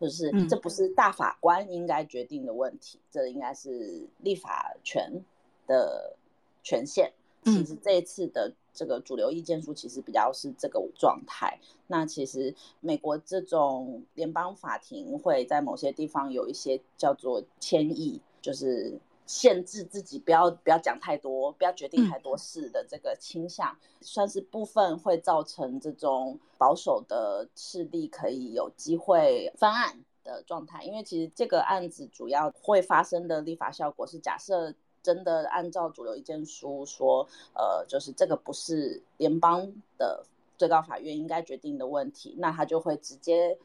[0.00, 5.22] 就是这不是大法官应该决定的问题，这应该是立法权
[5.66, 6.16] 的
[6.62, 7.12] 权限。
[7.44, 11.58] 其实这一次的这个主流意见书其实比较是这个状态。
[11.86, 18.20] 那其实美国这种联邦法庭会在某些地方有一些叫做谦抑。
[18.44, 30.84] 就是限制自己不要不要讲太多，不要决定太多事的这个倾向，嗯、算是部分会造成这种保守的势力可以有机会翻案的状态。
[30.84, 40.22] 因为其实这个案子主要会发生的立法效果是，假设真的按照主流意见书说，呃，就是这个不是联邦的
[40.58, 43.56] 最高法院应该决定的问题，那他就会直接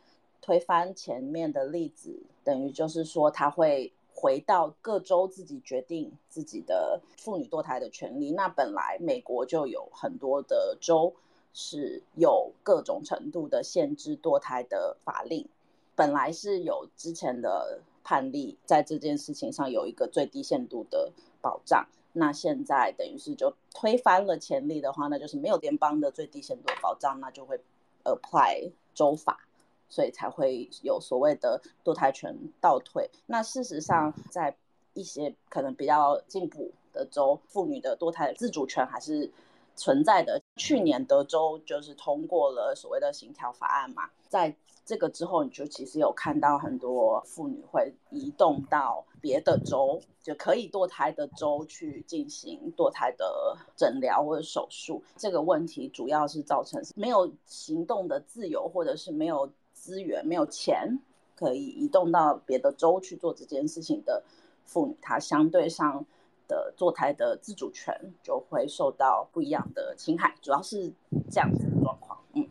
[0.41, 3.91] 推翻前面的例子，等于就是说他会。
[4.21, 8.31] 回到各州自己决定自己的妇女堕胎的权利。
[8.33, 11.13] 那本来美国就有很多的州
[11.53, 15.47] 是有各种程度的限制堕胎的法令，
[15.95, 21.87] 本来是有之前的判例在这件事情上有一个最低限度的保障。
[22.11, 27.57] 那现在等于是就推翻了前例的话，那就是没有联邦的最低限度保障，那就会
[28.03, 29.45] apply 州法。
[29.89, 33.09] 所以才会有所谓的堕胎权倒退。
[33.25, 34.55] 那事实上，在
[34.93, 39.31] 一些可能比较进步的州，妇女的堕胎自主权还是
[39.75, 40.41] 存在的。
[40.57, 44.53] 去年德州就是通过了所谓的行条法案嘛，在
[44.85, 55.01] 这个之后，你就其实有看到很多妇女会移动到别的州，就可以堕胎的州去进行堕胎的诊疗或者手术。
[55.15, 59.49] 这个问题主要是造成没有行动的自由，或者是没有。
[59.89, 60.99] 资源没有钱
[61.35, 64.21] 可以移动到别的州去做这件事情的
[64.65, 66.05] 妇女，她相对上
[66.47, 70.93] 的坐台的自主权就会受到不一样的侵害，主要是
[71.31, 72.19] 这样子的状况。
[72.33, 72.47] 嗯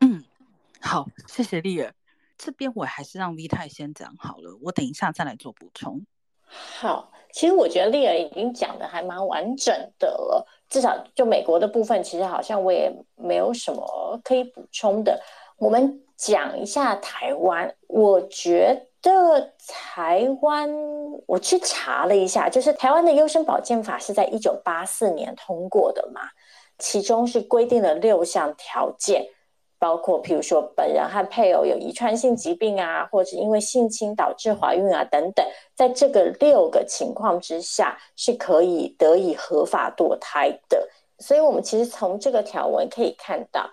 [0.00, 0.22] 嗯，
[0.82, 1.94] 好，谢谢丽儿。
[2.36, 6.04] 这边我还是让 V 太先讲好了，我等一下再来做补充。
[6.46, 15.18] 好，其实我觉得丽儿已经讲的还蛮完整的了，至少就美国的部分，其实好像我也没有什么可以补充的。
[15.56, 16.02] 我们。
[16.24, 20.70] 讲一下台湾，我觉得台湾，
[21.26, 26.20] 我去查了一下，就是台湾的优生保健法是在一九八四年通过的嘛，
[26.78, 29.26] 其中是规定了六项条件，
[29.80, 35.44] 包括譬如说本人和配偶有遗传性疾病啊，或者因为性侵导致怀孕啊等等，
[35.74, 40.88] 在这个六个情况之下是可以得以合法堕胎的，
[41.18, 43.68] 所以我们其实从这个条文可以看到。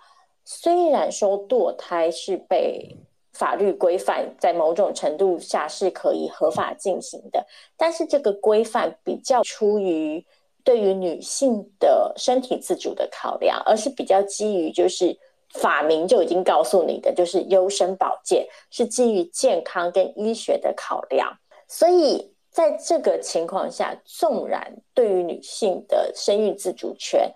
[0.52, 2.98] 虽然说堕胎是被
[3.34, 7.46] 法律规范在某种程度下是可以合法进行的，
[7.78, 10.26] 但是这个规范比较出于
[10.64, 15.16] 对于女性的身体自主的考量，而是比较基于就是
[15.54, 21.32] 法明就已经告诉你的，就是优生保健是基于健康跟医学的考量，
[21.68, 27.32] 所以在这个情况下，纵然对于女性的生育自主权，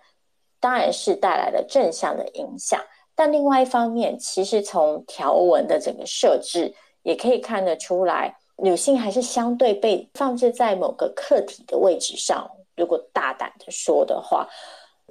[0.59, 2.81] 当然是带来了正向的影响。
[3.15, 6.73] 但另外一方面，其实从条文的整个设置
[7.03, 12.49] 也可以看得出来，女性还是相对被放置在某个客体的位置上。
[12.75, 14.49] 如果大胆的说的话，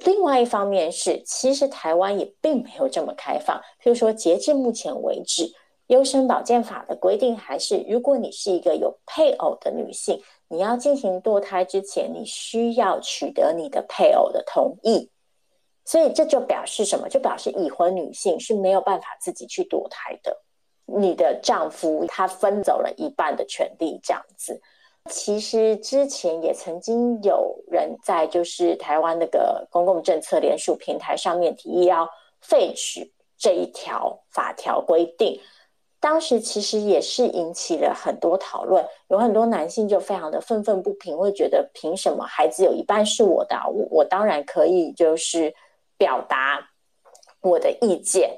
[0.04, 3.56] 另外一方面是，其实台湾也并没有这么开放。
[3.80, 5.48] 譬如说，截至目前为止，
[5.86, 15.08] 优生保健法的规定还是，如果你是一个有配偶的女性，你要进行堕胎之前，你需要取得你的配偶的同意。
[15.84, 17.08] 所以这就表示什么？
[17.08, 20.36] 就表示已婚女性是没有办法自己去堕胎的。
[20.84, 24.60] 你的丈夫他分走了一半的权利，这样子。
[25.10, 32.08] 其实之前也曾经有人在就是台湾那个公共政策联署平台上面提议要
[32.40, 33.00] 废除
[33.36, 35.40] 这一条法条规定。
[35.98, 45.52] 当时其实也是引起了很多讨论，有很多男性就非常的愤愤不平，会觉得凭什么孩子有一半是我的，我我当然可以就是。
[46.02, 46.58] 表达
[47.40, 48.36] 我的意见。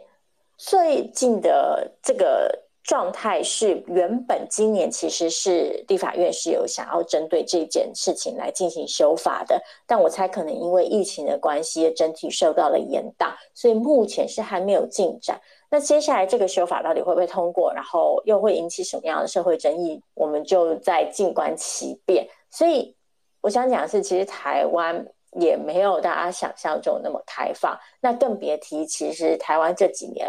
[0.59, 15.41] 最近的这个状态是，原本今年其实是立法院是有想要针对这件事情来进行修法的，但我猜可能因为疫情的关系，整体受到了延宕，所以目前是还没有进展。
[15.71, 22.29] 那接下来这个修法到底会不会通过，然后又会引起什么样的社会争议，我们就再静观其变。
[22.51, 22.95] 所以
[23.41, 25.07] 我想讲的是，其实台湾。
[25.35, 30.29] 也没有大家想象中那么开放，那更别提，其实台湾这几年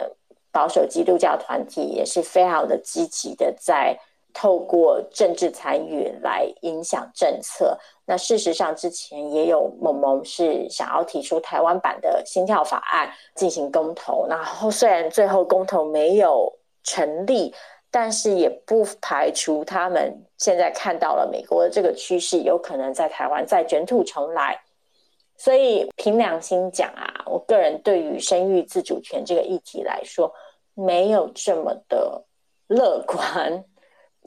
[0.51, 3.97] 保守基督教团体也是非常的积极的，在
[4.33, 7.77] 透过政治参与来影响政策。
[8.05, 16.51] 那事实上，之前也有某某是想要提出台湾版的心跳法案进行公投，然后虽然最后公投没有
[16.83, 17.53] 成立，
[17.89, 24.59] 但是也不排除他们现在看到了美国的这个趋势，有可能在台湾再卷土重来。
[25.37, 30.33] 所以凭良心讲啊，我个人对于生育自主权这个议题来说，
[30.73, 32.25] 没有这么的
[32.67, 33.63] 乐观。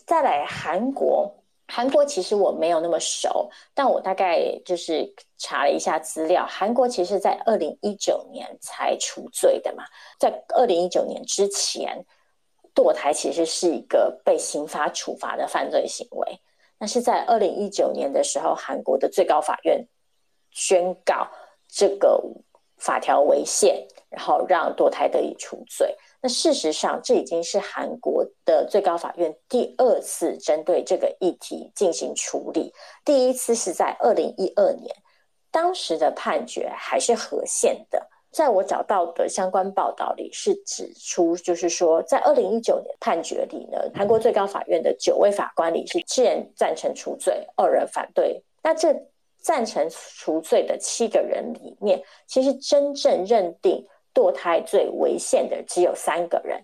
[0.06, 1.34] 再来韩国，
[1.66, 9.84] 韩国其实我没有那么熟，但我大概就是查了一下资料，韩国其实在二零一九年才除罪的嘛，
[10.18, 12.04] 在二零一九年之前，
[12.74, 16.40] 堕胎其实是一个被刑法处罚的犯罪行为，
[16.78, 19.86] 那是在二零一九年的时候，韩国的最高法院。
[20.58, 21.28] 宣告
[21.68, 22.20] 这个
[22.78, 25.96] 法条违宪，然后让堕胎得以除罪。
[26.20, 32.72] 那事实上，这已经是韩国的最高法院第二次针对这个议题进行处理。
[33.04, 34.92] 第一次是在二零一二年，
[35.52, 38.04] 当时的判决还是合宪的。
[38.32, 48.42] 在我找到的相关报道里是指出，就是说，在二零一九年判决里呢，韩国最高法院的九位法官里是七人赞成除罪，二人反对。
[48.62, 48.92] 那这
[49.48, 56.62] 赞成除罪的七个人里面，其实真正认定堕胎罪违宪的只有三个人，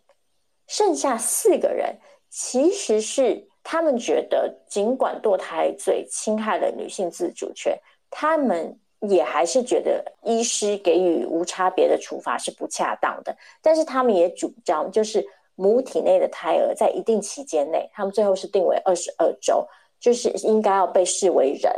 [0.66, 1.96] 剩下四个人
[2.28, 7.74] 其实是他们觉得，尽管堕胎罪侵害了女性自主权，
[8.10, 13.34] 他们也还是觉得医师给予无差别的处罚是不恰当的。
[13.62, 19.66] 但是他们也主张，就是母体内的胎儿在一定期间内，他们最后是定为二十二周，
[19.98, 21.72] 就是应该要被视为人。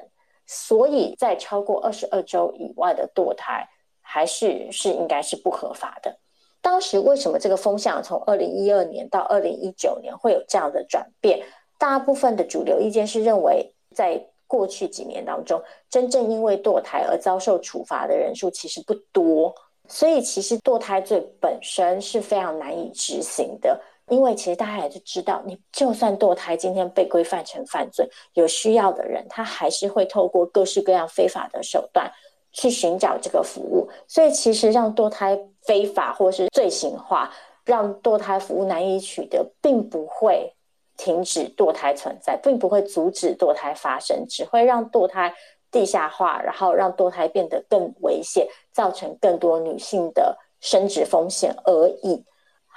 [0.46, 3.68] 所以在超过二十二周以外的堕胎，
[4.00, 6.18] 还是是应该是不合法的。
[6.62, 11.44] 当时为什么这个风向从二零一二年到二零一九年会有这样的转变？
[11.78, 19.54] 大部分的主流意见是认为，在过去几年当中，真正因为堕胎而遭受处罚的人数其实不多，
[19.88, 23.80] 所以其实堕胎罪本身是非常难以执行的。
[24.08, 32.10] 因为其实大家也就知道，你就算堕胎今天被规范成犯罪，有需要的人他还是会透过各式各样非法的手段
[32.52, 33.88] 去寻找这个服务。
[34.06, 37.32] 所以其实让堕胎非法或是罪行化，
[37.64, 40.54] 让堕胎服务难以取得，并不会
[40.96, 45.34] 停止堕胎存在，并不会阻止堕胎发生，只会让堕胎
[45.72, 52.24] 地下化，然后让堕胎变得更危险，造成更多女性的生殖风险而已。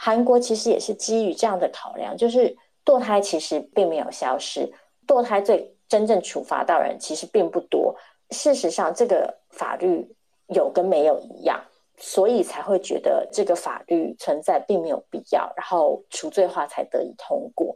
[0.02, 2.56] 韩国其实也是基于这样的考量，就是
[2.86, 4.72] 堕胎其实并没有消失，
[5.06, 7.94] 堕胎罪真正处罚到人其实并不多。
[8.30, 10.16] 事实上，这个法律
[10.48, 11.62] 有跟没有一样，
[11.98, 17.76] 所以才会觉得这个法律存在并没有必要，然后除罪化才得以通过。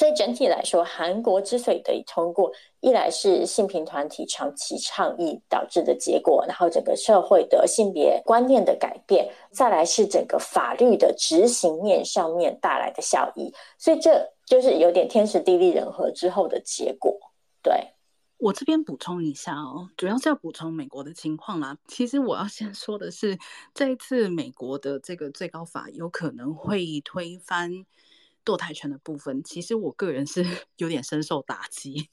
[0.00, 2.50] 所以整体来说，韩国之所以得以通过，
[2.80, 13.52] 一来是性平团体长期倡议导致的结果，然后整个社会的性别观念的改变，再来是整个法律的执行面上面带来的效益。
[13.76, 17.14] 所以这就是有点天时地利人和之后的结果。
[17.62, 17.74] 对。
[18.38, 21.76] 我这边补充一下哦，主要是要补充美国的情况啦。
[21.86, 23.38] 其实我要先说的是，
[23.74, 27.84] 这一次美国的这个最高法有可能会推翻。
[28.44, 30.44] 堕胎权的部分，其实我个人是
[30.78, 32.08] 有点深受打击。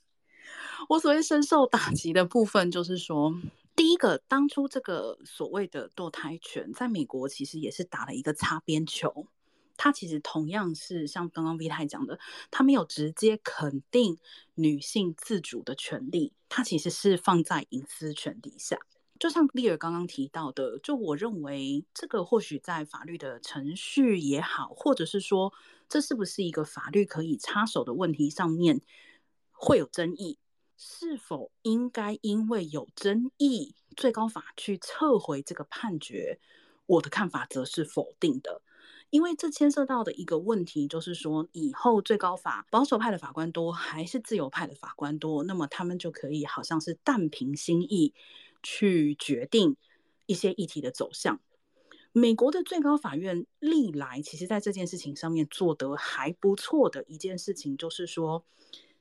[0.89, 3.33] 我所谓深受打击的部分，就是说，
[3.75, 9.27] 第一个，当初这个所谓的堕胎权，在美国其实也是打了一个擦边球。
[9.75, 14.17] 它其实同样是像刚刚 V 太讲的，它没有直接肯定
[14.55, 18.79] 女性自主的权利，它其实是放在隐私权底下。
[19.19, 25.53] 就像丽尔刚刚提到的，就我认为这个或许在法律的程序也好，或者是说
[25.89, 28.81] 这是不是一个法律可以插手的问题上面
[29.51, 30.37] 会有争议，
[30.77, 36.39] 是否应该因为有争议，最高法去撤回这个判决？
[36.85, 38.61] 我的看法则是否定的，
[39.09, 48.13] 因为这牵涉到的一个问题就是说，以后最高法保守派的法官多还是自由派的法官多，那么他们就可以好像是但凭心意。
[48.63, 49.75] 去决定
[50.25, 51.39] 一些议题的走向。
[52.13, 58.43] 美国的最高法院历来其实在这件事情上面做得还不错的一件事情，就是说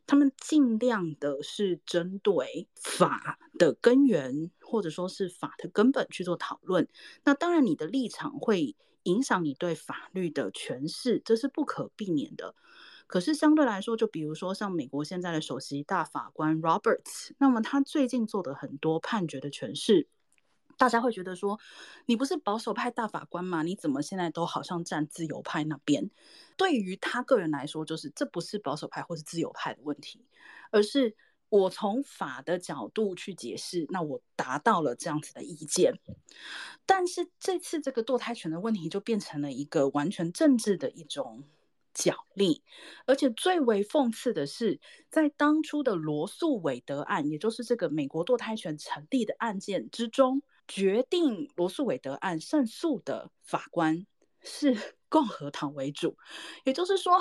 [0.06, 6.86] 他们尽量的是针对法的根源，或者说是法的根本去做讨论。
[7.24, 12.54] 那当然，你的立场会影响你对法律的诠释，这是不可避免的。
[13.06, 20.08] 可是相对来说，就比如说像美国现在的首席大法官 Roberts，那么他最近做的很多判决的诠释，
[20.76, 21.58] 大家会觉得说，
[22.06, 23.62] 你不是保守派大法官吗？
[23.62, 26.10] 你怎么现在都好像站自由派那边？
[26.56, 30.26] 对于他个人来说，就是这不是保守派或是自由派的问题，
[30.70, 31.14] 而是
[31.48, 35.94] 我从法的角度去解释，那我达到了这样子的意见。
[36.84, 41.44] 但是这次这个堕胎权的问题就变成了一个完全政治的一种。
[41.96, 42.62] 角力，
[43.06, 44.78] 而且最为讽刺的是，
[45.08, 54.06] 在当初的罗诉韦德案，也就是这个美国堕胎权成立的案件之中，决定罗诉韦德案胜诉的法官
[54.42, 54.76] 是
[55.08, 56.18] 共和党为主。
[56.64, 57.18] 也就是说，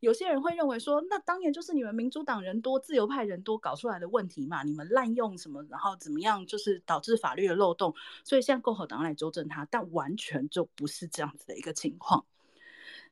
[0.00, 7.94] 有些人会认为说，那当年就是你们民主党人多、自由派人多搞出来的问题嘛，你们滥用什么，然后怎么样，就是导致法律的漏洞，
[8.24, 12.26] 所以现在共和党来纠正他，但完全就不是这样子的一个情况。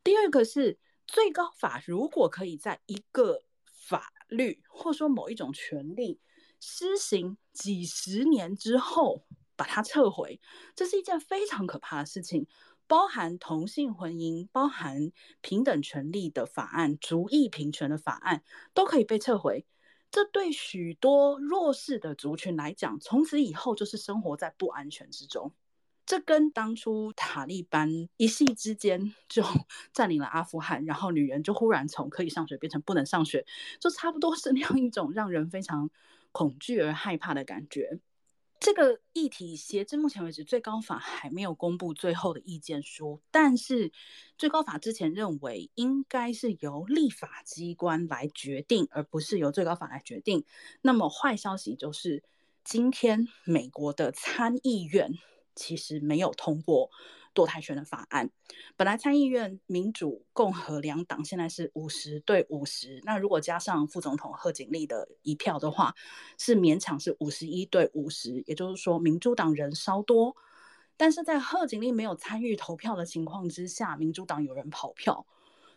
[0.05, 0.77] 第二个是。
[1.12, 6.20] 最高法如果可以在一个法律或说某一种权利
[6.61, 9.24] 施行几十年之后
[9.57, 10.41] 把它撤回，
[10.77, 12.47] 这是一件非常可怕的事情。
[12.87, 18.43] 包含同性婚姻、包含平等权利的法案、族裔平权的法案
[18.73, 19.66] 都可以被撤回。
[20.11, 25.53] 这对许多弱势的族群来讲，从此以后就是生活在不安全之中。
[26.11, 29.45] 这跟当初塔利班一夕之间就
[29.95, 33.47] 占领了阿富汗，然后女人就忽然从可以上学变成不能上学，
[33.78, 35.89] 就差不多是那样一种让人非常
[36.32, 38.01] 恐惧而害怕的感觉。
[38.59, 43.93] 这个议题截至目前为止，最高法还没有公布最后的意见书，但是
[44.37, 50.45] 最高法之前认为应该是由立法机关来决定，而不是由最高法来决定。
[50.82, 52.24] 那么坏消息就是，
[52.65, 55.12] 今天美国的参议院。
[55.55, 56.90] 其实没有通过
[57.35, 58.31] 堕胎权的法案。
[58.77, 65.94] 本来参议院民主、共和两党现在是五十对五十，那如果加上副总统贺锦丽的一票的话，
[66.39, 68.43] 是勉强是五十一对五十。
[68.47, 70.36] 也就是说，民主党人稍多，
[70.97, 75.27] 但是在贺锦丽没有参与投票的情况之下，民主党有人跑票，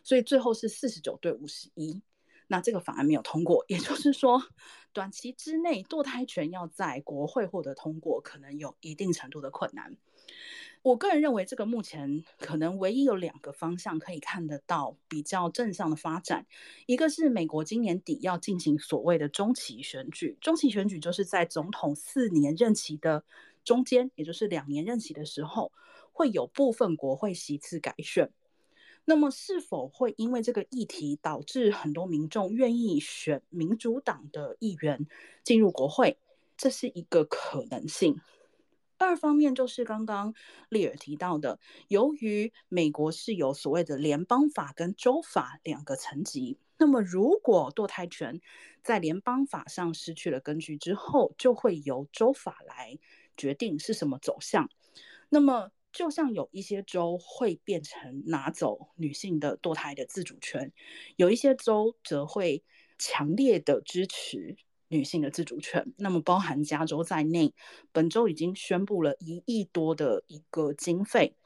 [0.02, 2.02] 所以最后是四十九对五十一。
[2.46, 4.42] 那这个法案没有通过，也就是说，
[4.92, 9.96] 短期之内堕胎权要在国会获得通过，可能有一定程度的困难。
[10.82, 16.46] 我个人认为，这个目前可能唯一有两个方向可以看得到比较正向的发展，
[16.84, 23.24] 一个是美国今年底要进行所谓的中期选举，中期选举就是在总统四年任期的
[23.64, 25.72] 中间，也就是两年任期的时候，
[26.12, 28.30] 会有部分国会席次改选。
[29.04, 35.06] 那么，是否会因为这个议题导致很多民众愿意选民主党的议员
[35.42, 36.18] 进入国会？
[36.56, 38.20] 这是一个可能性。
[38.96, 40.32] 二方面就是刚刚
[40.68, 41.58] 丽尔提到的，
[41.88, 48.40] 由于美国是有所谓的联邦法跟州法两个层级，那么如果堕胎权
[48.82, 52.98] 在联邦法上失去了根据之后，就会由州法来
[53.36, 54.70] 决定是什么走向。
[55.28, 60.72] 那么，就像有一些州会变成拿走女性的堕胎的自主权，
[61.14, 62.64] 有一些州则会
[62.98, 64.56] 强烈的支持
[64.88, 65.94] 女性的自主权。
[65.96, 67.54] 那么，包含加州在内，
[67.92, 71.36] 本周已经宣布了一亿多的一个经费，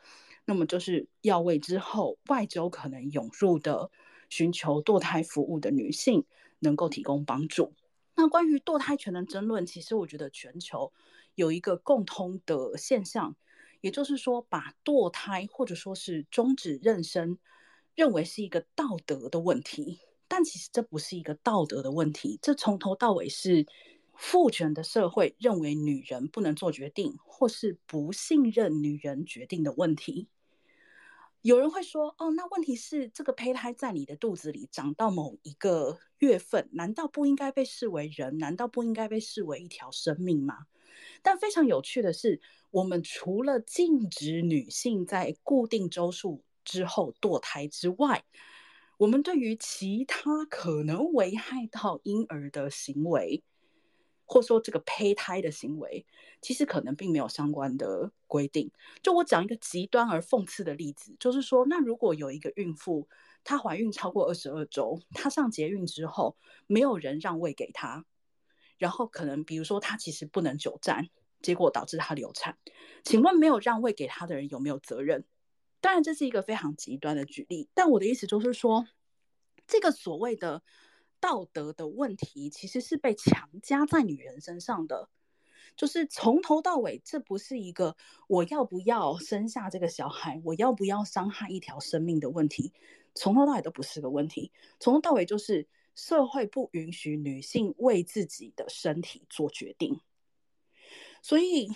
[0.47, 3.91] 那么就是要为之后外州可能涌入的
[4.31, 6.25] 寻求堕胎服务的女性
[6.61, 7.75] 能够提供帮助。
[8.15, 10.91] 那关于堕胎权的争论，其实我觉得全球
[11.35, 13.37] 有一个共通的现象，
[13.81, 17.39] 也就是说，把堕胎或者说是终止妊娠
[17.95, 23.67] 认为是一个道德的问题，但其实这不是一个道德的问题，这从头到尾是
[24.15, 30.29] 父权的社会认为女人不能做决定，或是不信任女人决定的问题。
[31.43, 38.39] 有人会说：“哦，那问题是这个胚胎在你的肚子里长到某一个月份，难道不应该被视为人？
[38.39, 40.67] 难道不应该被视为一条生命吗？”
[41.23, 48.25] 但非常有趣的是，我们除了禁止女性在固定周数之后堕胎之外，
[48.99, 53.43] 我们对于其他可能危害到婴儿的行为，
[54.25, 56.05] 或说这个胚胎的行为，
[56.43, 58.71] 其实可能并没有相关的规定。
[59.03, 63.09] 就我讲一个极端而讽刺的例子，就是说，那如果有一个孕妇，
[63.45, 68.05] 她怀孕超过二十二周，她上捷运之后，没有人让位给她，
[68.79, 71.09] 然后可能比如说他其实不能久站，
[71.43, 72.57] 结果导致他流产，
[73.05, 75.27] 请问没有让位给他的人有没有责任？
[75.83, 78.87] 当然这是一个非常极端的举例，但我的意思就是说，
[79.67, 80.63] 这个所谓的。
[81.21, 85.09] 道德的问题其实是被强加在女人身上的，
[85.75, 87.97] 就是从头到尾，这不是一个
[88.29, 92.73] 我要不要生下这个小孩，我要不要伤害一条生命的问题，
[93.17, 95.67] 从头到尾都不是个问题，从头到尾就是
[95.99, 100.01] 社会不允许女性为自己的身体做决定。
[101.23, 101.69] 所以，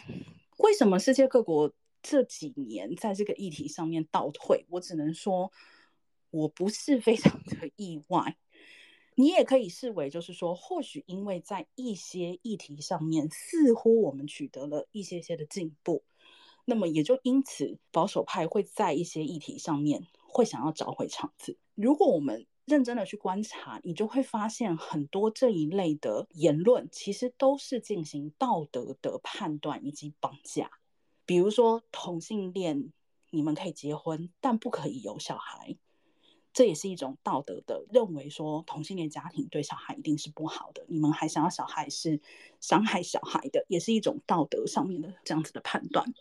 [0.59, 4.65] 为什么世界各国这几年在这个议题上面倒退？
[4.69, 5.51] 我只能说，
[6.31, 8.37] 我不是非常的意外。
[9.17, 16.05] 你也可以视为，就是说，或许因为在一些议题上面，似乎我们取得了一些些的进步，
[16.65, 21.59] 那么也就因此，保守派会在一些议题上面会想要找回场子。
[21.75, 30.71] 如果我们认真的去观察，你就会发现很多这一类的言论，其实都是进行道德的判断以及绑架。
[31.27, 32.93] 比如说，同性恋，
[33.31, 35.77] 你们可以结婚，但不可以有小孩。
[36.53, 42.21] 这也是一种道德的认为，说同性恋家庭对小孩一定是不好的，你们还想要小孩是
[42.61, 46.13] 伤害小孩的，也是一种道德上面的这样子的判断。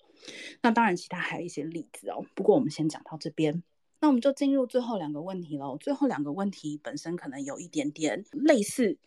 [0.62, 2.26] 那当然，其他还有一些例子哦。
[2.34, 3.62] 不过我们先讲到这边，
[4.02, 5.78] 那我们就进入最后两个问题喽。
[5.78, 8.98] 最后两个问题本身可能有一点点类似。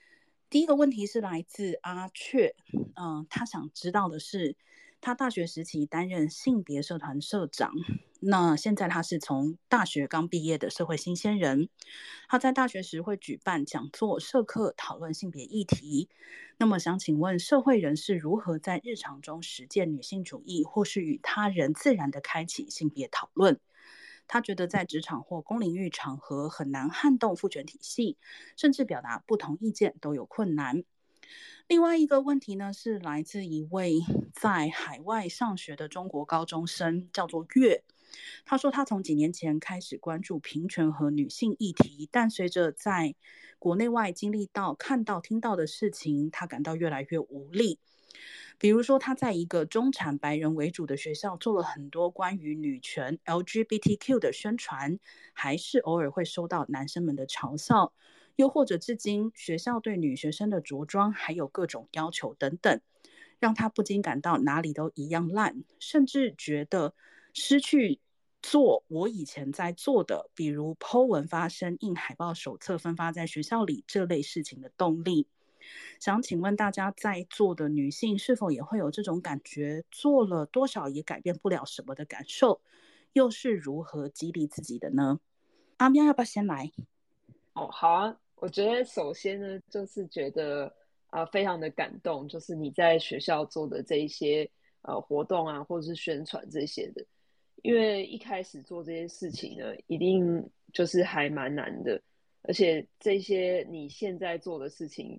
[0.48, 2.54] 第一个问题是来自阿雀，
[2.96, 4.56] 嗯、他想知道的是。
[5.00, 7.74] 他大学时期担任性别社团社长，
[8.20, 11.68] 那现在他是从大学刚毕业的社会新鲜人。
[12.26, 16.08] 他在大学时会举办讲座、社课，讨论性别议题。
[16.56, 23.60] 那么想请问，社会人士如何在日常中实践女性主义，或是与他人自然地开启性别讨论？
[24.26, 28.16] 他觉得在职场或公领域场合很难撼动父权体系，
[28.56, 30.84] 甚至表达不同意见都有困难。
[31.66, 34.00] 另外一个问题呢，是来自一位
[34.34, 37.82] 在海外上学的中国高中生，叫做月。
[38.44, 43.14] 他说，他从几年前开始关注平权和女性议题，但随着在
[43.58, 47.78] 国内外经历到、看到、听到的事情，他感到越来越无力。
[48.58, 54.98] 比如说，他在一个中产白人为主的学校做了很多关于女权 LGBTQ 的宣传，
[55.32, 57.92] 还是偶尔会收到男生们的嘲笑。
[58.36, 62.80] 又或者，至今学校对女学生的着装还有各种要求等等，
[63.38, 66.94] 让他不禁感到哪里都一样烂，甚至觉得
[67.32, 68.00] 失去
[68.42, 75.28] 做我以前在做的，比如 Po 文发声、印海报、手册分发在学校里这类事情的动力。
[76.00, 79.84] 想请问大家，在座的女性是否也会有这种感觉？
[79.90, 82.60] 做了多少也改变不了什么的感受，
[83.12, 85.20] 又是如何激励自己的呢？
[85.78, 86.70] 阿喵，要不要先来？
[87.54, 88.16] 哦，好啊。
[88.36, 90.70] 我觉得首先呢，就是觉得
[91.06, 94.50] 啊、非常的感动，就是你在学校做的这一些
[94.82, 97.06] 呃活动啊，或者是宣传这些的，
[97.62, 102.02] 因为一开始做这些事情呢，一定就是还蛮难的，
[102.42, 105.18] 而且这些你现在做的事情，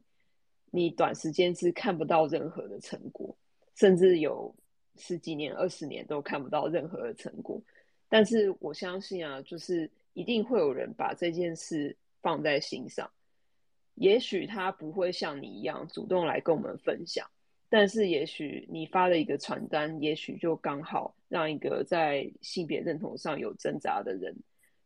[0.75, 3.33] 你短时间是看不到任何的成果，
[3.75, 4.53] 甚至有
[4.97, 7.61] 十几年、二十年都看不到任何的成果。
[8.09, 13.09] 但是我相信啊，就是一定会有人把这件事放在心上。
[13.93, 17.25] 也许他不会像你一样主动来跟我们分享，
[17.69, 24.35] 但是也许你发了一个传单，也许就刚好让一个在性别认同上有挣扎的人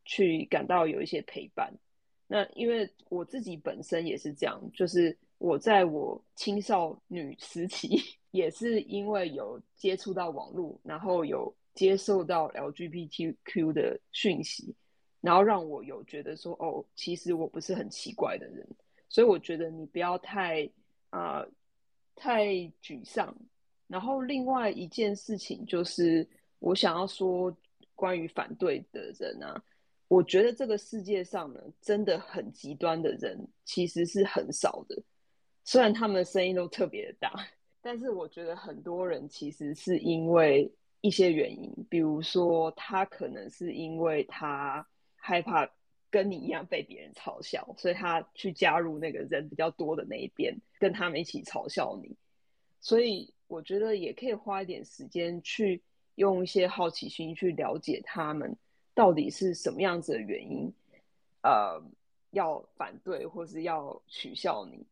[0.05, 1.73] 去感到有一些陪伴。
[2.27, 7.97] 那因为我自己本身也是这样，就是我在我青少女时期，
[8.31, 14.75] 也是因为有接触到网络，然后有接受到 LGBTQ 的讯息，
[15.21, 18.67] 然后让我有觉得说，哦，其实我不是很奇怪的人。
[19.07, 20.69] 所以我觉得你不要太
[21.09, 21.43] 啊、
[22.15, 22.45] 太
[22.83, 23.35] 沮丧。
[23.87, 26.27] 然后另外一件事情就是，
[26.59, 27.51] 我想要说
[27.95, 29.59] 关于反对的人啊。
[30.09, 35.01] 我觉得这个世界上呢，真的很极端的人其实是很少的。
[35.63, 37.47] 虽然他们的声音都特别的大，
[37.81, 40.71] 但是我觉得很多人其实是因为
[41.01, 45.69] 一些原因，比如说他可能是因为他害怕
[46.09, 52.15] 跟你一样被别人嘲笑，所以他去加入那个人比较多的那一边，跟他们一起嘲笑你。
[52.81, 55.81] 所以我觉得也可以花一点时间去
[56.15, 58.57] 用一些好奇心去了解他们。
[58.95, 60.73] 到底是什么样子的原因，
[61.41, 61.81] 呃，
[62.31, 64.85] 要反对或是要取笑你？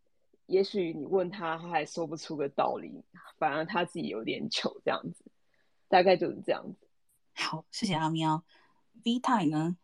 [0.47, 3.03] 也许你问他，他还说不出个道理，
[3.37, 5.23] 反而他自己有点糗，这样子，
[5.87, 6.87] 大概就是这样子。
[7.35, 8.43] 好，谢谢阿喵。
[9.03, 9.77] Vita 呢？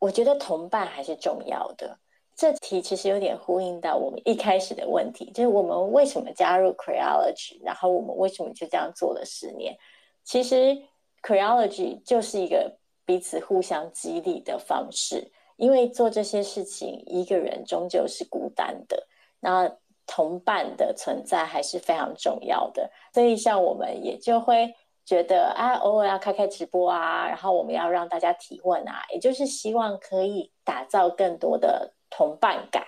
[0.00, 1.98] 我觉得同伴还是重要的。
[2.34, 9.78] 这题其实有点呼应到我们一开始的问题，就是我们为什么加入 Creology，然后我们为什么就这样做了十年？
[10.24, 10.76] 其实
[11.22, 12.76] Creology 就是一个。
[13.08, 19.08] 彼此互相激励的方式，因为做这些事情，一个人终究是孤单的，
[19.40, 19.78] 那
[20.08, 22.90] 同伴的存在还是非常重要的。
[23.14, 24.74] 所以，像我们也就会
[25.04, 32.84] 觉得啊，偶尔要开开直播啊，然后我们要让大家提问啊，也就是希望可以打造更多的同伴感，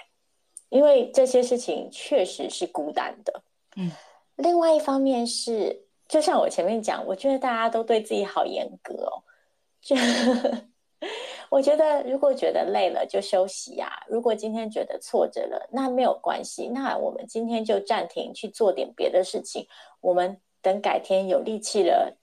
[0.69, 3.43] 因为这些事情确实是孤单的。
[3.77, 3.93] 嗯，
[4.37, 9.23] 另外一方面是，就像我前面讲，我觉得大家都对自己好严格哦。
[9.81, 9.97] 就
[11.51, 19.67] 我觉得，如果觉得累了就休息呀、如果今天觉得挫折了，那没有关系，那我们今天就暂停去做点别的事情。
[20.01, 22.17] 我们等改天有力气了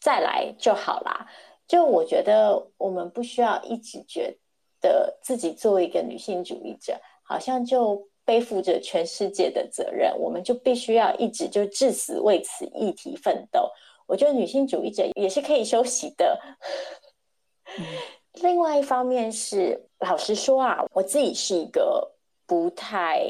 [0.00, 1.28] 再来就好啦。
[1.66, 4.34] 就我觉得，我们不需要一直觉
[4.80, 13.70] 得自己作为一个女性主义者，好像就背负着全世界的责任，我们就必须要一直就至死为此议题奋斗。
[14.06, 16.40] 我觉得女性主义者也是可以休息的。
[18.42, 22.12] 另外一方面是，老实说啊，我自己是一个
[22.46, 23.22] 不太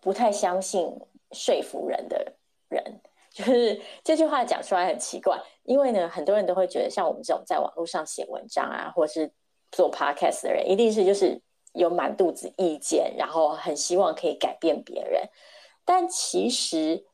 [0.00, 0.88] 不太相信
[1.32, 2.34] 说服人的
[2.68, 3.00] 人。
[3.32, 9.30] 就是这句话讲出来很奇怪，因为呢，很多人都会觉得，像我们这种在网络上写文章啊，或是
[9.72, 11.40] 做 podcast 的人，一定是就是
[11.72, 15.22] 有满肚子意见，然后很希望可以改变别人。
[15.84, 17.04] 但其实。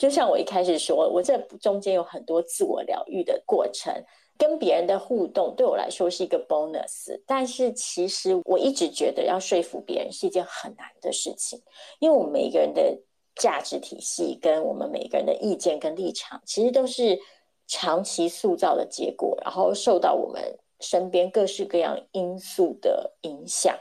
[0.00, 3.92] 就像我一开始说，我这中间有很多自我疗愈的过程，
[4.40, 7.20] 跟别人的互动对我来说是一个 bonus。
[7.26, 11.60] 但是其实我一直觉得要说服别人是一件很难的事情，
[11.98, 12.98] 因为我们每一个人的
[13.36, 17.18] 价值体系跟我们每个人的意见跟立场，其实都是
[17.66, 20.42] 长期塑造的结果，然后受到我们
[20.80, 23.78] 身边各式各样因素的影响，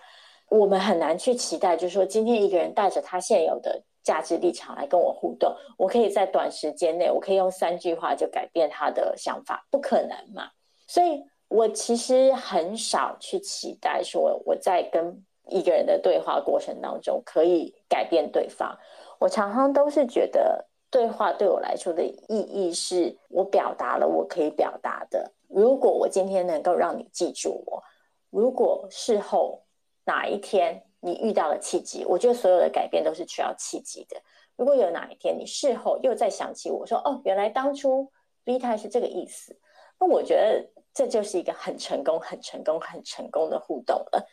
[0.49, 3.81] 我们很难去期待，就是说今天一个人带着他现有的。
[4.09, 10.49] 价值立场来跟我互动，我可以在短时间内，我可以用三句话就改变他的想法，不可能嘛？
[10.87, 18.75] 所以我其实很少去期待说我在跟一个人的对话过程当中可以改变对方。
[19.19, 25.31] 我常常都是觉得对话对我来说的意义是我表达了我可以表达的。
[25.47, 27.83] 如果我今天能够让你记住我，
[28.31, 29.61] 如果事后
[30.03, 30.83] 哪一天。
[31.01, 34.21] 你遇到了契机，我觉得所有的改变都是需要契机的。
[34.55, 38.11] 如果有哪一天你事后又再想起我说，哦，原来当初
[38.43, 39.57] Vita 是这个意思，
[39.97, 44.27] 那我觉得这就是一个很成功、很成功、很成功的互动了。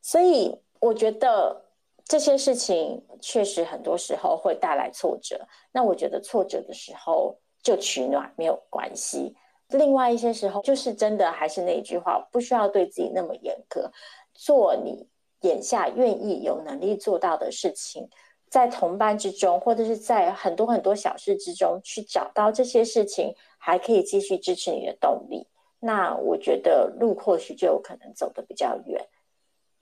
[0.00, 1.64] 所以我觉得
[2.06, 5.46] 这些事情确实很多时候会带来挫折。
[5.70, 9.36] 那我觉得挫折的时候就取暖没有关系。
[9.68, 13.92] 另外一些时候，就是真的还是那句话，不需要对自己那么严格，
[14.32, 15.06] 做你。
[15.42, 18.08] 眼下愿意有能力做到的事情，
[18.50, 25.46] 在同伴之中，或者是在很多很多小事之中，去找到这些事情，还可以继续支持你的动力。
[25.78, 29.06] 那我觉得路或许就有可能走得比较远。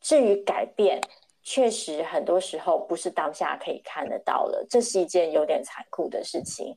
[0.01, 1.01] 至于改变，
[1.43, 6.77] 确实很多时候不是当下可以看得到了，这是一件有点残酷的事情。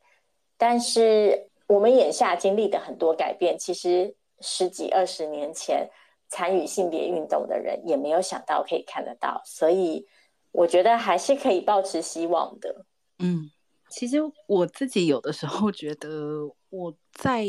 [0.57, 5.89] 但是我们眼下经历的很多改变，其实十几二十年前。
[6.29, 10.05] 参与性别运动的人也没有想到可以看得到，所以
[10.51, 12.85] 我觉得还是可以抱持希望的。
[13.17, 13.51] 嗯，
[13.89, 17.45] 其实我自己有的时候觉得，我在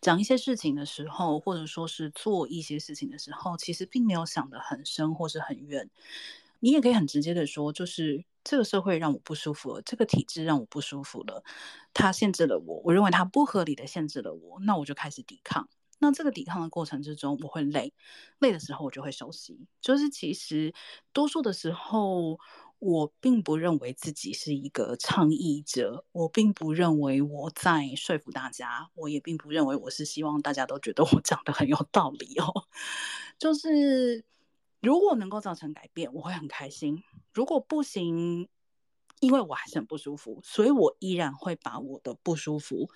[0.00, 5.88] 讲一些事情的时候，或者说是做一些事情的时候，其实并没有想得很深或是很远。
[6.60, 11.44] 你也可以很直接的说，就是这个社会让我不舒服了，这个体制让我不舒服了，
[11.92, 15.68] 它限制了我，我认为它不合理的限制了我，那我就开始抵抗。
[15.98, 17.92] 那这个抵抗的过程之中，我会累，
[18.38, 19.66] 累的时候我就会休息。
[19.80, 20.74] 就是其实
[21.12, 22.38] 多数的时候。
[22.80, 32.66] 我并不认为自己是一个倡议者，我并不认为我在说服大家，我也并不认为我是希望大家都觉得我讲得很有道理哦。
[33.38, 34.26] 就是
[34.82, 36.96] 如果能够造成改变，我会很开心；
[37.32, 38.50] 如果不行，
[39.20, 42.90] 因为我还是很不舒服，所以我依然会把我的不舒服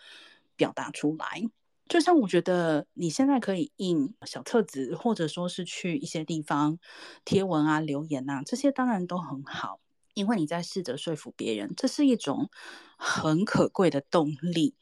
[0.55, 1.45] 表达出来。
[1.89, 6.78] 就像我觉得你现在可以印小册子，或者说是去一些地方
[7.24, 9.81] 贴文啊、留言啊，这些当然都很好，
[10.15, 12.51] 因为你在试着说服别人，这是一种
[12.97, 14.74] 很可贵的动力。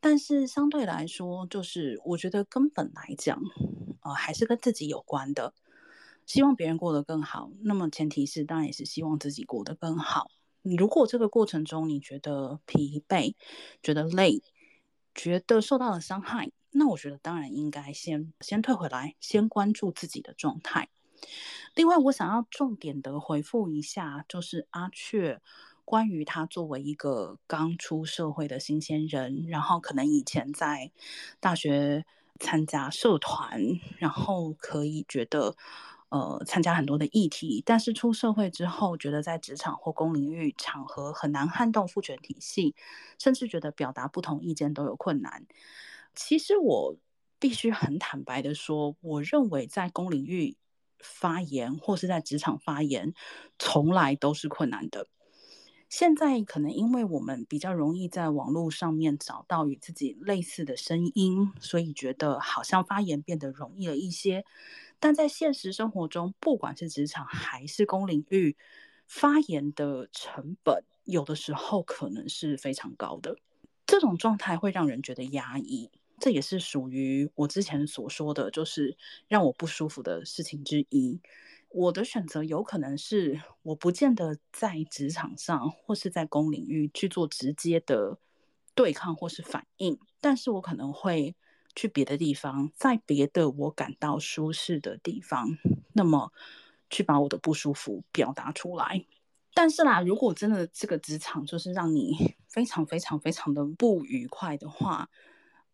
[0.00, 3.40] 但是相对来说，就是我觉得根本来讲，
[4.02, 5.54] 呃，还是跟自己有关的。
[6.26, 10.28] 希望别人过得更好，那么前提是当然也是希望自己过得更好。
[10.62, 13.34] 如果这个过程中你觉得疲惫，
[13.82, 14.42] 觉得累，
[15.14, 20.88] 觉得受到了伤害，那我觉得当然应该先先退回来，先关注自己的状态。
[21.74, 25.40] 另外，我想要重点的回复一下，就是阿雀
[25.84, 30.90] 关于他作为一个刚出社会的新鲜人，然后可能以前在
[31.40, 32.04] 大学
[32.40, 33.60] 参加社团，
[33.98, 35.56] 然后可以觉得。
[36.12, 42.74] 呃，参加很多的议题，但是出社会之后，觉得在职场或公领域场合很难撼动父权体系，
[43.18, 45.46] 甚至觉得表达不同意见都有困难。
[46.14, 46.96] 其实我
[47.38, 50.58] 必须很坦白的说，我认为在公领域
[50.98, 53.14] 发言或是在职场发言，
[53.58, 55.06] 从来都是困难的。
[55.88, 64.44] 现在可能因为我们比较容易在网络上面找到与自己类似的声音，所以觉得好像发言变得容易了一些。
[65.02, 68.56] 但在现实生活中，不管是职场还是公领域，
[69.08, 73.36] 发言的成本有的时候可能是非常高的。
[73.84, 78.96] 这种状态会让人觉得压抑，这也是属于我之前所说的就是
[79.26, 81.20] 让我不舒服的事情之一。
[81.70, 88.18] 我的选择有可能是我不见得在职场上或是在公领域去做直接的
[88.76, 91.34] 对抗或是反应，但是我可能会。
[91.74, 95.58] 去别的地方，在别的我感到舒适的地方，
[95.94, 96.32] 那么
[96.90, 99.04] 去把我的不舒服表达出来。
[99.54, 105.10] 但是啦，如果真的这个职场就是让你非常非常非常的不愉快的话，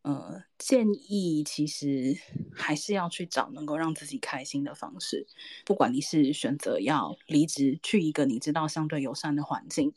[0.02, 2.16] 呃，建议其实
[2.52, 5.26] 还是要去找能够让自己开心的方式。
[5.64, 9.92] 不管你是选择要离职去一个你知道相对友善的环境。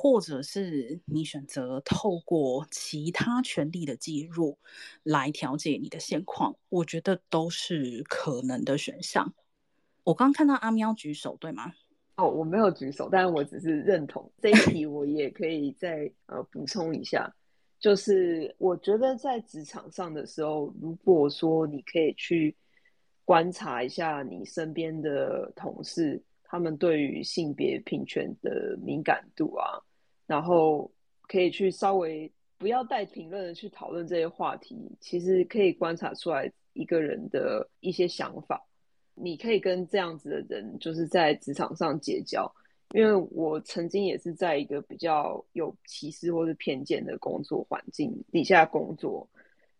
[0.00, 4.56] 或者是你选择透过其他权力的介入
[5.02, 9.34] 来调节你的现况，我觉得都是可能的选项。
[10.04, 11.72] 我刚看到阿喵举手，对吗？
[12.14, 14.86] 哦，我没有举手，但是我只是认同这一题。
[14.86, 17.34] 我也可以再呃补充一下，
[17.80, 22.56] 就是我觉得在职场上的时候，如果说你可以去
[23.24, 29.82] 观察一下你身边的同事，他们对于性别平权的敏感度啊。
[30.28, 30.88] 然后
[31.22, 38.62] 可以去稍微不要带评论的去讨论这些话题，其实可以观察出来一个人的一些想法。
[39.14, 42.46] 你可以跟这样子的人，就是在职场上结交。
[42.90, 49.26] 因为我曾经也是在一个比较有歧视或是偏见的工作环境底下工作，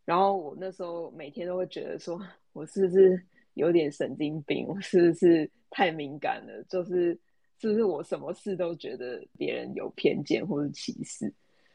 [0.06, 2.18] 然后我那时候每天都会觉得说，
[2.54, 3.22] 我是不是
[3.52, 4.66] 有点神经病？
[4.66, 6.64] 我是不是太敏感了？
[6.70, 7.18] 就是。
[7.60, 11.32] 是不是我什么事都觉得别人有偏见或者歧视？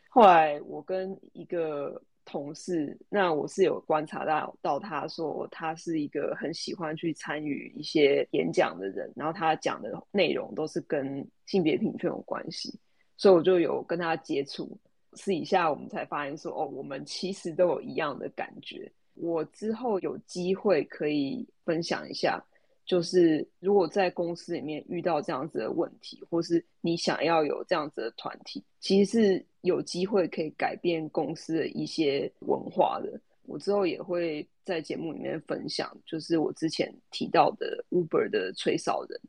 [0.09, 12.79] 后来我跟一个同事，那我是有观察到到他说他是一个很喜欢去参与一些演讲的人，然后他讲的内容都是跟性别平权有关系，
[13.17, 14.77] 所以我就有跟他接触。
[15.15, 18.91] 私底下我们才发现说，哦，我们其实都有一样的感觉。
[19.15, 22.43] 我之后有机会可以分享一下。
[22.85, 33.19] 就是如果在公司里面遇到这样子的问题，或是你想要有这样子的团体，其实是有机会可以改变公司的一些文化的。
[33.45, 39.19] 我之后也会在节目里面分享，就是我之前提到的 Uber 的吹哨人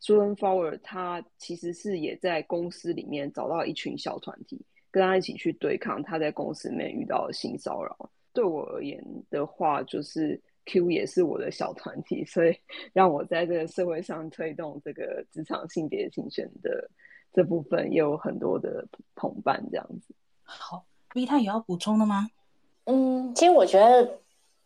[0.00, 4.60] Sullivan f o w e r 他其实是也在公司里面找到一群小团体，
[4.90, 8.10] 跟他一起去对抗他在公司里面遇到的性骚扰。
[8.32, 9.00] 对我而言
[9.30, 10.40] 的话，就是。
[10.66, 12.54] Q 也是我的小团体，所以
[12.92, 16.90] 让我在这个社会上推动这个职场性别平权的
[17.32, 20.14] 这部分也有很多的同伴这样子。
[20.42, 20.84] 好
[21.14, 22.28] ，V 太有要补充的吗？
[22.84, 24.18] 嗯，其实我觉得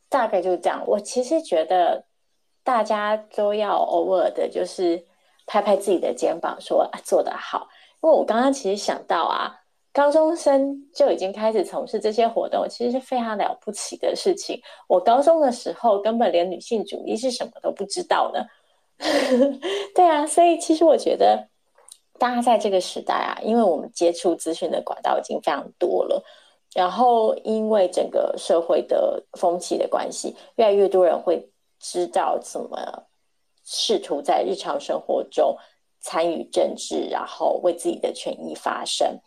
[0.08, 0.82] 大概就是这样。
[0.86, 2.04] 我其实觉得
[2.64, 5.06] 大家都要偶尔的，就是
[5.46, 7.68] 拍拍自己的肩膀说，说啊做得好。
[8.02, 9.59] 因为我刚刚其实想到啊。
[9.92, 14.60] 高中生就已经开始从事这些活动，其实是非常了不起的事情。
[14.88, 18.44] 我高中的时候根本连女性主义是什么都不知道呢。
[19.94, 21.48] 对啊，所以其实我觉得，
[22.18, 26.22] 大家在这个时代啊，因为我们接触资讯的管道已经非常多了，
[26.74, 31.50] 然后因为整个社会的风气的关系，越来越多人会
[31.80, 32.78] 知道怎么
[33.64, 35.56] 试图在日常生活中
[36.00, 39.18] 参与政治，然后为自己的权益发声。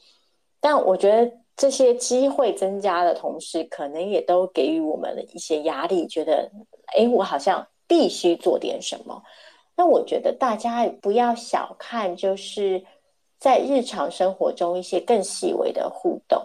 [0.64, 6.49] 但我觉得这些机会增加的同时，可能也都给予我们的一些压力，觉得，
[6.98, 9.22] 哎，我好像必须做点什么。
[9.76, 12.81] 那我觉得大家不要小看，就是
[13.38, 16.41] 在日常生活中一些更细微的互动，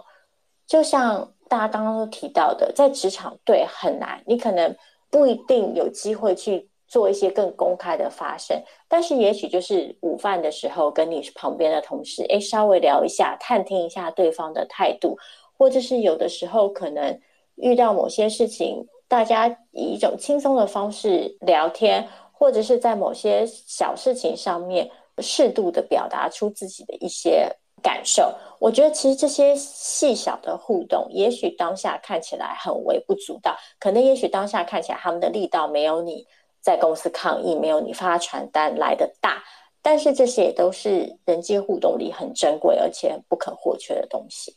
[0.67, 4.75] 就像大家刚刚都提到的，在职场对很难，你可能
[5.09, 6.68] 不一定有机会去。
[6.89, 15.15] 做一些更公开的发声，但是也许就是午饭的时候，跟你旁边的同事，诶，稍微聊一下，探听一下对方的态度，
[15.55, 17.19] 或者是有的时候可能
[17.55, 24.89] 遇到某些事情，大家以一种轻松的方式聊天，或者是在某些小事情上面
[25.19, 28.33] 适度的表达出自己的一些感受。
[28.59, 36.25] 我觉得其实这些细小的互动，也许当下看起来很微不足道，可能也许当下看起来他们的力道没有你。
[36.61, 39.43] 在公司抗议没有你发传单来的大，
[39.81, 44.55] 但是这些也都是人际互动里很珍贵而且不可或缺的东西。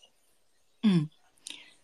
[0.82, 1.08] 嗯，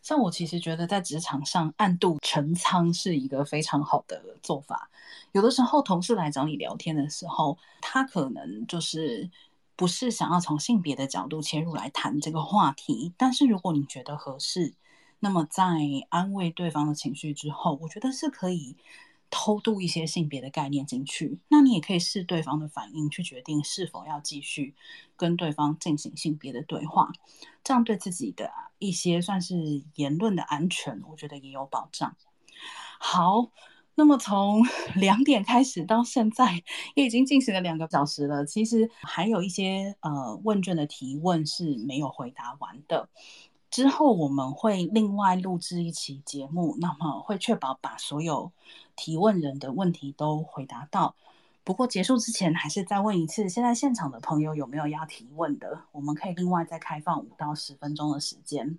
[0.03, 4.90] 像我其实觉得在职场上暗度陈仓是一个非常好的做法。
[5.32, 9.31] 有的时候同事来找你聊天的时候，他可能就是
[9.77, 14.74] 不是想要从性别的角度切入来谈这个话题，但是如果你觉得合适，
[15.20, 15.62] 那么在
[16.09, 18.77] 安慰对方的情绪之后，我觉得是可以。
[19.31, 24.75] 偷渡一些性别的概念进去，那你也可以视对方的反应去决定是否要继续
[25.17, 27.13] 跟对方进行性别的对话，
[27.63, 32.17] 这样对自己的一些算是言论的安全，我觉得也有保障。
[32.99, 33.51] 好，
[33.95, 34.63] 那么从
[34.97, 36.63] 两点开始到现在
[36.95, 43.09] 也已经进行了两个小时了，其实还有一些呃问卷的提问是没有回答完的。
[43.71, 48.51] 之后我们会另外录制一期节目，那么会确保把所有
[48.99, 51.15] 提问人的问题都回答到。
[51.62, 55.83] 不过结束之前，还是再问一次，现在现场的朋友有没有要提问的？
[55.93, 58.79] 我们可以另外再开放五到十分钟的时间。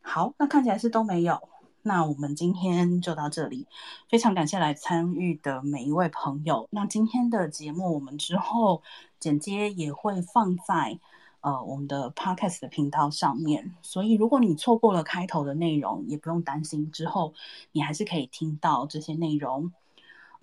[0.00, 1.48] 好，那看起来是都没有。
[1.82, 3.66] 那我们今天就到这里，
[4.08, 6.66] 非常感谢来参与的每一位朋友。
[6.70, 8.82] 那今天的节目我们之后
[9.20, 10.98] 剪接也会放在。
[11.46, 17.34] 呃，我们的 Podcast 的频道上面，所以如果你错过了开头的内容，也不用担心，之后
[17.70, 19.72] 你还是可以听到这些内容。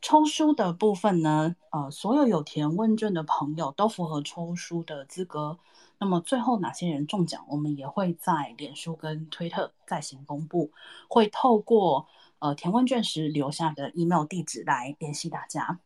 [0.01, 5.57] 抽书的部分呢，呃，所有有填问卷的朋友都符合抽书的资格。
[5.99, 10.71] 那么最后哪些人中奖，我们也会在脸书跟推特再行公布，
[11.09, 12.07] 会透过
[12.39, 15.79] 呃填问卷时留下的 email 地址来联系大家。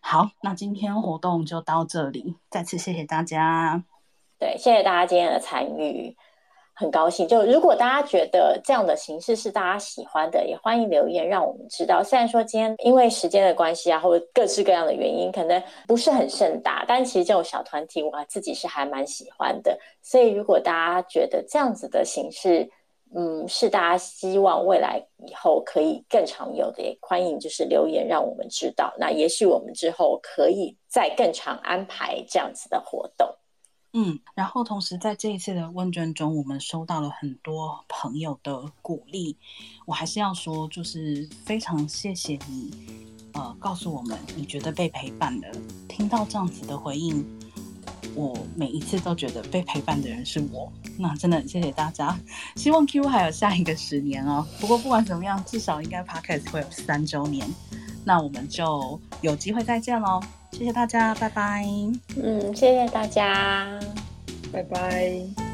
[0.00, 3.84] 好，那今天活动就到这里，再次谢谢大家。
[4.38, 6.14] 对，谢谢大家今天的参与，
[6.74, 7.26] 很高兴。
[7.26, 12.02] 就如果大家觉得这样的形式是大家喜欢的，也欢迎留言让我们知道。
[12.04, 19.78] 虽然说今天因为时间的关系啊，或者各式各样的原因，可能不是很盛大，但其实这种小团体我自己是还蛮喜欢的。
[20.02, 22.68] 所以如果大家觉得这样子的形式，
[23.14, 28.92] 嗯，是大家希望未来以后可以更常有的，也欢迎就是留言让我们知道。
[28.98, 33.26] 那也许我们之后可以再更常安排这样子的活动。
[33.98, 39.34] 嗯，然后同时在这一次的问卷中，我们收到了很多朋友的鼓励。
[39.86, 42.70] 我还是要说，就是非常谢谢你，
[43.32, 45.50] 呃，告诉我们你觉得被陪伴的。
[45.88, 47.24] 听到这样子的回应，
[48.14, 50.70] 我每一次都觉得被陪伴的人是我。
[50.98, 52.20] 那真的很谢谢大家，
[52.54, 54.46] 希望 Q 还有下一个十年哦。
[54.60, 57.48] 不过不管怎么样，至少应该 Podcast 会有三周年。
[58.04, 60.20] 那我们就有机会再见喽。
[60.58, 61.66] 谢谢大家，拜拜。
[62.16, 63.78] 嗯，谢谢大家，
[64.50, 65.45] 拜拜。